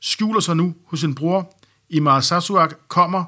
skjuler 0.00 0.40
sig 0.40 0.56
nu 0.56 0.74
hos 0.86 1.00
sin 1.00 1.14
bror. 1.14 1.54
Imar 1.88 2.20
Sasuak 2.20 2.74
kommer 2.88 3.24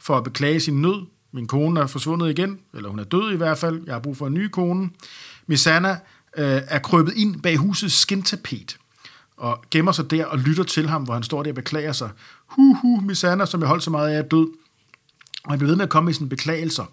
for 0.00 0.16
at 0.16 0.24
beklage 0.24 0.60
sin 0.60 0.82
nød. 0.82 1.06
Min 1.32 1.46
kone 1.46 1.80
er 1.80 1.86
forsvundet 1.86 2.30
igen, 2.30 2.58
eller 2.74 2.88
hun 2.88 2.98
er 2.98 3.04
død 3.04 3.32
i 3.32 3.36
hvert 3.36 3.58
fald. 3.58 3.82
Jeg 3.86 3.94
har 3.94 4.00
brug 4.00 4.16
for 4.16 4.26
en 4.26 4.34
ny 4.34 4.48
kone. 4.48 4.90
Misana 5.46 5.90
øh, 6.36 6.62
er 6.68 6.78
krøbet 6.78 7.12
ind 7.16 7.42
bag 7.42 7.56
husets 7.56 7.94
skintapet 7.94 8.76
og 9.36 9.64
gemmer 9.70 9.92
sig 9.92 10.10
der 10.10 10.26
og 10.26 10.38
lytter 10.38 10.64
til 10.64 10.88
ham, 10.88 11.02
hvor 11.02 11.14
han 11.14 11.22
står 11.22 11.42
der 11.42 11.50
og 11.50 11.54
beklager 11.54 11.92
sig. 11.92 12.10
Hu, 12.46 12.74
hu, 12.82 13.00
Misana, 13.00 13.46
som 13.46 13.60
jeg 13.60 13.68
holdt 13.68 13.82
så 13.82 13.90
meget 13.90 14.10
af, 14.10 14.18
er 14.18 14.22
død. 14.22 14.48
Og 15.44 15.50
han 15.52 15.58
bliver 15.58 15.70
ved 15.70 15.76
med 15.76 15.84
at 15.84 15.90
komme 15.90 16.04
med 16.04 16.14
sine 16.14 16.28
beklagelser. 16.28 16.84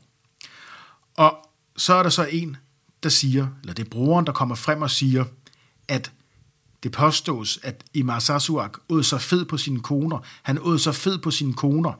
Og 1.18 1.38
så 1.78 1.94
er 1.94 2.04
der 2.04 2.10
så 2.10 2.28
en, 2.32 2.58
der 3.04 3.10
siger, 3.10 3.47
eller 3.62 3.74
det 3.74 3.86
er 3.86 3.89
brugeren, 3.89 4.26
der 4.26 4.32
kommer 4.32 4.56
frem 4.56 4.82
og 4.82 4.91
siger, 4.91 5.26
at 5.88 6.12
det 6.84 6.91
påstås, 6.91 7.60
at 7.64 7.84
Imar 7.93 8.20
Sasuak 8.20 8.78
åd 8.89 9.04
så 9.04 9.18
fed 9.18 9.45
på 9.45 9.58
sine 9.58 9.80
koner. 9.80 10.20
Han 10.43 10.60
åd 10.62 10.80
så 10.80 10.91
fed 10.91 11.18
på 11.18 11.32
sine 11.32 11.54
koner. 11.54 11.93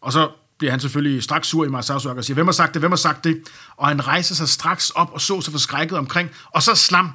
Og 0.00 0.12
så 0.12 0.30
bliver 0.58 0.70
han 0.70 0.80
selvfølgelig 0.80 1.22
straks 1.22 1.48
sur 1.48 1.64
i 1.64 1.66
Imar 1.66 1.80
Sasuak 1.80 2.16
og 2.16 2.24
siger, 2.24 2.34
hvem 2.34 2.46
har 2.46 2.52
sagt 2.52 2.74
det, 2.74 2.82
hvem 2.82 2.90
har 2.90 2.96
sagt 2.96 3.24
det? 3.24 3.42
Og 3.76 3.88
han 3.88 4.06
rejser 4.06 4.34
sig 4.34 4.48
straks 4.48 4.90
op 4.90 5.12
og 5.12 5.20
så 5.20 5.40
sig 5.40 5.52
forskrækket 5.52 5.98
omkring, 5.98 6.30
og 6.54 6.62
så 6.62 6.74
slam. 6.74 7.10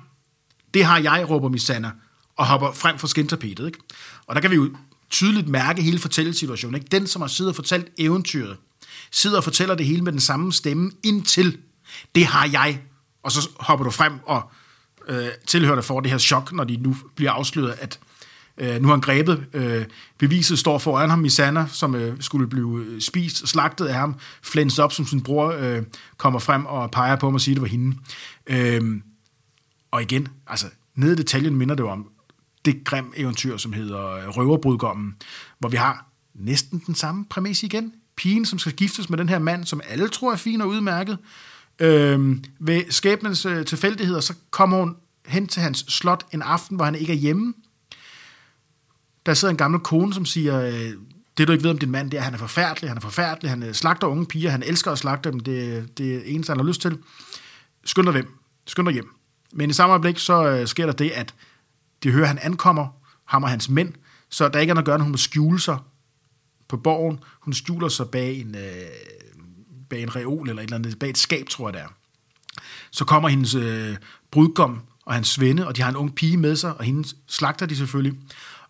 Det 0.74 0.86
har 0.86 0.98
jeg, 0.98 1.26
råber 1.30 1.50
Misana 1.50 1.92
og 2.36 2.48
hopper 2.48 2.72
frem 2.72 2.98
for 2.98 3.08
skintapetet. 3.08 3.66
Ikke? 3.66 3.80
Og 4.28 4.36
der 4.36 4.42
kan 4.42 4.52
vi 4.52 4.56
jo 4.56 4.76
tydeligt 5.10 5.48
mærke 5.48 5.82
hele 5.82 6.00
fortællesituationen. 6.00 6.76
Ikke? 6.76 6.88
Den, 6.92 7.08
som 7.08 7.22
har 7.22 7.28
siddet 7.28 7.50
og 7.50 7.56
fortalt 7.56 7.88
eventyret, 7.98 8.58
sidder 9.12 9.38
og 9.38 9.44
fortæller 9.44 9.76
det 9.76 9.86
hele 9.86 10.02
med 10.02 10.12
den 10.12 10.22
samme 10.22 10.54
stemme 10.54 10.92
indtil, 11.04 11.58
det 12.16 12.26
har 12.26 12.50
jeg. 12.52 12.82
Og 13.26 13.32
så 13.32 13.50
hopper 13.60 13.84
du 13.84 13.92
frem 13.92 14.14
og 14.26 14.52
øh, 15.08 15.28
tilhører 15.48 15.82
får 15.82 16.00
det 16.00 16.12
her 16.12 16.18
chok, 16.18 16.52
når 16.52 16.64
de 16.64 16.78
nu 16.78 16.96
bliver 17.16 17.32
afsløret, 17.32 17.76
at 17.80 18.00
øh, 18.58 18.82
nu 18.82 18.88
har 18.88 18.96
han 18.96 19.02
grebet. 19.02 19.46
Øh, 19.54 19.86
beviset 20.18 20.60
står 20.60 20.78
foran 20.78 21.10
ham 21.10 21.26
i 21.26 21.30
Sanna, 21.30 21.68
som 21.72 21.96
øh, 21.96 22.18
skulle 22.20 22.48
blive 22.48 23.02
spist 23.02 23.42
og 23.42 23.48
slagtet 23.48 23.86
af 23.86 23.94
ham, 23.94 24.16
flænset 24.42 24.80
op, 24.80 24.94
som 24.94 25.06
sin 25.06 25.24
bror 25.24 25.56
øh, 25.60 25.84
kommer 26.18 26.40
frem 26.40 26.66
og 26.66 26.92
peger 26.92 27.16
på 27.16 27.28
ham 27.28 27.34
og 27.34 27.42
siger, 27.42 27.54
at 27.54 27.56
det 27.56 27.62
var 27.62 27.68
hende. 27.68 27.98
Øh, 28.48 29.02
Og 29.92 30.02
igen, 30.02 30.28
altså, 30.48 30.68
nede 30.96 31.14
i 31.14 31.16
detaljen 31.16 31.56
minder 31.56 31.76
det 31.76 31.84
jo 31.84 31.90
om 31.90 32.10
det 32.66 32.84
grim 32.86 33.14
eventyr, 33.16 33.58
som 33.58 33.74
hedder 33.74 34.12
øh, 34.12 34.28
Røverbrudgommen, 34.28 35.16
hvor 35.60 35.70
vi 35.70 35.78
har 35.78 36.06
næsten 36.34 36.84
den 36.88 36.96
samme 36.96 37.26
præmis 37.30 37.64
igen. 37.64 37.94
Pigen, 38.16 38.46
som 38.46 38.60
skal 38.60 38.74
giftes 38.74 39.10
med 39.10 39.18
den 39.18 39.30
her 39.30 39.40
mand, 39.40 39.66
som 39.66 39.82
alle 39.90 40.08
tror 40.08 40.32
er 40.32 40.36
fin 40.36 40.62
og 40.62 40.68
udmærket. 40.68 41.18
Øhm, 41.80 42.44
ved 42.60 42.84
skæbnens 42.90 43.46
øh, 43.46 43.66
tilfældigheder, 43.66 44.20
så 44.20 44.34
kommer 44.52 44.78
hun 44.78 44.96
hen 45.26 45.48
til 45.48 45.62
hans 45.62 45.86
slot 45.88 46.26
en 46.32 46.42
aften, 46.42 46.76
hvor 46.76 46.86
han 46.86 46.96
ikke 46.96 47.14
er 47.14 47.18
hjemme. 47.18 47.54
Der 49.26 49.34
sidder 49.34 49.52
en 49.52 49.58
gammel 49.58 49.80
kone, 49.80 50.14
som 50.14 50.26
siger, 50.26 50.62
øh, 50.62 50.92
det 51.38 51.48
du 51.48 51.52
ikke 51.52 51.64
ved 51.64 51.72
om 51.72 51.78
din 51.78 51.92
mand, 51.92 52.12
det 52.12 52.18
er, 52.18 52.22
at 52.22 52.26
han 52.26 52.34
er 52.34 52.38
forfærdelig, 52.38 52.90
han 52.90 52.98
er 52.98 53.02
forfærdelig, 53.02 53.50
han 53.50 53.64
øh, 53.64 53.74
slagter 53.74 54.08
unge 54.08 54.26
piger, 54.26 54.50
han 54.50 54.64
elsker 54.64 54.92
at 54.92 54.98
slagte 54.98 55.32
dem, 55.32 55.40
det, 55.40 55.98
det 55.98 56.16
er 56.16 56.22
eneste, 56.26 56.52
han 56.52 56.60
har 56.60 56.66
lyst 56.66 56.82
til. 56.82 56.98
Skynd 57.86 58.06
dig 58.06 58.14
hjem. 58.14 58.40
Skynd 58.68 58.86
dig 58.86 58.94
hjem. 58.94 59.10
Men 59.54 59.70
i 59.70 59.74
samme 59.74 59.92
øjeblik, 59.92 60.20
så 60.20 60.50
øh, 60.50 60.68
sker 60.68 60.86
der 60.86 60.94
det, 60.94 61.10
at 61.10 61.34
de 62.04 62.12
hører, 62.12 62.24
at 62.24 62.28
han 62.28 62.40
ankommer, 62.42 62.88
ham 63.26 63.44
og 63.44 63.50
hans 63.50 63.70
mænd, 63.70 63.94
så 64.30 64.50
der 64.50 64.60
ikke 64.60 64.72
er 64.72 64.74
noget 64.74 64.84
at 64.84 64.86
gøre, 64.86 64.98
når 64.98 65.04
hun 65.04 65.12
må 65.12 65.18
skjule 65.18 65.60
sig 65.60 65.78
på 66.68 66.78
borgen. 66.78 67.20
Hun 67.40 67.54
skjuler 67.54 67.88
sig 67.88 68.10
bag 68.10 68.36
en, 68.36 68.56
øh, 68.56 68.86
bag 69.96 70.04
en 70.04 70.16
reol 70.16 70.50
eller 70.50 70.62
et 70.62 70.66
eller 70.66 70.78
andet, 70.78 71.00
bag 71.00 71.10
et 71.10 71.18
skab, 71.18 71.50
tror 71.50 71.68
jeg 71.68 71.74
det 71.74 71.82
er. 71.82 71.88
Så 72.92 73.06
kommer 73.06 73.30
hendes 73.30 73.56
øh, 73.56 73.96
brudgom 74.32 74.82
og 75.06 75.14
hans 75.14 75.28
svende, 75.28 75.68
og 75.68 75.76
de 75.76 75.82
har 75.82 75.90
en 75.90 75.96
ung 75.96 76.16
pige 76.16 76.38
med 76.38 76.56
sig, 76.56 76.78
og 76.78 76.84
hende 76.84 77.08
slagter 77.28 77.66
de 77.66 77.76
selvfølgelig. 77.76 78.14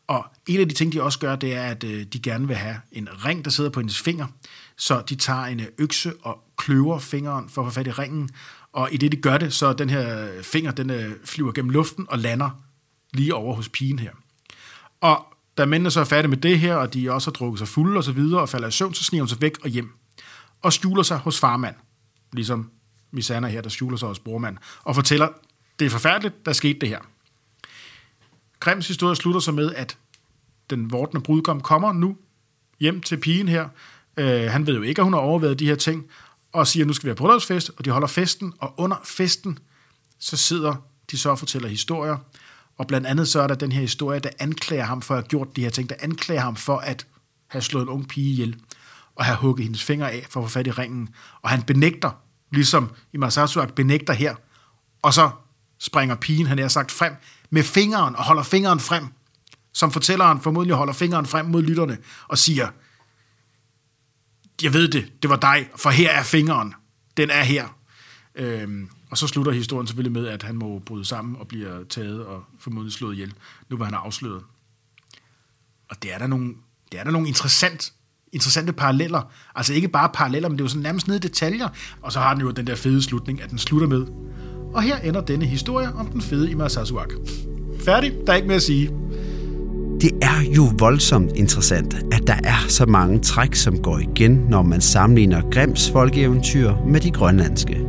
Og 0.08 0.26
en 0.48 0.60
af 0.60 0.70
de 0.70 0.76
ting, 0.76 0.94
de 0.94 1.04
også 1.04 1.20
gør, 1.20 1.36
det 1.36 1.56
er, 1.56 1.64
at 1.64 1.84
øh, 1.84 2.06
de 2.14 2.20
gerne 2.20 2.48
vil 2.48 2.56
have 2.56 2.76
en 2.92 3.10
ring, 3.26 3.46
der 3.46 3.52
sidder 3.52 3.70
på 3.70 3.80
hendes 3.80 4.00
finger. 4.00 4.28
Så 4.78 5.02
de 5.10 5.16
tager 5.16 5.46
en 5.46 5.60
øh, 5.60 5.68
økse 5.78 6.14
og 6.22 6.44
kløver 6.58 7.00
fingeren 7.00 7.50
for 7.50 7.62
at 7.62 7.68
få 7.68 7.74
fat 7.74 7.88
i 7.88 7.92
ringen. 7.92 8.30
Og 8.74 8.90
i 8.92 8.98
det, 8.98 9.12
de 9.12 9.18
gør 9.18 9.38
det, 9.38 9.54
så 9.54 9.74
den 9.74 9.90
her 9.90 10.28
finger, 10.42 10.72
den 10.72 10.90
øh, 10.90 11.12
flyver 11.24 11.52
gennem 11.52 11.70
luften 11.70 12.06
og 12.10 12.20
lander 12.20 12.50
lige 13.14 13.36
over 13.36 13.56
hos 13.56 13.70
pigen 13.70 14.00
her. 14.00 14.12
Og 15.02 15.26
da 15.58 15.66
mændene 15.66 15.92
så 15.92 16.00
er 16.00 16.06
færdige 16.06 16.30
med 16.30 16.38
det 16.38 16.60
her, 16.60 16.76
og 16.76 16.94
de 16.94 17.12
også 17.12 17.30
har 17.32 17.34
drukket 17.34 17.60
sig 17.60 17.68
fulde 17.68 17.98
og 17.98 18.04
så 18.04 18.12
videre, 18.12 18.42
og 18.42 18.50
falder 18.50 18.68
i 18.68 18.72
søvn, 18.72 18.94
så 18.94 19.04
sniger 19.04 19.24
hun 19.24 19.30
sig 19.30 19.42
væk 19.42 19.58
og 19.64 19.70
hjem. 19.70 19.92
Og 20.66 20.74
skjuler 20.74 21.04
sig 21.04 21.18
hos 21.18 21.40
farmand. 21.40 21.76
Ligesom 22.34 22.72
Misana 23.12 23.48
her, 23.48 23.62
der 23.62 23.70
skjuler 23.70 23.98
sig 23.98 24.08
hos 24.08 24.20
brormand. 24.20 24.58
Og 24.84 24.96
fortæller, 24.96 25.28
det 25.80 25.86
er 25.86 25.90
forfærdeligt, 25.90 26.46
der 26.46 26.54
skete 26.54 26.80
det 26.80 26.90
her. 26.90 27.00
Grims 28.60 28.88
historie 28.88 29.16
slutter 29.16 29.40
så 29.40 29.52
med, 29.52 29.74
at 29.74 29.98
den 30.70 30.92
vortende 30.92 31.24
brudgom 31.24 31.62
kommer 31.62 31.94
nu 31.94 32.18
hjem 32.80 33.02
til 33.02 33.18
pigen 33.18 33.48
her. 33.48 33.70
Øh, 34.18 34.52
han 34.52 34.68
ved 34.68 34.76
jo 34.76 34.82
ikke, 34.82 35.00
at 35.00 35.04
hun 35.04 35.14
har 35.14 35.20
overvejet 35.20 35.60
de 35.60 35.68
her 35.68 35.76
ting, 35.76 36.06
og 36.54 36.68
siger, 36.68 36.86
nu 36.86 36.94
skal 36.94 37.06
vi 37.06 37.10
have 37.10 37.16
bryllupsfest, 37.16 37.72
og 37.78 37.86
de 37.86 37.90
holder 37.90 38.08
festen, 38.08 38.54
og 38.60 38.74
under 38.78 38.98
festen, 39.04 39.60
så 40.20 40.38
sidder 40.38 40.76
de 41.12 41.18
så 41.18 41.30
og 41.30 41.40
fortæller 41.40 41.70
historier, 41.70 42.18
og 42.78 42.88
blandt 42.88 43.08
andet 43.08 43.28
så 43.28 43.42
er 43.42 43.48
der 43.48 43.56
den 43.56 43.72
her 43.72 43.82
historie, 43.82 44.20
der 44.20 44.30
anklager 44.40 44.86
ham 44.86 45.02
for 45.02 45.14
at 45.14 45.22
have 45.22 45.28
gjort 45.28 45.56
de 45.56 45.62
her 45.62 45.70
ting, 45.70 45.90
der 45.90 45.96
anklager 46.00 46.42
ham 46.42 46.56
for 46.56 46.78
at 46.78 47.08
have 47.48 47.62
slået 47.62 47.84
en 47.84 47.90
ung 47.90 48.08
pige 48.08 48.32
ihjel, 48.32 48.56
og 49.16 49.26
have 49.26 49.38
hugget 49.38 49.64
hendes 49.64 49.84
fingre 49.84 50.12
af 50.12 50.28
for 50.30 50.40
at 50.40 50.46
få 50.46 50.54
fat 50.54 50.68
i 50.68 50.72
ringen. 50.72 51.10
Og 51.42 51.50
han 51.50 51.64
benægter, 51.64 52.12
ligesom 52.52 52.92
i 53.14 53.18
Masasuak 53.18 53.74
benægter 53.74 54.14
her, 54.14 54.36
og 55.02 55.14
så 55.14 55.30
springer 55.80 56.16
pigen, 56.16 56.48
han 56.48 56.60
er 56.60 56.68
sagt, 56.68 56.92
frem 56.92 57.16
med 57.50 57.64
fingeren 57.64 58.16
og 58.16 58.24
holder 58.24 58.44
fingeren 58.44 58.80
frem, 58.80 59.08
som 59.74 59.92
fortælleren 59.92 60.42
formodentlig 60.42 60.76
holder 60.76 60.94
fingeren 60.94 61.26
frem 61.26 61.46
mod 61.46 61.62
lytterne 61.62 61.98
og 62.28 62.38
siger, 62.38 62.70
jeg 64.64 64.74
ved 64.74 64.88
det, 64.88 65.14
det 65.22 65.30
var 65.30 65.36
dig, 65.36 65.70
for 65.76 65.90
her 65.90 66.12
er 66.12 66.24
fingeren, 66.24 66.74
den 67.18 67.30
er 67.30 67.44
her. 67.44 67.68
Øhm, 68.36 68.90
og 69.10 69.18
så 69.18 69.28
slutter 69.28 69.52
historien 69.52 69.88
selvfølgelig 69.88 70.12
med, 70.12 70.28
at 70.28 70.44
han 70.44 70.56
må 70.56 70.80
bryde 70.80 71.06
sammen 71.06 71.36
og 71.36 71.48
bliver 71.48 71.84
taget 71.84 72.26
og 72.26 72.44
formodentlig 72.60 72.94
slået 72.94 73.14
ihjel, 73.14 73.34
nu 73.70 73.78
var 73.78 73.86
han 73.86 73.94
afsløret. 73.94 74.44
Og 75.90 76.04
det 76.04 76.14
er 76.14 76.18
der 76.18 76.28
nogle, 76.28 76.54
det 76.92 77.00
er 77.00 77.04
der 77.04 77.12
nogle 77.12 77.28
interessant, 77.28 77.94
interessante 78.36 78.74
paralleller. 78.74 79.32
Altså 79.56 79.74
ikke 79.74 79.88
bare 79.88 80.10
paralleller, 80.14 80.50
men 80.50 80.58
det 80.58 80.62
er 80.62 80.66
jo 80.66 80.70
sådan 80.70 80.84
nærmest 80.84 81.08
nede 81.08 81.18
i 81.18 81.22
detaljer. 81.22 81.68
Og 82.02 82.12
så 82.12 82.20
har 82.20 82.34
den 82.34 82.42
jo 82.42 82.52
den 82.52 82.68
der 82.68 82.76
fede 82.76 83.02
slutning, 83.02 83.42
at 83.44 83.50
den 83.50 83.58
slutter 83.58 83.88
med. 83.88 84.06
Og 84.74 84.82
her 84.82 84.98
ender 84.98 85.22
denne 85.22 85.46
historie 85.46 85.88
om 85.94 86.08
den 86.08 86.22
fede 86.22 86.52
Ima 86.52 86.68
Sasuak. 86.68 87.10
Færdig, 87.86 88.14
der 88.28 88.32
er 88.34 88.36
ikke 88.36 88.48
mere 88.48 88.56
at 88.56 88.64
sige. 88.64 88.92
Det 90.02 90.12
er 90.22 90.42
jo 90.56 90.72
voldsomt 90.80 91.32
interessant, 91.36 91.94
at 92.12 92.28
der 92.28 92.38
er 92.44 92.66
så 92.68 92.86
mange 92.86 93.20
træk, 93.20 93.56
som 93.56 93.78
går 93.78 94.00
igen, 94.00 94.32
når 94.50 94.62
man 94.62 94.82
sammenligner 94.82 95.42
Grims 95.52 95.92
folkeeventyr 95.92 96.74
med 96.88 97.02
de 97.02 97.12
grønlandske. 97.12 97.82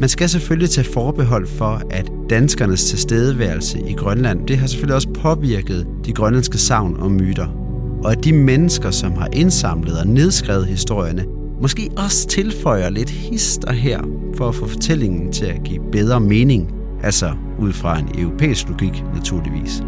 Man 0.00 0.08
skal 0.08 0.28
selvfølgelig 0.28 0.70
tage 0.70 0.92
forbehold 0.92 1.46
for, 1.46 1.82
at 1.90 2.12
danskernes 2.30 2.84
tilstedeværelse 2.84 3.80
i 3.88 3.92
Grønland, 3.92 4.46
det 4.46 4.58
har 4.58 4.66
selvfølgelig 4.66 4.94
også 4.94 5.08
påvirket 5.08 5.86
de 6.04 6.12
grønlandske 6.12 6.58
savn 6.58 6.96
og 6.96 7.12
myter. 7.12 7.61
Og 8.04 8.12
at 8.12 8.24
de 8.24 8.32
mennesker, 8.32 8.90
som 8.90 9.12
har 9.12 9.28
indsamlet 9.32 9.98
og 9.98 10.06
nedskrevet 10.06 10.66
historierne, 10.66 11.24
måske 11.62 11.90
også 11.96 12.28
tilføjer 12.28 12.90
lidt 12.90 13.10
hist 13.10 13.64
og 13.64 13.74
her 13.74 14.00
for 14.36 14.48
at 14.48 14.54
få 14.54 14.66
fortællingen 14.66 15.32
til 15.32 15.44
at 15.44 15.62
give 15.64 15.80
bedre 15.92 16.20
mening, 16.20 16.74
altså 17.02 17.32
ud 17.58 17.72
fra 17.72 17.98
en 17.98 18.08
europæisk 18.18 18.68
logik 18.68 19.04
naturligvis. 19.14 19.82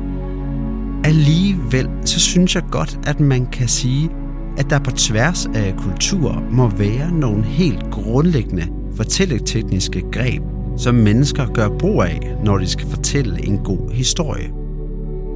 Alligevel 1.05 1.89
så 2.05 2.21
synes 2.21 2.55
jeg 2.55 2.63
godt, 2.71 3.01
at 3.07 3.21
man 3.21 3.47
kan 3.47 3.69
sige, 3.69 4.11
at 4.59 4.71
der 4.71 4.79
på 4.79 4.91
tværs 4.91 5.47
af 5.55 5.75
kulturer 5.79 6.41
må 6.51 6.69
være 6.69 7.13
nogle 7.13 7.45
helt 7.45 7.91
grundlæggende 7.91 8.67
fortælletekniske 8.97 10.03
greb, 10.13 10.43
som 10.77 10.95
mennesker 10.95 11.47
gør 11.47 11.69
brug 11.79 12.03
af, 12.03 12.37
når 12.45 12.59
de 12.59 12.67
skal 12.67 12.89
fortælle 12.89 13.47
en 13.47 13.59
god 13.59 13.91
historie. 13.91 14.64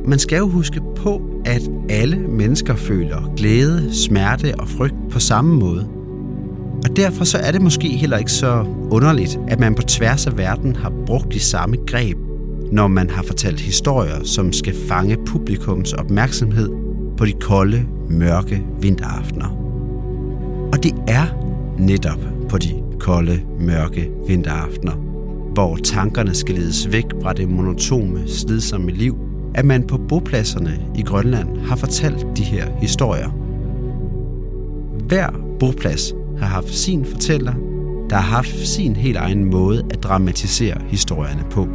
Man 0.09 0.19
skal 0.19 0.39
jo 0.39 0.49
huske 0.49 0.81
på, 0.97 1.23
at 1.45 1.71
alle 1.89 2.19
mennesker 2.19 2.77
føler 2.77 3.33
glæde, 3.37 3.95
smerte 3.95 4.55
og 4.59 4.69
frygt 4.69 4.95
på 5.11 5.19
samme 5.21 5.55
måde. 5.55 5.89
Og 6.85 6.97
derfor 6.97 7.25
så 7.25 7.39
er 7.39 7.53
det 7.53 7.63
måske 7.63 7.89
heller 7.89 8.19
ikke 8.19 8.33
så 8.33 8.65
underligt, 8.91 9.39
at 9.49 9.61
man 9.61 9.75
på 9.75 9.83
tværs 9.83 10.27
af 10.27 10.39
verden 10.39 10.77
har 10.77 10.93
brugt 11.07 11.33
de 11.33 11.41
samme 11.41 11.77
greb, 11.87 12.17
når 12.73 12.89
man 12.89 13.11
har 13.11 13.23
fortalt 13.23 13.61
historier, 13.61 14.25
som 14.25 14.53
skal 14.53 14.75
fange 14.89 15.17
publikums 15.27 15.93
opmærksomhed 15.93 16.71
på 17.17 17.25
de 17.25 17.33
kolde, 17.33 17.87
mørke 18.11 18.65
vinteraftener. 18.81 19.49
Og 20.73 20.83
det 20.83 20.95
er 21.09 21.27
netop 21.79 22.21
på 22.49 22.59
de 22.59 22.83
kolde, 23.01 23.41
mørke 23.61 24.11
vinteraftener, 24.27 24.93
hvor 25.55 25.77
tankerne 25.77 26.35
skal 26.35 26.55
ledes 26.55 26.93
væk 26.93 27.05
fra 27.23 27.33
det 27.33 27.49
monotone, 27.49 28.29
slidsomme 28.29 28.91
liv, 28.91 29.28
at 29.55 29.65
man 29.65 29.83
på 29.83 29.99
bopladserne 30.09 30.79
i 30.95 31.03
Grønland 31.03 31.59
har 31.59 31.77
fortalt 31.77 32.27
de 32.37 32.43
her 32.43 32.67
historier. 32.81 33.29
Hver 35.07 35.29
boplads 35.61 36.15
har 36.39 36.47
haft 36.47 36.75
sin 36.75 37.05
fortæller, 37.05 37.53
der 38.11 38.17
har 38.17 38.37
haft 38.37 38.67
sin 38.67 38.97
helt 38.97 39.17
egen 39.17 39.45
måde 39.45 39.85
at 39.91 40.03
dramatisere 40.03 40.81
historierne 40.89 41.45
på. 41.51 41.69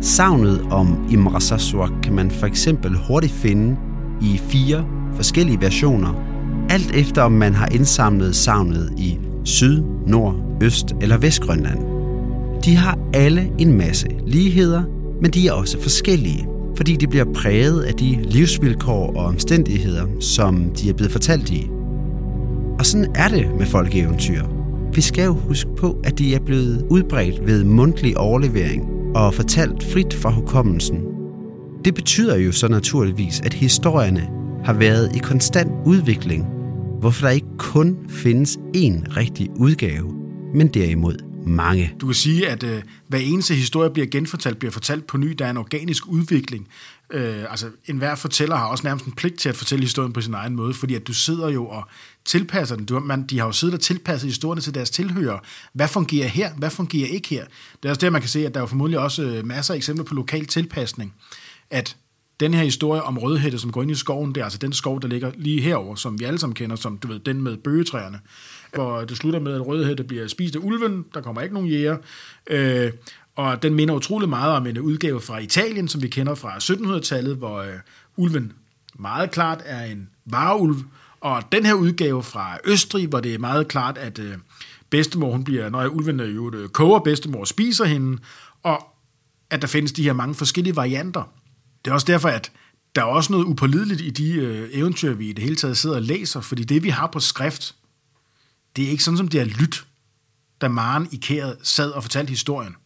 Savnet 0.00 0.66
om 0.70 1.06
Imrasasuak 1.10 1.90
kan 2.02 2.14
man 2.14 2.30
for 2.30 2.46
eksempel 2.46 2.96
hurtigt 3.08 3.32
finde 3.32 3.76
i 4.22 4.40
fire 4.48 4.86
forskellige 5.14 5.60
versioner, 5.60 6.14
alt 6.70 6.90
efter 6.94 7.22
om 7.22 7.32
man 7.32 7.54
har 7.54 7.66
indsamlet 7.66 8.36
savnet 8.36 8.92
i 8.96 9.18
Syd, 9.44 9.82
Nord, 10.06 10.36
Øst 10.62 10.94
eller 11.00 11.16
Vestgrønland. 11.16 11.78
De 12.64 12.76
har 12.76 12.98
alle 13.14 13.50
en 13.58 13.78
masse 13.78 14.08
ligheder, 14.26 14.82
men 15.22 15.30
de 15.30 15.48
er 15.48 15.52
også 15.52 15.80
forskellige, 15.80 16.46
fordi 16.76 16.96
de 16.96 17.06
bliver 17.06 17.24
præget 17.34 17.82
af 17.82 17.94
de 17.94 18.18
livsvilkår 18.22 19.16
og 19.16 19.24
omstændigheder, 19.24 20.06
som 20.20 20.70
de 20.70 20.88
er 20.88 20.94
blevet 20.94 21.12
fortalt 21.12 21.50
i. 21.50 21.70
Og 22.78 22.86
sådan 22.86 23.12
er 23.14 23.28
det 23.28 23.50
med 23.58 23.66
folkeeventyr. 23.66 24.42
Vi 24.94 25.00
skal 25.00 25.24
jo 25.24 25.32
huske 25.32 25.70
på, 25.76 26.00
at 26.04 26.18
de 26.18 26.34
er 26.34 26.40
blevet 26.40 26.86
udbredt 26.90 27.46
ved 27.46 27.64
mundtlig 27.64 28.18
overlevering 28.18 28.88
og 29.14 29.34
fortalt 29.34 29.82
frit 29.82 30.14
fra 30.14 30.30
hukommelsen. 30.30 31.00
Det 31.84 31.94
betyder 31.94 32.36
jo 32.36 32.52
så 32.52 32.68
naturligvis, 32.68 33.40
at 33.40 33.54
historierne 33.54 34.28
har 34.64 34.72
været 34.72 35.16
i 35.16 35.18
konstant 35.18 35.70
udvikling 35.86 36.46
hvorfor 37.00 37.26
der 37.26 37.32
ikke 37.32 37.56
kun 37.58 37.96
findes 38.08 38.58
én 38.76 39.16
rigtig 39.16 39.48
udgave, 39.56 40.14
men 40.54 40.68
derimod 40.68 41.31
mange. 41.46 41.94
Du 42.00 42.06
kan 42.06 42.14
sige, 42.14 42.48
at 42.48 42.62
øh, 42.62 42.82
hver 43.08 43.18
eneste 43.18 43.54
historie 43.54 43.90
bliver 43.90 44.06
genfortalt, 44.06 44.58
bliver 44.58 44.72
fortalt 44.72 45.06
på 45.06 45.16
ny. 45.16 45.30
Der 45.38 45.46
er 45.46 45.50
en 45.50 45.56
organisk 45.56 46.06
udvikling. 46.06 46.68
Øh, 47.10 47.44
altså, 47.50 47.70
enhver 47.86 48.14
fortæller 48.14 48.56
har 48.56 48.66
også 48.66 48.86
nærmest 48.86 49.06
en 49.06 49.12
pligt 49.12 49.38
til 49.38 49.48
at 49.48 49.56
fortælle 49.56 49.82
historien 49.82 50.12
på 50.12 50.20
sin 50.20 50.34
egen 50.34 50.56
måde, 50.56 50.74
fordi 50.74 50.94
at 50.94 51.06
du 51.06 51.14
sidder 51.14 51.48
jo 51.48 51.66
og 51.66 51.88
tilpasser 52.24 52.76
den. 52.76 52.84
Du, 52.84 52.98
man, 52.98 53.22
de 53.22 53.38
har 53.38 53.46
jo 53.46 53.52
siddet 53.52 53.74
og 53.74 53.80
tilpasset 53.80 54.28
historierne 54.28 54.60
til 54.60 54.74
deres 54.74 54.90
tilhører. 54.90 55.38
Hvad 55.72 55.88
fungerer 55.88 56.28
her? 56.28 56.52
Hvad 56.54 56.70
fungerer 56.70 57.08
ikke 57.08 57.28
her? 57.28 57.44
Det 57.82 57.88
er 57.88 57.88
også 57.88 58.00
det, 58.00 58.12
man 58.12 58.20
kan 58.20 58.30
se, 58.30 58.46
at 58.46 58.54
der 58.54 58.60
er 58.60 58.62
jo 58.62 58.66
formodentlig 58.66 58.98
også 58.98 59.22
øh, 59.22 59.46
masser 59.46 59.74
af 59.74 59.76
eksempler 59.76 60.04
på 60.04 60.14
lokal 60.14 60.46
tilpasning. 60.46 61.14
At 61.70 61.96
den 62.40 62.54
her 62.54 62.64
historie 62.64 63.02
om 63.02 63.18
rødhætte, 63.18 63.58
som 63.58 63.72
går 63.72 63.82
ind 63.82 63.90
i 63.90 63.94
skoven, 63.94 64.34
det 64.34 64.40
er 64.40 64.44
altså 64.44 64.58
den 64.58 64.72
skov, 64.72 65.02
der 65.02 65.08
ligger 65.08 65.32
lige 65.34 65.60
herover, 65.60 65.94
som 65.94 66.20
vi 66.20 66.24
alle 66.24 66.38
sammen 66.38 66.54
kender, 66.54 66.76
som 66.76 66.98
du 66.98 67.08
ved, 67.08 67.18
den 67.18 67.42
med 67.42 67.56
bøgetræerne, 67.56 68.20
hvor 68.74 69.00
det 69.00 69.16
slutter 69.16 69.40
med, 69.40 69.54
at 69.54 69.66
rødhætte 69.66 70.04
bliver 70.04 70.28
spist 70.28 70.56
af 70.56 70.60
ulven, 70.62 71.04
der 71.14 71.20
kommer 71.20 71.42
ikke 71.42 71.54
nogen 71.54 71.68
jæger, 71.68 71.96
øh, 72.46 72.92
Og 73.36 73.62
den 73.62 73.74
minder 73.74 73.94
utrolig 73.94 74.28
meget 74.28 74.56
om 74.56 74.66
en 74.66 74.78
udgave 74.78 75.20
fra 75.20 75.38
Italien, 75.38 75.88
som 75.88 76.02
vi 76.02 76.08
kender 76.08 76.34
fra 76.34 76.56
1700-tallet, 76.56 77.36
hvor 77.36 77.58
øh, 77.58 77.74
ulven 78.16 78.52
meget 78.94 79.30
klart 79.30 79.62
er 79.64 79.84
en 79.84 80.08
vareulv. 80.26 80.76
Og 81.20 81.42
den 81.52 81.66
her 81.66 81.74
udgave 81.74 82.22
fra 82.22 82.58
Østrig, 82.64 83.06
hvor 83.06 83.20
det 83.20 83.34
er 83.34 83.38
meget 83.38 83.68
klart, 83.68 83.98
at 83.98 84.18
øh, 84.18 84.34
bedstemor, 84.90 85.30
hun 85.32 85.44
bliver, 85.44 85.68
når 85.68 85.86
ulven 85.86 86.20
jo 86.20 86.54
øh, 86.54 86.68
koger, 86.68 86.98
bedstemor 86.98 87.44
spiser 87.44 87.84
hende, 87.84 88.18
og 88.62 88.84
at 89.50 89.62
der 89.62 89.68
findes 89.68 89.92
de 89.92 90.02
her 90.02 90.12
mange 90.12 90.34
forskellige 90.34 90.76
varianter. 90.76 91.32
Det 91.84 91.90
er 91.90 91.94
også 91.94 92.06
derfor, 92.06 92.28
at 92.28 92.52
der 92.94 93.02
er 93.02 93.06
også 93.06 93.32
noget 93.32 93.44
upålideligt 93.44 94.00
i 94.00 94.10
de 94.10 94.34
øh, 94.34 94.68
eventyr, 94.72 95.14
vi 95.14 95.28
i 95.28 95.32
det 95.32 95.44
hele 95.44 95.56
taget 95.56 95.76
sidder 95.76 95.96
og 95.96 96.02
læser, 96.02 96.40
fordi 96.40 96.64
det, 96.64 96.82
vi 96.82 96.88
har 96.88 97.06
på 97.06 97.20
skrift, 97.20 97.74
det 98.76 98.84
er 98.84 98.88
ikke 98.88 99.04
sådan, 99.04 99.18
som 99.18 99.28
det 99.28 99.40
er 99.40 99.44
lyt, 99.44 99.86
da 100.60 100.68
Maren 100.68 101.08
Ikea 101.12 101.52
sad 101.62 101.90
og 101.90 102.02
fortalte 102.02 102.30
historien. 102.30 102.76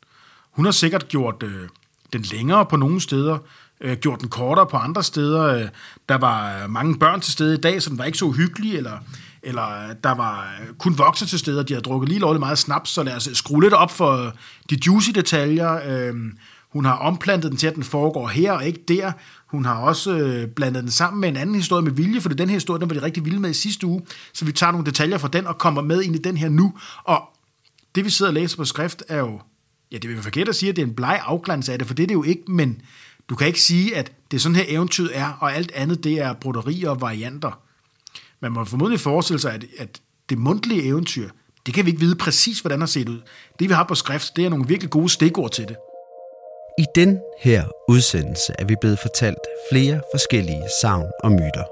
Hun 0.50 0.64
har 0.64 0.72
sikkert 0.72 1.08
gjort 1.08 1.42
øh, 1.42 1.68
den 2.12 2.22
længere 2.22 2.66
på 2.66 2.76
nogle 2.76 3.00
steder, 3.00 3.38
øh, 3.80 3.96
gjort 3.96 4.20
den 4.20 4.28
kortere 4.28 4.66
på 4.66 4.76
andre 4.76 5.02
steder. 5.02 5.42
Øh, 5.42 5.68
der 6.08 6.14
var 6.14 6.62
øh, 6.62 6.70
mange 6.70 6.98
børn 6.98 7.20
til 7.20 7.32
stede 7.32 7.54
i 7.54 7.60
dag, 7.60 7.82
så 7.82 7.90
den 7.90 7.98
var 7.98 8.04
ikke 8.04 8.18
så 8.18 8.24
uhyggelig, 8.24 8.76
eller, 8.76 8.98
eller 9.42 9.88
øh, 9.88 9.94
der 10.04 10.14
var 10.14 10.56
øh, 10.60 10.74
kun 10.74 10.98
voksne 10.98 11.26
til 11.26 11.38
stede, 11.38 11.60
og 11.60 11.68
de 11.68 11.74
havde 11.74 11.84
drukket 11.84 12.08
lige 12.08 12.20
lovligt 12.20 12.40
meget 12.40 12.58
snaps, 12.58 12.90
så 12.90 13.02
lad 13.02 13.16
os 13.16 13.28
skrue 13.32 13.62
lidt 13.62 13.74
op 13.74 13.90
for 13.90 14.32
de 14.70 14.78
juicy 14.86 15.10
detaljer. 15.10 15.80
Øh, 15.86 16.14
hun 16.76 16.84
har 16.84 16.96
omplantet 16.96 17.50
den 17.50 17.58
til, 17.58 17.66
at 17.66 17.74
den 17.74 17.82
foregår 17.82 18.28
her 18.28 18.52
og 18.52 18.66
ikke 18.66 18.84
der. 18.88 19.12
Hun 19.46 19.64
har 19.64 19.74
også 19.74 20.16
øh, 20.16 20.48
blandet 20.48 20.82
den 20.82 20.90
sammen 20.90 21.20
med 21.20 21.28
en 21.28 21.36
anden 21.36 21.54
historie 21.54 21.84
med 21.84 21.92
vilje, 21.92 22.20
for 22.20 22.28
den 22.28 22.48
her 22.48 22.56
historie, 22.56 22.80
den 22.80 22.90
var 22.90 22.94
de 22.94 23.02
rigtig 23.02 23.24
vilde 23.24 23.40
med 23.40 23.50
i 23.50 23.54
sidste 23.54 23.86
uge, 23.86 24.02
så 24.32 24.44
vi 24.44 24.52
tager 24.52 24.72
nogle 24.72 24.86
detaljer 24.86 25.18
fra 25.18 25.28
den 25.28 25.46
og 25.46 25.58
kommer 25.58 25.82
med 25.82 26.02
ind 26.02 26.14
i 26.14 26.18
den 26.18 26.36
her 26.36 26.48
nu. 26.48 26.74
Og 27.04 27.22
det, 27.94 28.04
vi 28.04 28.10
sidder 28.10 28.30
og 28.30 28.34
læser 28.34 28.56
på 28.56 28.64
skrift, 28.64 29.02
er 29.08 29.18
jo, 29.18 29.40
ja, 29.92 29.96
det 29.96 30.08
vil 30.08 30.16
være 30.16 30.22
forkert 30.22 30.48
at 30.48 30.56
sige, 30.56 30.70
at 30.70 30.76
det 30.76 30.82
er 30.82 30.86
en 30.86 30.94
bleg 30.94 31.20
afglans 31.24 31.68
af 31.68 31.78
det, 31.78 31.86
for 31.86 31.94
det 31.94 32.02
er 32.02 32.06
det 32.06 32.14
jo 32.14 32.22
ikke, 32.22 32.42
men 32.48 32.80
du 33.28 33.34
kan 33.34 33.46
ikke 33.46 33.60
sige, 33.60 33.96
at 33.96 34.12
det 34.30 34.36
er 34.36 34.40
sådan 34.40 34.56
her 34.56 34.64
eventyr 34.68 35.08
er, 35.12 35.32
og 35.40 35.54
alt 35.54 35.72
andet, 35.74 36.04
det 36.04 36.20
er 36.20 36.32
broderier 36.32 36.90
og 36.90 37.00
varianter. 37.00 37.60
Man 38.40 38.52
må 38.52 38.64
formodentlig 38.64 39.00
forestille 39.00 39.40
sig, 39.40 39.52
at, 39.52 39.64
at 39.78 40.00
det 40.28 40.38
mundtlige 40.38 40.82
eventyr, 40.82 41.28
det 41.66 41.74
kan 41.74 41.84
vi 41.84 41.90
ikke 41.90 42.00
vide 42.00 42.16
præcis, 42.16 42.60
hvordan 42.60 42.78
det 42.78 42.82
har 42.82 42.86
set 42.86 43.08
ud. 43.08 43.20
Det, 43.58 43.68
vi 43.68 43.74
har 43.74 43.84
på 43.84 43.94
skrift, 43.94 44.36
det 44.36 44.44
er 44.44 44.48
nogle 44.48 44.68
virkelig 44.68 44.90
gode 44.90 45.08
stikord 45.08 45.50
til 45.50 45.68
det. 45.68 45.76
I 46.78 46.86
den 46.94 47.20
her 47.38 47.64
udsendelse 47.88 48.54
er 48.58 48.64
vi 48.64 48.76
blevet 48.80 48.98
fortalt 48.98 49.38
flere 49.70 50.00
forskellige 50.12 50.62
savn 50.80 51.06
og 51.24 51.32
myter. 51.32 51.64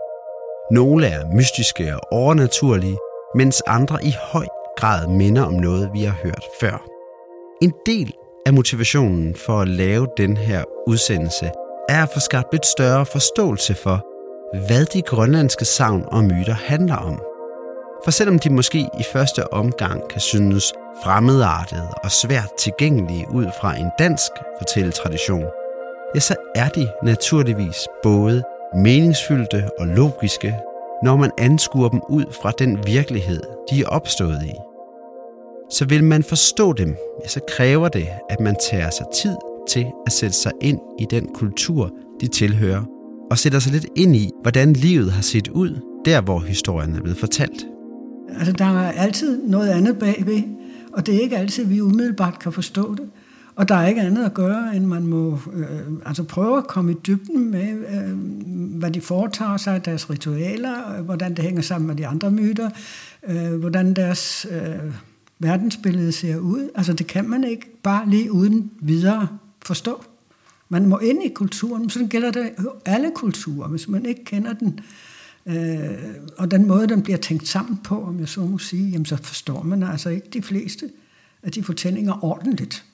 Nogle 0.74 1.06
er 1.06 1.26
mystiske 1.36 1.96
og 1.96 2.00
overnaturlige, 2.12 2.98
mens 3.34 3.62
andre 3.66 4.04
i 4.04 4.14
høj 4.32 4.46
grad 4.76 5.06
minder 5.06 5.42
om 5.42 5.52
noget, 5.52 5.90
vi 5.92 6.02
har 6.02 6.16
hørt 6.22 6.44
før. 6.60 6.86
En 7.62 7.72
del 7.86 8.12
af 8.46 8.52
motivationen 8.52 9.34
for 9.34 9.60
at 9.60 9.68
lave 9.68 10.08
den 10.16 10.36
her 10.36 10.64
udsendelse 10.86 11.50
er 11.88 12.02
at 12.02 12.10
få 12.14 12.20
skabt 12.20 12.52
lidt 12.52 12.66
større 12.66 13.06
forståelse 13.06 13.74
for, 13.74 14.06
hvad 14.66 14.86
de 14.86 15.02
grønlandske 15.02 15.64
savn 15.64 16.04
og 16.06 16.24
myter 16.24 16.54
handler 16.54 16.96
om. 16.96 17.33
For 18.04 18.10
selvom 18.10 18.38
de 18.38 18.50
måske 18.50 18.78
i 18.78 19.02
første 19.12 19.52
omgang 19.52 20.02
kan 20.10 20.20
synes 20.20 20.72
fremmedartede 21.04 21.88
og 22.04 22.10
svært 22.10 22.50
tilgængelige 22.58 23.26
ud 23.34 23.46
fra 23.60 23.76
en 23.76 23.90
dansk 23.98 24.30
fortælletradition, 24.58 25.44
ja, 26.14 26.20
så 26.20 26.34
er 26.54 26.68
de 26.68 26.88
naturligvis 27.02 27.76
både 28.02 28.42
meningsfyldte 28.76 29.68
og 29.78 29.86
logiske, 29.86 30.56
når 31.02 31.16
man 31.16 31.30
anskuer 31.38 31.88
dem 31.88 32.00
ud 32.08 32.24
fra 32.42 32.52
den 32.58 32.86
virkelighed, 32.86 33.42
de 33.70 33.80
er 33.82 33.86
opstået 33.86 34.42
i. 34.46 34.54
Så 35.70 35.84
vil 35.84 36.04
man 36.04 36.22
forstå 36.22 36.72
dem, 36.72 36.96
ja, 37.22 37.28
så 37.28 37.40
kræver 37.56 37.88
det, 37.88 38.08
at 38.30 38.40
man 38.40 38.56
tager 38.70 38.90
sig 38.90 39.06
tid 39.14 39.36
til 39.68 39.86
at 40.06 40.12
sætte 40.12 40.36
sig 40.36 40.52
ind 40.60 40.80
i 40.98 41.06
den 41.10 41.28
kultur, 41.34 41.90
de 42.20 42.28
tilhører, 42.28 42.82
og 43.30 43.38
sætter 43.38 43.58
sig 43.58 43.72
lidt 43.72 43.86
ind 43.96 44.16
i, 44.16 44.30
hvordan 44.42 44.72
livet 44.72 45.12
har 45.12 45.22
set 45.22 45.48
ud, 45.48 45.80
der 46.04 46.20
hvor 46.20 46.38
historien 46.38 46.96
er 46.96 47.00
blevet 47.00 47.18
fortalt. 47.18 47.73
Altså, 48.38 48.52
der 48.52 48.64
er 48.64 48.92
altid 48.92 49.42
noget 49.42 49.68
andet 49.68 49.98
bagved, 49.98 50.42
og 50.92 51.06
det 51.06 51.14
er 51.14 51.20
ikke 51.20 51.36
altid, 51.36 51.64
vi 51.64 51.80
umiddelbart 51.80 52.38
kan 52.38 52.52
forstå 52.52 52.94
det. 52.94 53.04
Og 53.56 53.68
der 53.68 53.74
er 53.74 53.86
ikke 53.86 54.00
andet 54.00 54.24
at 54.24 54.34
gøre, 54.34 54.76
end 54.76 54.86
man 54.86 55.06
må 55.06 55.38
øh, 55.52 55.66
altså 56.06 56.22
prøve 56.22 56.58
at 56.58 56.66
komme 56.66 56.92
i 56.92 56.96
dybden 57.06 57.50
med, 57.50 57.68
øh, 57.68 58.18
hvad 58.78 58.90
de 58.90 59.00
foretager 59.00 59.56
sig, 59.56 59.84
deres 59.84 60.10
ritualer, 60.10 60.96
øh, 60.98 61.04
hvordan 61.04 61.34
det 61.34 61.44
hænger 61.44 61.62
sammen 61.62 61.86
med 61.86 61.96
de 61.96 62.06
andre 62.06 62.30
myter, 62.30 62.70
øh, 63.28 63.54
hvordan 63.54 63.94
deres 63.94 64.46
øh, 64.50 64.92
verdensbillede 65.38 66.12
ser 66.12 66.36
ud. 66.36 66.70
Altså 66.74 66.92
det 66.92 67.06
kan 67.06 67.28
man 67.28 67.44
ikke 67.44 67.66
bare 67.82 68.10
lige 68.10 68.32
uden 68.32 68.70
videre 68.80 69.28
forstå. 69.64 70.04
Man 70.68 70.86
må 70.86 70.98
ind 70.98 71.24
i 71.24 71.28
kulturen, 71.28 71.90
så 71.90 72.06
gælder 72.10 72.30
det 72.30 72.50
alle 72.84 73.10
kulturer. 73.14 73.68
Hvis 73.68 73.88
man 73.88 74.06
ikke 74.06 74.24
kender 74.24 74.52
den, 74.52 74.68
øh, 74.68 74.84
Øh, 75.46 76.14
og 76.36 76.50
den 76.50 76.66
måde, 76.66 76.88
den 76.88 77.02
bliver 77.02 77.18
tænkt 77.18 77.48
sammen 77.48 77.78
på, 77.84 78.04
om 78.04 78.20
jeg 78.20 78.28
så 78.28 78.40
må 78.40 78.58
sige, 78.58 78.90
jamen 78.90 79.06
så 79.06 79.16
forstår 79.16 79.62
man 79.62 79.82
altså 79.82 80.08
ikke 80.08 80.28
de 80.32 80.42
fleste 80.42 80.90
af 81.42 81.52
de 81.52 81.62
fortællinger 81.62 82.24
ordentligt. 82.24 82.84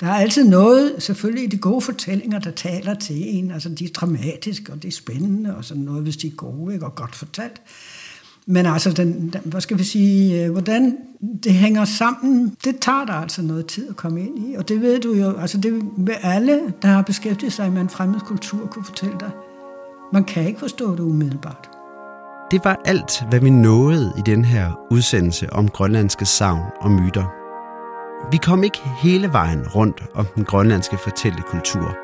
Der 0.00 0.06
er 0.06 0.14
altid 0.14 0.44
noget, 0.44 0.94
selvfølgelig 0.98 1.44
i 1.44 1.46
de 1.46 1.58
gode 1.58 1.80
fortællinger, 1.80 2.38
der 2.38 2.50
taler 2.50 2.94
til 2.94 3.36
en. 3.36 3.50
Altså, 3.50 3.68
de 3.68 3.84
er 3.84 3.88
dramatiske, 3.88 4.72
og 4.72 4.82
det 4.82 4.88
er 4.88 4.92
spændende, 4.92 5.56
og 5.56 5.64
sådan 5.64 5.82
noget, 5.82 6.02
hvis 6.02 6.16
de 6.16 6.26
er 6.26 6.30
gode 6.30 6.74
ikke? 6.74 6.86
og 6.86 6.94
godt 6.94 7.14
fortalt. 7.14 7.62
Men 8.46 8.66
altså, 8.66 8.90
den, 8.90 9.30
den, 9.32 9.40
hvad 9.44 9.60
skal 9.60 9.78
vi 9.78 9.84
sige, 9.84 10.44
øh, 10.44 10.52
hvordan 10.52 10.96
det 11.44 11.52
hænger 11.52 11.84
sammen, 11.84 12.56
det 12.64 12.78
tager 12.80 13.04
der 13.04 13.12
altså 13.12 13.42
noget 13.42 13.66
tid 13.66 13.88
at 13.88 13.96
komme 13.96 14.20
ind 14.20 14.50
i. 14.50 14.54
Og 14.54 14.68
det 14.68 14.80
ved 14.80 15.00
du 15.00 15.14
jo, 15.14 15.36
altså 15.36 15.58
det 15.58 15.72
vil 15.96 16.16
alle, 16.22 16.60
der 16.82 16.88
har 16.88 17.02
beskæftiget 17.02 17.52
sig 17.52 17.72
med 17.72 17.80
en 17.80 17.88
fremmed 17.88 18.20
kultur, 18.20 18.66
kunne 18.66 18.84
fortælle 18.84 19.16
dig. 19.20 19.30
Man 20.12 20.24
kan 20.24 20.46
ikke 20.46 20.60
forstå 20.60 20.92
det 20.92 21.00
umiddelbart. 21.00 21.79
Det 22.50 22.64
var 22.64 22.80
alt, 22.84 23.24
hvad 23.28 23.40
vi 23.40 23.50
nåede 23.50 24.12
i 24.18 24.20
den 24.20 24.44
her 24.44 24.70
udsendelse 24.90 25.52
om 25.52 25.68
grønlandske 25.68 26.24
savn 26.24 26.62
og 26.80 26.90
myter. 26.90 27.24
Vi 28.30 28.36
kom 28.36 28.64
ikke 28.64 28.80
hele 29.02 29.32
vejen 29.32 29.68
rundt 29.68 30.02
om 30.14 30.26
den 30.34 30.44
grønlandske 30.44 30.96
fortællekultur. 30.96 31.96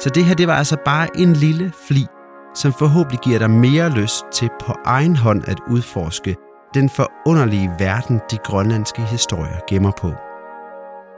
Så 0.00 0.10
det 0.14 0.24
her, 0.24 0.34
det 0.34 0.46
var 0.46 0.54
altså 0.54 0.76
bare 0.84 1.08
en 1.16 1.32
lille 1.32 1.72
fli, 1.88 2.06
som 2.54 2.72
forhåbentlig 2.72 3.20
giver 3.20 3.38
dig 3.38 3.50
mere 3.50 3.90
lyst 3.90 4.24
til 4.32 4.48
på 4.60 4.74
egen 4.84 5.16
hånd 5.16 5.48
at 5.48 5.58
udforske 5.70 6.36
den 6.74 6.90
forunderlige 6.90 7.70
verden, 7.78 8.20
de 8.30 8.36
grønlandske 8.36 9.02
historier 9.02 9.58
gemmer 9.68 9.92
på. 10.00 10.12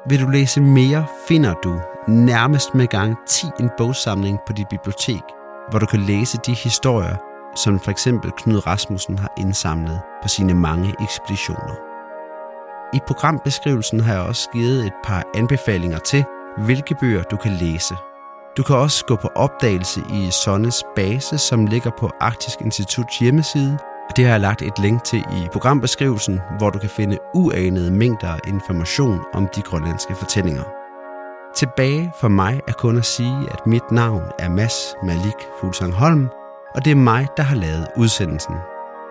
Vil 0.09 0.21
du 0.21 0.31
læse 0.31 0.61
mere, 0.61 1.07
finder 1.29 1.55
du 1.55 1.81
nærmest 2.09 2.75
med 2.75 2.87
gang 2.87 3.17
10 3.29 3.47
en 3.61 3.71
bogsamling 3.79 4.39
på 4.47 4.53
dit 4.53 4.69
bibliotek, 4.71 5.23
hvor 5.71 5.79
du 5.79 5.87
kan 5.87 6.01
læse 6.01 6.39
de 6.47 6.53
historier, 6.53 7.17
som 7.55 7.81
for 7.81 7.91
eksempel 7.91 8.31
Knud 8.31 8.67
Rasmussen 8.67 9.19
har 9.19 9.33
indsamlet 9.39 10.01
på 10.23 10.29
sine 10.29 10.55
mange 10.55 10.95
ekspeditioner. 11.01 11.75
I 12.95 13.01
programbeskrivelsen 13.07 14.01
har 14.01 14.15
jeg 14.15 14.23
også 14.23 14.51
givet 14.51 14.87
et 14.87 14.93
par 15.05 15.25
anbefalinger 15.35 15.99
til, 15.99 16.25
hvilke 16.59 16.95
bøger 16.95 17.23
du 17.23 17.37
kan 17.37 17.53
læse. 17.53 17.95
Du 18.57 18.63
kan 18.63 18.77
også 18.77 19.05
gå 19.05 19.17
på 19.17 19.29
opdagelse 19.35 20.01
i 20.11 20.31
Sonnes 20.31 20.85
base, 20.97 21.39
som 21.39 21.67
ligger 21.67 21.91
på 21.99 22.11
Arktisk 22.21 22.61
Instituts 22.61 23.19
hjemmeside. 23.19 23.79
og 24.11 24.17
Det 24.17 24.25
har 24.25 24.33
jeg 24.33 24.41
lagt 24.41 24.63
et 24.63 24.79
link 24.79 25.05
til 25.05 25.19
i 25.19 25.49
programbeskrivelsen, 25.53 26.41
hvor 26.59 26.71
du 26.71 26.79
kan 26.79 26.91
finde 26.91 27.19
uanede 27.35 27.91
mængder 27.91 28.29
af 28.29 28.41
information 28.47 29.21
om 29.35 29.49
de 29.57 29.63
grønlandske 29.63 30.15
fortællinger. 30.15 30.65
Tilbage 31.55 32.13
for 32.21 32.29
mig 32.29 32.61
er 32.69 32.73
kun 32.73 32.99
at 32.99 33.05
sige, 33.05 33.49
at 33.51 33.67
mit 33.67 33.91
navn 33.91 34.23
er 34.39 34.49
Mads 34.49 34.95
Malik 35.03 35.49
Fuglsang 35.61 35.93
Holm, 35.93 36.29
og 36.75 36.85
det 36.85 36.91
er 36.91 36.95
mig, 36.95 37.27
der 37.37 37.43
har 37.43 37.57
lavet 37.57 37.87
udsendelsen. 37.97 38.55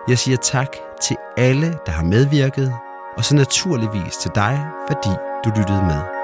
Jeg 0.08 0.18
siger 0.18 0.36
tak 0.36 0.76
til 1.02 1.16
alle, 1.36 1.78
der 1.86 1.92
har 1.92 2.02
medvirket, 2.02 2.74
og 3.16 3.24
så 3.24 3.36
naturligvis 3.36 4.16
til 4.16 4.30
dig, 4.34 4.66
fordi 4.88 5.10
du 5.44 5.50
lyttede 5.56 5.82
med. 5.82 6.21